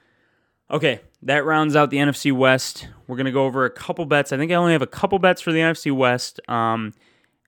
Okay, 0.70 1.00
that 1.22 1.46
rounds 1.46 1.74
out 1.76 1.88
the 1.88 1.96
NFC 1.96 2.30
West. 2.30 2.88
We're 3.06 3.16
to 3.16 3.32
go 3.32 3.46
over 3.46 3.64
a 3.64 3.70
couple 3.70 4.04
bets. 4.04 4.32
I 4.32 4.36
think 4.36 4.52
I 4.52 4.54
only 4.54 4.72
have 4.72 4.82
a 4.82 4.86
couple 4.86 5.18
bets 5.18 5.40
for 5.40 5.50
the 5.50 5.60
NFC 5.60 5.90
West. 5.90 6.40
Um, 6.48 6.92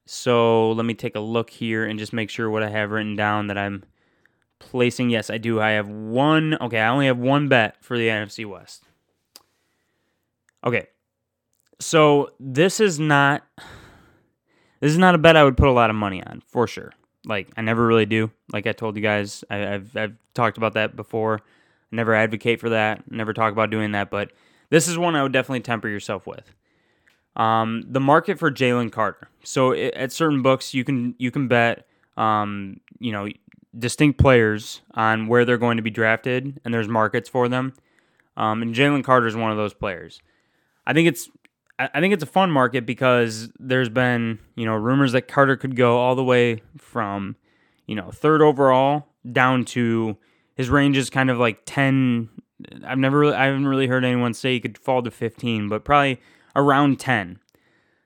so 0.05 0.71
let 0.71 0.85
me 0.87 0.95
take 0.95 1.15
a 1.15 1.19
look 1.19 1.51
here 1.51 1.85
and 1.85 1.99
just 1.99 2.13
make 2.13 2.31
sure 2.31 2.49
what 2.49 2.63
I 2.63 2.69
have 2.69 2.89
written 2.89 3.15
down 3.15 3.47
that 3.47 3.59
I'm 3.59 3.83
placing. 4.61 5.09
Yes, 5.09 5.29
I 5.29 5.37
do. 5.37 5.59
I 5.59 5.71
have 5.71 5.89
one. 5.89 6.57
Okay, 6.61 6.79
I 6.79 6.87
only 6.89 7.07
have 7.07 7.17
one 7.17 7.47
bet 7.47 7.75
for 7.81 7.97
the 7.97 8.07
NFC 8.07 8.45
West. 8.45 8.83
Okay, 10.63 10.87
so 11.79 12.29
this 12.39 12.79
is 12.79 12.99
not 12.99 13.43
this 14.79 14.91
is 14.91 14.97
not 14.97 15.15
a 15.15 15.17
bet 15.17 15.35
I 15.35 15.43
would 15.43 15.57
put 15.57 15.67
a 15.67 15.71
lot 15.71 15.89
of 15.89 15.95
money 15.95 16.23
on 16.23 16.41
for 16.47 16.67
sure. 16.67 16.93
Like 17.25 17.49
I 17.57 17.61
never 17.61 17.85
really 17.85 18.05
do. 18.05 18.31
Like 18.53 18.67
I 18.67 18.71
told 18.71 18.95
you 18.95 19.01
guys, 19.01 19.43
I, 19.49 19.57
have 19.57 19.95
I've 19.95 20.15
talked 20.33 20.57
about 20.57 20.73
that 20.73 20.95
before. 20.95 21.39
I 21.91 21.95
never 21.95 22.13
advocate 22.13 22.59
for 22.59 22.69
that. 22.69 23.09
Never 23.11 23.33
talk 23.33 23.51
about 23.51 23.69
doing 23.69 23.91
that. 23.91 24.09
But 24.09 24.31
this 24.69 24.87
is 24.87 24.97
one 24.97 25.15
I 25.15 25.23
would 25.23 25.33
definitely 25.33 25.61
temper 25.61 25.87
yourself 25.87 26.25
with. 26.25 26.53
Um, 27.35 27.83
the 27.87 27.99
market 27.99 28.39
for 28.39 28.51
Jalen 28.51 28.91
Carter. 28.91 29.29
So 29.43 29.71
it, 29.71 29.93
at 29.93 30.11
certain 30.11 30.41
books, 30.41 30.73
you 30.73 30.83
can 30.83 31.15
you 31.17 31.31
can 31.31 31.47
bet, 31.47 31.87
um, 32.17 32.79
you 32.99 33.11
know, 33.11 33.27
distinct 33.77 34.19
players 34.19 34.81
on 34.93 35.27
where 35.27 35.45
they're 35.45 35.57
going 35.57 35.77
to 35.77 35.83
be 35.83 35.89
drafted, 35.89 36.59
and 36.63 36.73
there's 36.73 36.87
markets 36.87 37.29
for 37.29 37.47
them. 37.47 37.73
Um, 38.37 38.61
and 38.61 38.73
Jalen 38.73 39.03
Carter 39.03 39.27
is 39.27 39.35
one 39.35 39.51
of 39.51 39.57
those 39.57 39.73
players. 39.73 40.21
I 40.85 40.93
think 40.93 41.07
it's 41.07 41.29
I 41.93 41.99
think 41.99 42.13
it's 42.13 42.23
a 42.23 42.27
fun 42.27 42.51
market 42.51 42.85
because 42.85 43.49
there's 43.57 43.89
been, 43.89 44.37
you 44.55 44.65
know, 44.65 44.75
rumors 44.75 45.13
that 45.13 45.27
Carter 45.27 45.55
could 45.55 45.75
go 45.75 45.97
all 45.97 46.15
the 46.15 46.23
way 46.23 46.61
from, 46.77 47.35
you 47.87 47.95
know, 47.95 48.11
third 48.11 48.41
overall 48.41 49.07
down 49.31 49.65
to 49.65 50.17
his 50.55 50.69
range 50.69 50.95
is 50.97 51.09
kind 51.09 51.31
of 51.31 51.39
like 51.39 51.61
10. 51.65 52.29
I've 52.85 52.99
never 52.99 53.17
really, 53.17 53.33
I 53.33 53.45
haven't 53.45 53.67
really 53.67 53.87
heard 53.87 54.05
anyone 54.05 54.35
say 54.35 54.53
he 54.53 54.59
could 54.59 54.77
fall 54.77 55.01
to 55.01 55.09
15, 55.09 55.69
but 55.69 55.83
probably 55.83 56.21
around 56.55 56.99
10. 56.99 57.39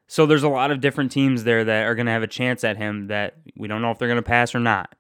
So 0.08 0.26
there's 0.26 0.44
a 0.44 0.50
lot 0.50 0.72
of 0.72 0.80
different 0.80 1.12
teams 1.12 1.44
there 1.44 1.66
that 1.66 1.86
are 1.86 1.96
going 1.96 2.06
to 2.06 2.12
have 2.12 2.24
a 2.24 2.28
chance 2.28 2.64
at 2.64 2.78
him 2.78 3.08
that 3.08 3.36
we 3.58 3.68
don't 3.68 3.82
know 3.82 3.92
if 3.92 3.98
they're 3.98 4.08
going 4.08 4.18
to 4.18 4.22
pass 4.22 4.56
or 4.56 4.60
not. 4.60 4.96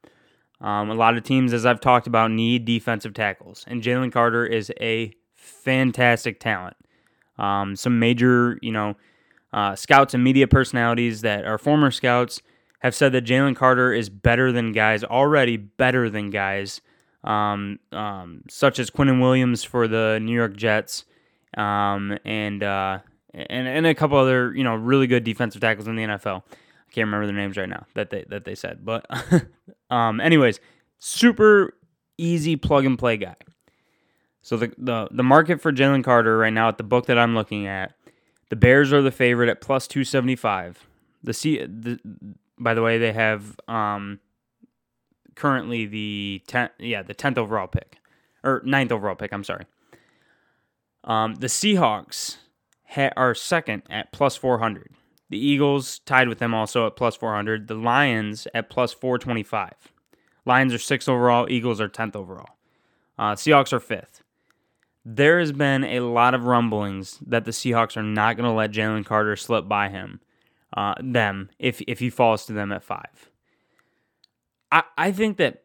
Um, 0.61 0.89
a 0.89 0.93
lot 0.93 1.17
of 1.17 1.23
teams, 1.23 1.53
as 1.53 1.65
I've 1.65 1.81
talked 1.81 2.07
about, 2.07 2.31
need 2.31 2.65
defensive 2.65 3.13
tackles, 3.13 3.65
and 3.67 3.81
Jalen 3.81 4.11
Carter 4.11 4.45
is 4.45 4.71
a 4.79 5.13
fantastic 5.33 6.39
talent. 6.39 6.77
Um, 7.37 7.75
some 7.75 7.99
major, 7.99 8.57
you 8.61 8.71
know, 8.71 8.95
uh, 9.51 9.75
scouts 9.75 10.13
and 10.13 10.23
media 10.23 10.47
personalities 10.47 11.21
that 11.21 11.45
are 11.45 11.57
former 11.57 11.91
scouts 11.91 12.41
have 12.79 12.95
said 12.95 13.11
that 13.11 13.25
Jalen 13.25 13.55
Carter 13.55 13.93
is 13.93 14.09
better 14.09 14.51
than 14.51 14.71
guys 14.71 15.03
already 15.03 15.57
better 15.57 16.09
than 16.09 16.29
guys 16.29 16.81
um, 17.25 17.79
um, 17.91 18.43
such 18.49 18.79
as 18.79 18.89
Quinnen 18.89 19.19
Williams 19.19 19.63
for 19.63 19.87
the 19.87 20.19
New 20.21 20.33
York 20.33 20.55
Jets, 20.55 21.05
um, 21.57 22.17
and 22.23 22.63
uh, 22.63 22.99
and 23.33 23.67
and 23.67 23.87
a 23.87 23.95
couple 23.95 24.17
other 24.17 24.55
you 24.55 24.63
know 24.63 24.75
really 24.75 25.07
good 25.07 25.23
defensive 25.23 25.61
tackles 25.61 25.87
in 25.87 25.95
the 25.95 26.03
NFL. 26.03 26.43
I 26.43 26.91
can't 26.91 27.07
remember 27.07 27.25
their 27.25 27.35
names 27.35 27.57
right 27.57 27.67
now 27.67 27.85
that 27.95 28.11
they 28.11 28.25
that 28.29 28.45
they 28.45 28.55
said, 28.55 28.85
but 28.85 29.05
um, 29.89 30.19
anyways, 30.19 30.59
super 30.97 31.73
easy 32.17 32.55
plug 32.55 32.85
and 32.85 32.97
play 32.97 33.17
guy. 33.17 33.35
So 34.41 34.57
the 34.57 34.73
the, 34.77 35.07
the 35.11 35.23
market 35.23 35.61
for 35.61 35.71
Jalen 35.71 36.03
Carter 36.03 36.37
right 36.37 36.53
now 36.53 36.67
at 36.67 36.77
the 36.77 36.83
book 36.83 37.07
that 37.07 37.17
I'm 37.17 37.35
looking 37.35 37.67
at, 37.67 37.93
the 38.49 38.55
Bears 38.55 38.93
are 38.93 39.01
the 39.01 39.11
favorite 39.11 39.49
at 39.49 39.61
plus 39.61 39.87
275. 39.87 40.87
The 41.23 41.33
C 41.33 41.65
the 41.65 41.99
by 42.57 42.73
the 42.73 42.81
way, 42.81 42.97
they 42.97 43.13
have 43.13 43.59
um 43.67 44.19
currently 45.35 45.85
the 45.85 46.41
10 46.47 46.69
yeah, 46.79 47.01
the 47.01 47.15
10th 47.15 47.37
overall 47.37 47.67
pick 47.67 47.97
or 48.43 48.61
ninth 48.63 48.91
overall 48.91 49.15
pick, 49.15 49.33
I'm 49.33 49.43
sorry. 49.43 49.65
Um, 51.03 51.35
the 51.35 51.47
Seahawks 51.47 52.37
ha- 52.89 53.11
are 53.17 53.35
second 53.35 53.83
at 53.89 54.11
plus 54.11 54.35
400. 54.35 54.91
The 55.35 55.45
Eagles 55.45 55.99
tied 56.05 56.29
with 56.29 56.39
them 56.39 56.53
also 56.53 56.87
at 56.87 56.95
plus 56.95 57.17
400. 57.17 57.67
The 57.67 57.75
Lions 57.75 58.47
at 58.53 58.69
plus 58.69 58.93
425. 58.93 59.73
Lions 60.45 60.73
are 60.73 60.77
sixth 60.77 61.09
overall. 61.09 61.45
Eagles 61.49 61.81
are 61.81 61.89
10th 61.89 62.15
overall. 62.15 62.55
Uh, 63.19 63.33
Seahawks 63.33 63.73
are 63.73 63.81
fifth. 63.81 64.23
There 65.03 65.37
has 65.41 65.51
been 65.51 65.83
a 65.83 65.99
lot 65.99 66.35
of 66.35 66.45
rumblings 66.45 67.19
that 67.27 67.43
the 67.43 67.51
Seahawks 67.51 67.97
are 67.97 68.01
not 68.01 68.37
going 68.37 68.49
to 68.49 68.55
let 68.55 68.71
Jalen 68.71 69.05
Carter 69.05 69.35
slip 69.35 69.67
by 69.67 69.89
him, 69.89 70.21
uh, 70.71 70.93
them, 71.03 71.49
if, 71.59 71.81
if 71.85 71.99
he 71.99 72.09
falls 72.09 72.45
to 72.45 72.53
them 72.53 72.71
at 72.71 72.81
five. 72.81 73.29
I, 74.71 74.83
I 74.97 75.11
think 75.11 75.35
that 75.35 75.63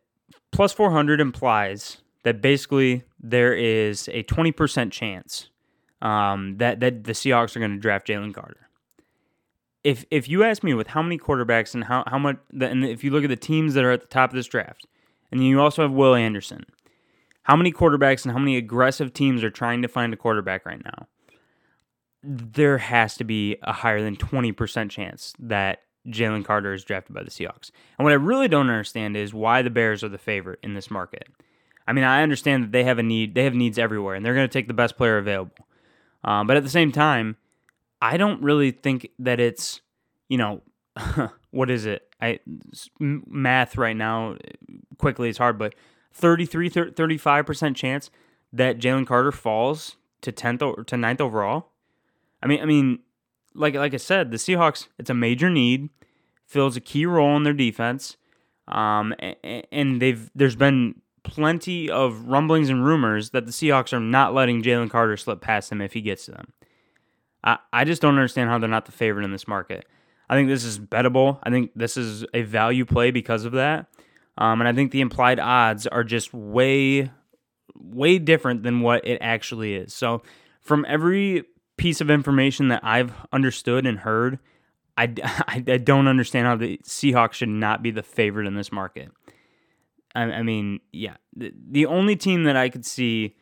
plus 0.51 0.73
400 0.73 1.21
implies 1.21 1.99
that 2.25 2.43
basically 2.43 3.05
there 3.21 3.55
is 3.55 4.09
a 4.09 4.25
20% 4.25 4.91
chance 4.91 5.49
um, 6.03 6.57
that, 6.57 6.81
that 6.81 7.05
the 7.05 7.13
Seahawks 7.13 7.55
are 7.55 7.61
going 7.61 7.71
to 7.71 7.79
draft 7.79 8.09
Jalen 8.09 8.35
Carter. 8.35 8.67
If, 9.83 10.05
if 10.11 10.29
you 10.29 10.45
ask 10.45 10.63
me 10.63 10.75
with 10.75 10.89
how 10.89 11.03
many 11.03 11.19
quarterbacks 11.19 11.75
and 11.75 11.85
how, 11.85 12.05
how 12.07 12.19
much, 12.19 12.37
and 12.61 12.85
if 12.85 13.03
you 13.03 13.11
look 13.11 13.25
at 13.25 13.31
the 13.31 13.37
teams 13.37 13.75
that 13.75 13.85
are 13.85 13.93
at 13.93 14.03
the 14.03 14.07
top 14.07 14.31
of 14.31 14.37
this 14.37 14.47
draft, 14.47 14.87
and 15.33 15.45
you 15.45 15.61
also 15.61 15.83
have 15.83 15.93
Will 15.93 16.15
Anderson, 16.15 16.67
how 17.45 17.57
many 17.57 17.73
quarterbacks 17.73 18.25
and 18.25 18.33
how 18.33 18.39
many 18.39 18.57
aggressive 18.57 19.13
teams 19.13 19.43
are 19.43 19.51
trying 19.51 19.83
to 19.83 19.89
find 19.89 20.13
a 20.13 20.17
quarterback 20.17 20.67
right 20.67 20.85
now? 20.85 21.07
There 22.23 22.79
has 22.79 23.17
to 23.17 23.25
be 23.25 23.57
a 23.63 23.73
higher 23.73 24.03
than 24.03 24.17
20% 24.17 24.91
chance 24.91 25.33
that 25.39 25.81
Jalen 26.07 26.45
Carter 26.45 26.73
is 26.73 26.85
drafted 26.85 27.15
by 27.15 27.23
the 27.23 27.31
Seahawks. 27.31 27.71
And 27.99 28.05
what 28.05 28.13
I 28.13 28.17
really 28.17 28.49
don't 28.49 28.69
understand 28.69 29.17
is 29.17 29.33
why 29.35 29.63
the 29.63 29.71
Bears 29.71 30.05
are 30.05 30.09
the 30.09 30.19
favorite 30.19 30.61
in 30.63 30.75
this 30.75 30.91
market. 30.91 31.29
I 31.87 31.93
mean, 31.93 32.05
I 32.05 32.23
understand 32.23 32.65
that 32.65 32.73
they 32.73 32.85
have 32.85 32.99
a 32.99 33.03
need, 33.03 33.35
they 33.35 33.45
have 33.45 33.55
needs 33.55 33.79
everywhere, 33.79 34.15
and 34.15 34.25
they're 34.25 34.35
going 34.35 34.49
to 34.49 34.53
take 34.53 34.69
the 34.69 34.75
best 34.75 34.97
player 34.97 35.19
available. 35.19 35.67
Um, 36.23 36.47
but 36.47 36.57
at 36.57 36.63
the 36.63 36.71
same 36.71 36.93
time, 36.93 37.37
I 38.01 38.17
don't 38.17 38.43
really 38.43 38.71
think 38.71 39.11
that 39.19 39.41
it's, 39.41 39.81
you 40.29 40.39
know, 40.39 40.63
what 41.51 41.71
is 41.71 41.87
it? 41.87 42.09
I 42.21 42.41
math 42.99 43.77
right 43.77 43.97
now 43.97 44.37
quickly 44.99 45.29
is 45.29 45.39
hard, 45.39 45.59
but 45.59 45.75
33 46.13 46.71
35% 46.71 47.77
chance 47.77 48.11
that 48.53 48.79
Jalen 48.79 49.07
Carter 49.07 49.33
falls 49.33 49.97
to 50.23 50.33
10th 50.33 50.63
or 50.63 50.85
to 50.85 50.97
9th 50.97 51.21
overall. 51.21 51.69
I 52.43 52.47
mean, 52.47 52.61
I 52.61 52.65
mean, 52.65 53.01
like 53.55 53.75
like 53.75 53.95
I 53.95 53.99
said, 53.99 54.31
the 54.31 54.37
Seahawks, 54.37 54.89
it's 54.99 55.11
a 55.11 55.15
major 55.15 55.51
need, 55.51 55.89
fills 56.47 56.77
a 56.77 56.81
key 56.81 57.07
role 57.07 57.37
in 57.37 57.43
their 57.43 57.53
defense. 57.53 58.17
Um, 58.69 59.15
and 59.73 60.01
they've 60.01 60.31
there's 60.35 60.57
been 60.57 61.01
plenty 61.23 61.91
of 61.91 62.27
rumblings 62.27 62.69
and 62.69 62.85
rumors 62.85 63.31
that 63.31 63.47
the 63.47 63.53
Seahawks 63.53 63.93
are 63.93 64.01
not 64.01 64.35
letting 64.35 64.63
Jalen 64.63 64.91
Carter 64.91 65.17
slip 65.17 65.41
past 65.41 65.71
them 65.71 65.81
if 65.81 65.93
he 65.93 66.01
gets 66.01 66.25
to 66.27 66.33
them. 66.33 66.53
I, 67.43 67.85
just 67.85 68.03
don't 68.03 68.15
understand 68.15 68.51
how 68.51 68.59
they're 68.59 68.69
not 68.69 68.87
the 68.87 68.93
favorite 68.93 69.25
in 69.25 69.33
this 69.33 69.49
market. 69.49 69.87
I 70.29 70.35
think 70.35 70.49
this 70.49 70.65
is 70.65 70.79
bettable. 70.79 71.39
I 71.43 71.51
think 71.51 71.73
this 71.75 71.97
is 71.97 72.25
a 72.35 72.43
value 72.43 72.85
play 72.85 73.11
because 73.11 73.45
of 73.45 73.53
that. 73.53 73.87
Um, 74.39 74.61
and 74.61 74.69
I 74.69 74.73
think 74.73 74.93
the 74.93 75.01
implied 75.01 75.41
odds 75.41 75.87
are 75.87 76.05
just 76.05 76.33
way, 76.33 77.11
way 77.75 78.19
different 78.19 78.63
than 78.63 78.81
what 78.81 79.07
it 79.07 79.19
actually 79.21 79.75
is. 79.75 79.93
So, 79.95 80.23
from 80.61 80.85
every 80.89 81.45
piece 81.77 82.01
of 82.01 82.11
information 82.11 82.69
that 82.69 82.81
I've 82.85 83.13
understood 83.33 83.87
and 83.87 83.99
heard, 83.99 84.39
I, 84.97 85.15
I, 85.25 85.65
I 85.67 85.79
don't 85.79 86.09
understand 86.09 86.47
how 86.47 86.57
the 86.57 86.79
Seahawks 86.85 87.35
should 87.35 87.49
not 87.49 87.83
be 87.83 87.91
the 87.91 88.03
favorite 88.03 88.47
in 88.47 88.55
this 88.55 88.71
market. 88.71 89.11
I, 90.15 90.23
I 90.23 90.43
mean, 90.43 90.81
yeah, 90.93 91.17
the, 91.35 91.53
the 91.71 91.87
only 91.87 92.17
team 92.17 92.45
that 92.45 92.57
I 92.57 92.69
could 92.69 92.85
see, 92.85 93.37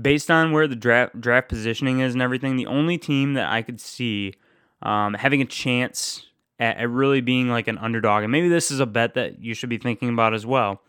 based 0.00 0.30
on 0.30 0.52
where 0.52 0.66
the 0.66 0.76
draft 0.76 1.20
draft 1.20 1.48
positioning 1.48 2.00
is 2.00 2.12
and 2.14 2.22
everything, 2.22 2.56
the 2.56 2.66
only 2.66 2.98
team 2.98 3.34
that 3.34 3.50
I 3.50 3.62
could 3.62 3.80
see 3.80 4.34
um, 4.82 5.14
having 5.14 5.40
a 5.40 5.46
chance 5.46 6.26
at, 6.58 6.78
at 6.78 6.90
really 6.90 7.20
being 7.20 7.48
like 7.48 7.68
an 7.68 7.78
underdog, 7.78 8.22
and 8.22 8.32
maybe 8.32 8.48
this 8.48 8.70
is 8.70 8.80
a 8.80 8.86
bet 8.86 9.14
that 9.14 9.40
you 9.40 9.54
should 9.54 9.68
be 9.68 9.78
thinking 9.78 10.08
about 10.08 10.34
as 10.34 10.46
well, 10.46 10.82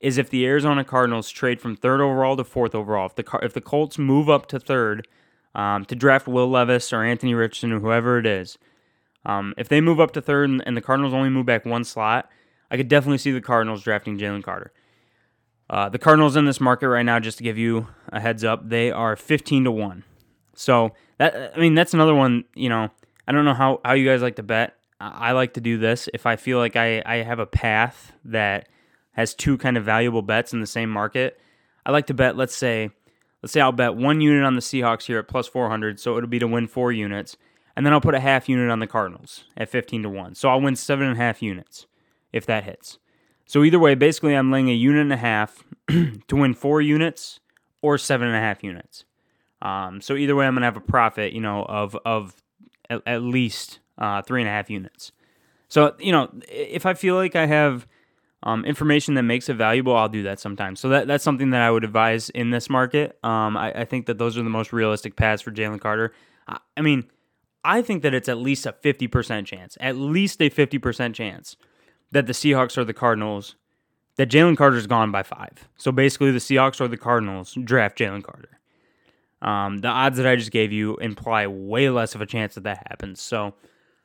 is 0.00 0.18
if 0.18 0.30
the 0.30 0.46
Arizona 0.46 0.84
Cardinals 0.84 1.30
trade 1.30 1.60
from 1.60 1.76
third 1.76 2.00
overall 2.00 2.36
to 2.36 2.44
fourth 2.44 2.74
overall. 2.74 3.06
If 3.06 3.16
the 3.16 3.38
if 3.42 3.52
the 3.52 3.60
Colts 3.60 3.98
move 3.98 4.28
up 4.28 4.46
to 4.46 4.58
third 4.58 5.06
um, 5.54 5.84
to 5.86 5.94
draft 5.94 6.28
Will 6.28 6.48
Levis 6.48 6.92
or 6.92 7.02
Anthony 7.02 7.34
Richardson 7.34 7.72
or 7.72 7.80
whoever 7.80 8.18
it 8.18 8.26
is. 8.26 8.58
Um, 9.24 9.54
if 9.58 9.68
they 9.68 9.80
move 9.80 10.00
up 10.00 10.12
to 10.12 10.22
third 10.22 10.48
and, 10.48 10.62
and, 10.64 10.76
the 10.76 10.80
Cardinals 10.80 11.12
only 11.12 11.28
move 11.28 11.46
back 11.46 11.66
one 11.66 11.84
slot, 11.84 12.30
I 12.70 12.76
could 12.76 12.88
definitely 12.88 13.18
see 13.18 13.32
the 13.32 13.40
Cardinals 13.40 13.82
drafting 13.82 14.18
Jalen 14.18 14.42
Carter. 14.42 14.72
Uh, 15.70 15.88
the 15.88 15.98
Cardinals 15.98 16.36
in 16.36 16.46
this 16.46 16.60
market 16.60 16.88
right 16.88 17.02
now, 17.02 17.20
just 17.20 17.38
to 17.38 17.44
give 17.44 17.58
you 17.58 17.88
a 18.10 18.20
heads 18.20 18.42
up, 18.44 18.68
they 18.68 18.90
are 18.90 19.16
15 19.16 19.64
to 19.64 19.70
1. 19.70 20.04
So 20.54 20.92
that 21.18 21.52
I 21.54 21.60
mean 21.60 21.74
that's 21.74 21.94
another 21.94 22.14
one, 22.14 22.44
you 22.54 22.68
know, 22.68 22.90
I 23.26 23.32
don't 23.32 23.44
know 23.44 23.54
how, 23.54 23.80
how 23.84 23.92
you 23.92 24.04
guys 24.06 24.22
like 24.22 24.36
to 24.36 24.42
bet. 24.42 24.74
I 25.00 25.32
like 25.32 25.54
to 25.54 25.60
do 25.60 25.78
this 25.78 26.08
if 26.12 26.26
I 26.26 26.36
feel 26.36 26.58
like 26.58 26.74
I, 26.74 27.02
I 27.06 27.16
have 27.16 27.38
a 27.38 27.46
path 27.46 28.12
that 28.24 28.68
has 29.12 29.34
two 29.34 29.56
kind 29.56 29.76
of 29.76 29.84
valuable 29.84 30.22
bets 30.22 30.52
in 30.52 30.60
the 30.60 30.66
same 30.66 30.90
market. 30.90 31.38
I 31.86 31.92
like 31.92 32.06
to 32.06 32.14
bet, 32.14 32.36
let's 32.36 32.56
say, 32.56 32.90
let's 33.42 33.52
say 33.52 33.60
I'll 33.60 33.70
bet 33.70 33.94
one 33.94 34.20
unit 34.20 34.44
on 34.44 34.56
the 34.56 34.60
Seahawks 34.60 35.04
here 35.04 35.18
at 35.18 35.28
plus 35.28 35.46
400, 35.46 36.00
so 36.00 36.16
it'll 36.16 36.28
be 36.28 36.40
to 36.40 36.48
win 36.48 36.66
four 36.66 36.90
units. 36.90 37.36
And 37.76 37.86
then 37.86 37.92
I'll 37.92 38.00
put 38.00 38.16
a 38.16 38.20
half 38.20 38.48
unit 38.48 38.70
on 38.70 38.80
the 38.80 38.88
Cardinals 38.88 39.44
at 39.56 39.68
15 39.68 40.02
to 40.02 40.08
1. 40.08 40.34
So 40.34 40.48
I'll 40.48 40.60
win 40.60 40.74
seven 40.74 41.06
and 41.06 41.16
a 41.16 41.22
half 41.22 41.42
units 41.42 41.86
if 42.32 42.44
that 42.46 42.64
hits. 42.64 42.98
So 43.48 43.64
either 43.64 43.78
way, 43.78 43.94
basically, 43.94 44.34
I'm 44.34 44.52
laying 44.52 44.68
a 44.68 44.74
unit 44.74 45.00
and 45.00 45.12
a 45.12 45.16
half 45.16 45.64
to 45.88 46.36
win 46.36 46.52
four 46.52 46.82
units 46.82 47.40
or 47.80 47.96
seven 47.96 48.28
and 48.28 48.36
a 48.36 48.40
half 48.40 48.62
units. 48.62 49.04
Um, 49.62 50.02
so 50.02 50.16
either 50.16 50.36
way, 50.36 50.46
I'm 50.46 50.54
gonna 50.54 50.66
have 50.66 50.76
a 50.76 50.82
profit, 50.82 51.32
you 51.32 51.40
know, 51.40 51.64
of 51.64 51.96
of 52.04 52.36
at, 52.90 53.00
at 53.06 53.22
least 53.22 53.80
uh, 53.96 54.20
three 54.20 54.42
and 54.42 54.48
a 54.48 54.52
half 54.52 54.68
units. 54.68 55.12
So 55.68 55.96
you 55.98 56.12
know, 56.12 56.30
if 56.46 56.84
I 56.84 56.92
feel 56.92 57.14
like 57.14 57.36
I 57.36 57.46
have 57.46 57.88
um, 58.42 58.66
information 58.66 59.14
that 59.14 59.22
makes 59.22 59.48
it 59.48 59.54
valuable, 59.54 59.96
I'll 59.96 60.10
do 60.10 60.24
that 60.24 60.38
sometimes. 60.38 60.78
So 60.78 60.90
that, 60.90 61.06
that's 61.06 61.24
something 61.24 61.50
that 61.50 61.62
I 61.62 61.70
would 61.70 61.84
advise 61.84 62.28
in 62.28 62.50
this 62.50 62.68
market. 62.68 63.18
Um, 63.24 63.56
I, 63.56 63.80
I, 63.80 63.84
think 63.84 64.06
that 64.06 64.18
those 64.18 64.38
are 64.38 64.44
the 64.44 64.50
most 64.50 64.72
realistic 64.72 65.16
paths 65.16 65.42
for 65.42 65.50
Jalen 65.50 65.80
Carter. 65.80 66.12
I, 66.46 66.58
I, 66.76 66.82
mean, 66.82 67.10
I 67.64 67.82
think 67.82 68.04
that 68.04 68.14
it's 68.14 68.28
at 68.28 68.38
least 68.38 68.64
a 68.64 68.72
50% 68.72 69.44
chance, 69.44 69.76
at 69.80 69.96
least 69.96 70.40
a 70.40 70.50
50% 70.50 71.14
chance 71.14 71.56
that 72.12 72.26
the 72.26 72.32
Seahawks 72.32 72.78
or 72.78 72.84
the 72.84 72.94
Cardinals, 72.94 73.56
that 74.16 74.30
Jalen 74.30 74.56
Carter's 74.56 74.86
gone 74.86 75.10
by 75.10 75.22
five. 75.22 75.68
So 75.76 75.92
basically, 75.92 76.30
the 76.30 76.38
Seahawks 76.38 76.80
or 76.80 76.88
the 76.88 76.96
Cardinals 76.96 77.56
draft 77.64 77.98
Jalen 77.98 78.22
Carter. 78.22 78.58
Um, 79.40 79.78
the 79.78 79.88
odds 79.88 80.16
that 80.16 80.26
I 80.26 80.36
just 80.36 80.50
gave 80.50 80.72
you 80.72 80.96
imply 80.96 81.46
way 81.46 81.90
less 81.90 82.14
of 82.14 82.20
a 82.20 82.26
chance 82.26 82.56
that 82.56 82.64
that 82.64 82.86
happens. 82.88 83.20
So 83.20 83.54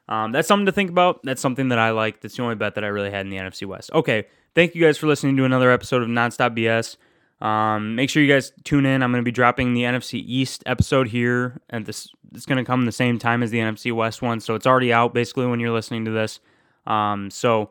um, 0.07 0.31
that's 0.31 0.47
something 0.47 0.65
to 0.67 0.71
think 0.71 0.89
about. 0.89 1.21
That's 1.23 1.41
something 1.41 1.69
that 1.69 1.79
I 1.79 1.91
like. 1.91 2.21
That's 2.21 2.35
the 2.35 2.43
only 2.43 2.55
bet 2.55 2.75
that 2.75 2.83
I 2.83 2.87
really 2.87 3.09
had 3.09 3.25
in 3.25 3.29
the 3.29 3.37
NFC 3.37 3.65
West. 3.65 3.91
Okay, 3.93 4.27
thank 4.53 4.75
you 4.75 4.83
guys 4.83 4.97
for 4.97 5.07
listening 5.07 5.37
to 5.37 5.45
another 5.45 5.71
episode 5.71 6.03
of 6.03 6.09
Nonstop 6.09 6.57
BS. 6.57 6.97
Um, 7.45 7.95
make 7.95 8.09
sure 8.09 8.21
you 8.21 8.31
guys 8.31 8.53
tune 8.63 8.85
in. 8.85 9.01
I'm 9.01 9.11
going 9.11 9.23
to 9.23 9.25
be 9.25 9.31
dropping 9.31 9.73
the 9.73 9.81
NFC 9.81 10.23
East 10.25 10.63
episode 10.65 11.07
here, 11.07 11.59
and 11.69 11.85
this 11.85 12.09
it's 12.33 12.45
going 12.45 12.57
to 12.57 12.63
come 12.63 12.85
the 12.85 12.91
same 12.91 13.19
time 13.19 13.43
as 13.43 13.51
the 13.51 13.59
NFC 13.59 13.91
West 13.91 14.21
one, 14.21 14.39
so 14.39 14.55
it's 14.55 14.65
already 14.65 14.93
out 14.93 15.13
basically 15.13 15.45
when 15.45 15.59
you're 15.59 15.73
listening 15.73 16.05
to 16.05 16.11
this. 16.11 16.39
Um, 16.87 17.29
so 17.29 17.69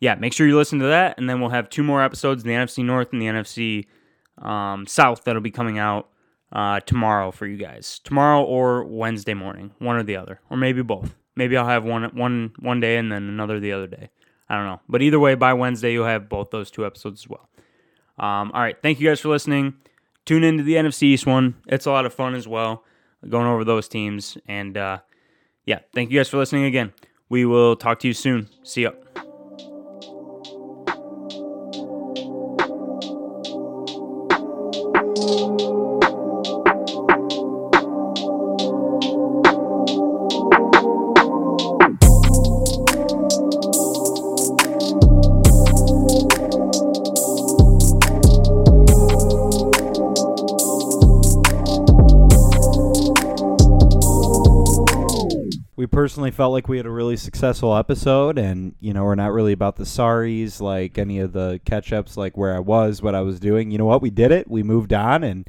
yeah, 0.00 0.14
make 0.14 0.32
sure 0.32 0.46
you 0.46 0.56
listen 0.56 0.78
to 0.80 0.86
that, 0.86 1.18
and 1.18 1.28
then 1.28 1.40
we'll 1.40 1.50
have 1.50 1.70
two 1.70 1.82
more 1.82 2.02
episodes 2.02 2.42
in 2.42 2.48
the 2.48 2.54
NFC 2.54 2.84
North 2.84 3.12
and 3.12 3.22
the 3.22 3.26
NFC 3.26 3.86
um, 4.44 4.86
South 4.86 5.24
that'll 5.24 5.42
be 5.42 5.50
coming 5.50 5.78
out 5.78 6.08
uh, 6.52 6.80
tomorrow 6.80 7.30
for 7.30 7.46
you 7.46 7.56
guys. 7.56 8.00
Tomorrow 8.04 8.42
or 8.44 8.84
Wednesday 8.84 9.34
morning, 9.34 9.72
one 9.78 9.96
or 9.96 10.02
the 10.02 10.16
other, 10.16 10.40
or 10.50 10.56
maybe 10.56 10.82
both. 10.82 11.14
Maybe 11.36 11.56
I'll 11.56 11.66
have 11.66 11.84
one 11.84 12.04
one 12.14 12.52
one 12.60 12.80
day 12.80 12.96
and 12.96 13.10
then 13.10 13.24
another 13.28 13.58
the 13.58 13.72
other 13.72 13.86
day. 13.86 14.10
I 14.48 14.56
don't 14.56 14.66
know. 14.66 14.80
But 14.88 15.02
either 15.02 15.18
way, 15.18 15.34
by 15.34 15.52
Wednesday 15.54 15.92
you'll 15.92 16.06
have 16.06 16.28
both 16.28 16.50
those 16.50 16.70
two 16.70 16.86
episodes 16.86 17.22
as 17.22 17.28
well. 17.28 17.48
Um, 18.18 18.52
all 18.54 18.60
right. 18.60 18.76
Thank 18.80 19.00
you 19.00 19.08
guys 19.08 19.20
for 19.20 19.28
listening. 19.28 19.74
Tune 20.24 20.44
into 20.44 20.62
the 20.62 20.74
NFC 20.74 21.04
East 21.04 21.26
one. 21.26 21.54
It's 21.66 21.86
a 21.86 21.90
lot 21.90 22.06
of 22.06 22.14
fun 22.14 22.34
as 22.34 22.46
well, 22.46 22.84
going 23.28 23.46
over 23.46 23.64
those 23.64 23.88
teams. 23.88 24.38
And 24.46 24.76
uh, 24.76 24.98
yeah, 25.66 25.80
thank 25.94 26.10
you 26.10 26.18
guys 26.18 26.28
for 26.28 26.38
listening 26.38 26.64
again. 26.64 26.92
We 27.28 27.44
will 27.44 27.74
talk 27.74 27.98
to 28.00 28.08
you 28.08 28.14
soon. 28.14 28.48
See 28.62 28.82
ya. 28.82 28.92
Felt 56.34 56.52
like 56.52 56.68
we 56.68 56.76
had 56.76 56.86
a 56.86 56.90
really 56.90 57.16
successful 57.16 57.76
episode, 57.76 58.38
and 58.38 58.74
you 58.80 58.92
know, 58.92 59.04
we're 59.04 59.14
not 59.14 59.32
really 59.32 59.52
about 59.52 59.76
the 59.76 59.84
sorries, 59.84 60.60
like 60.60 60.98
any 60.98 61.20
of 61.20 61.32
the 61.32 61.60
catch 61.64 61.92
ups, 61.92 62.16
like 62.16 62.36
where 62.36 62.54
I 62.54 62.58
was, 62.58 63.00
what 63.00 63.14
I 63.14 63.20
was 63.22 63.40
doing. 63.40 63.70
You 63.70 63.78
know 63.78 63.86
what? 63.86 64.02
We 64.02 64.10
did 64.10 64.32
it. 64.32 64.50
We 64.50 64.62
moved 64.62 64.92
on, 64.92 65.24
and 65.24 65.42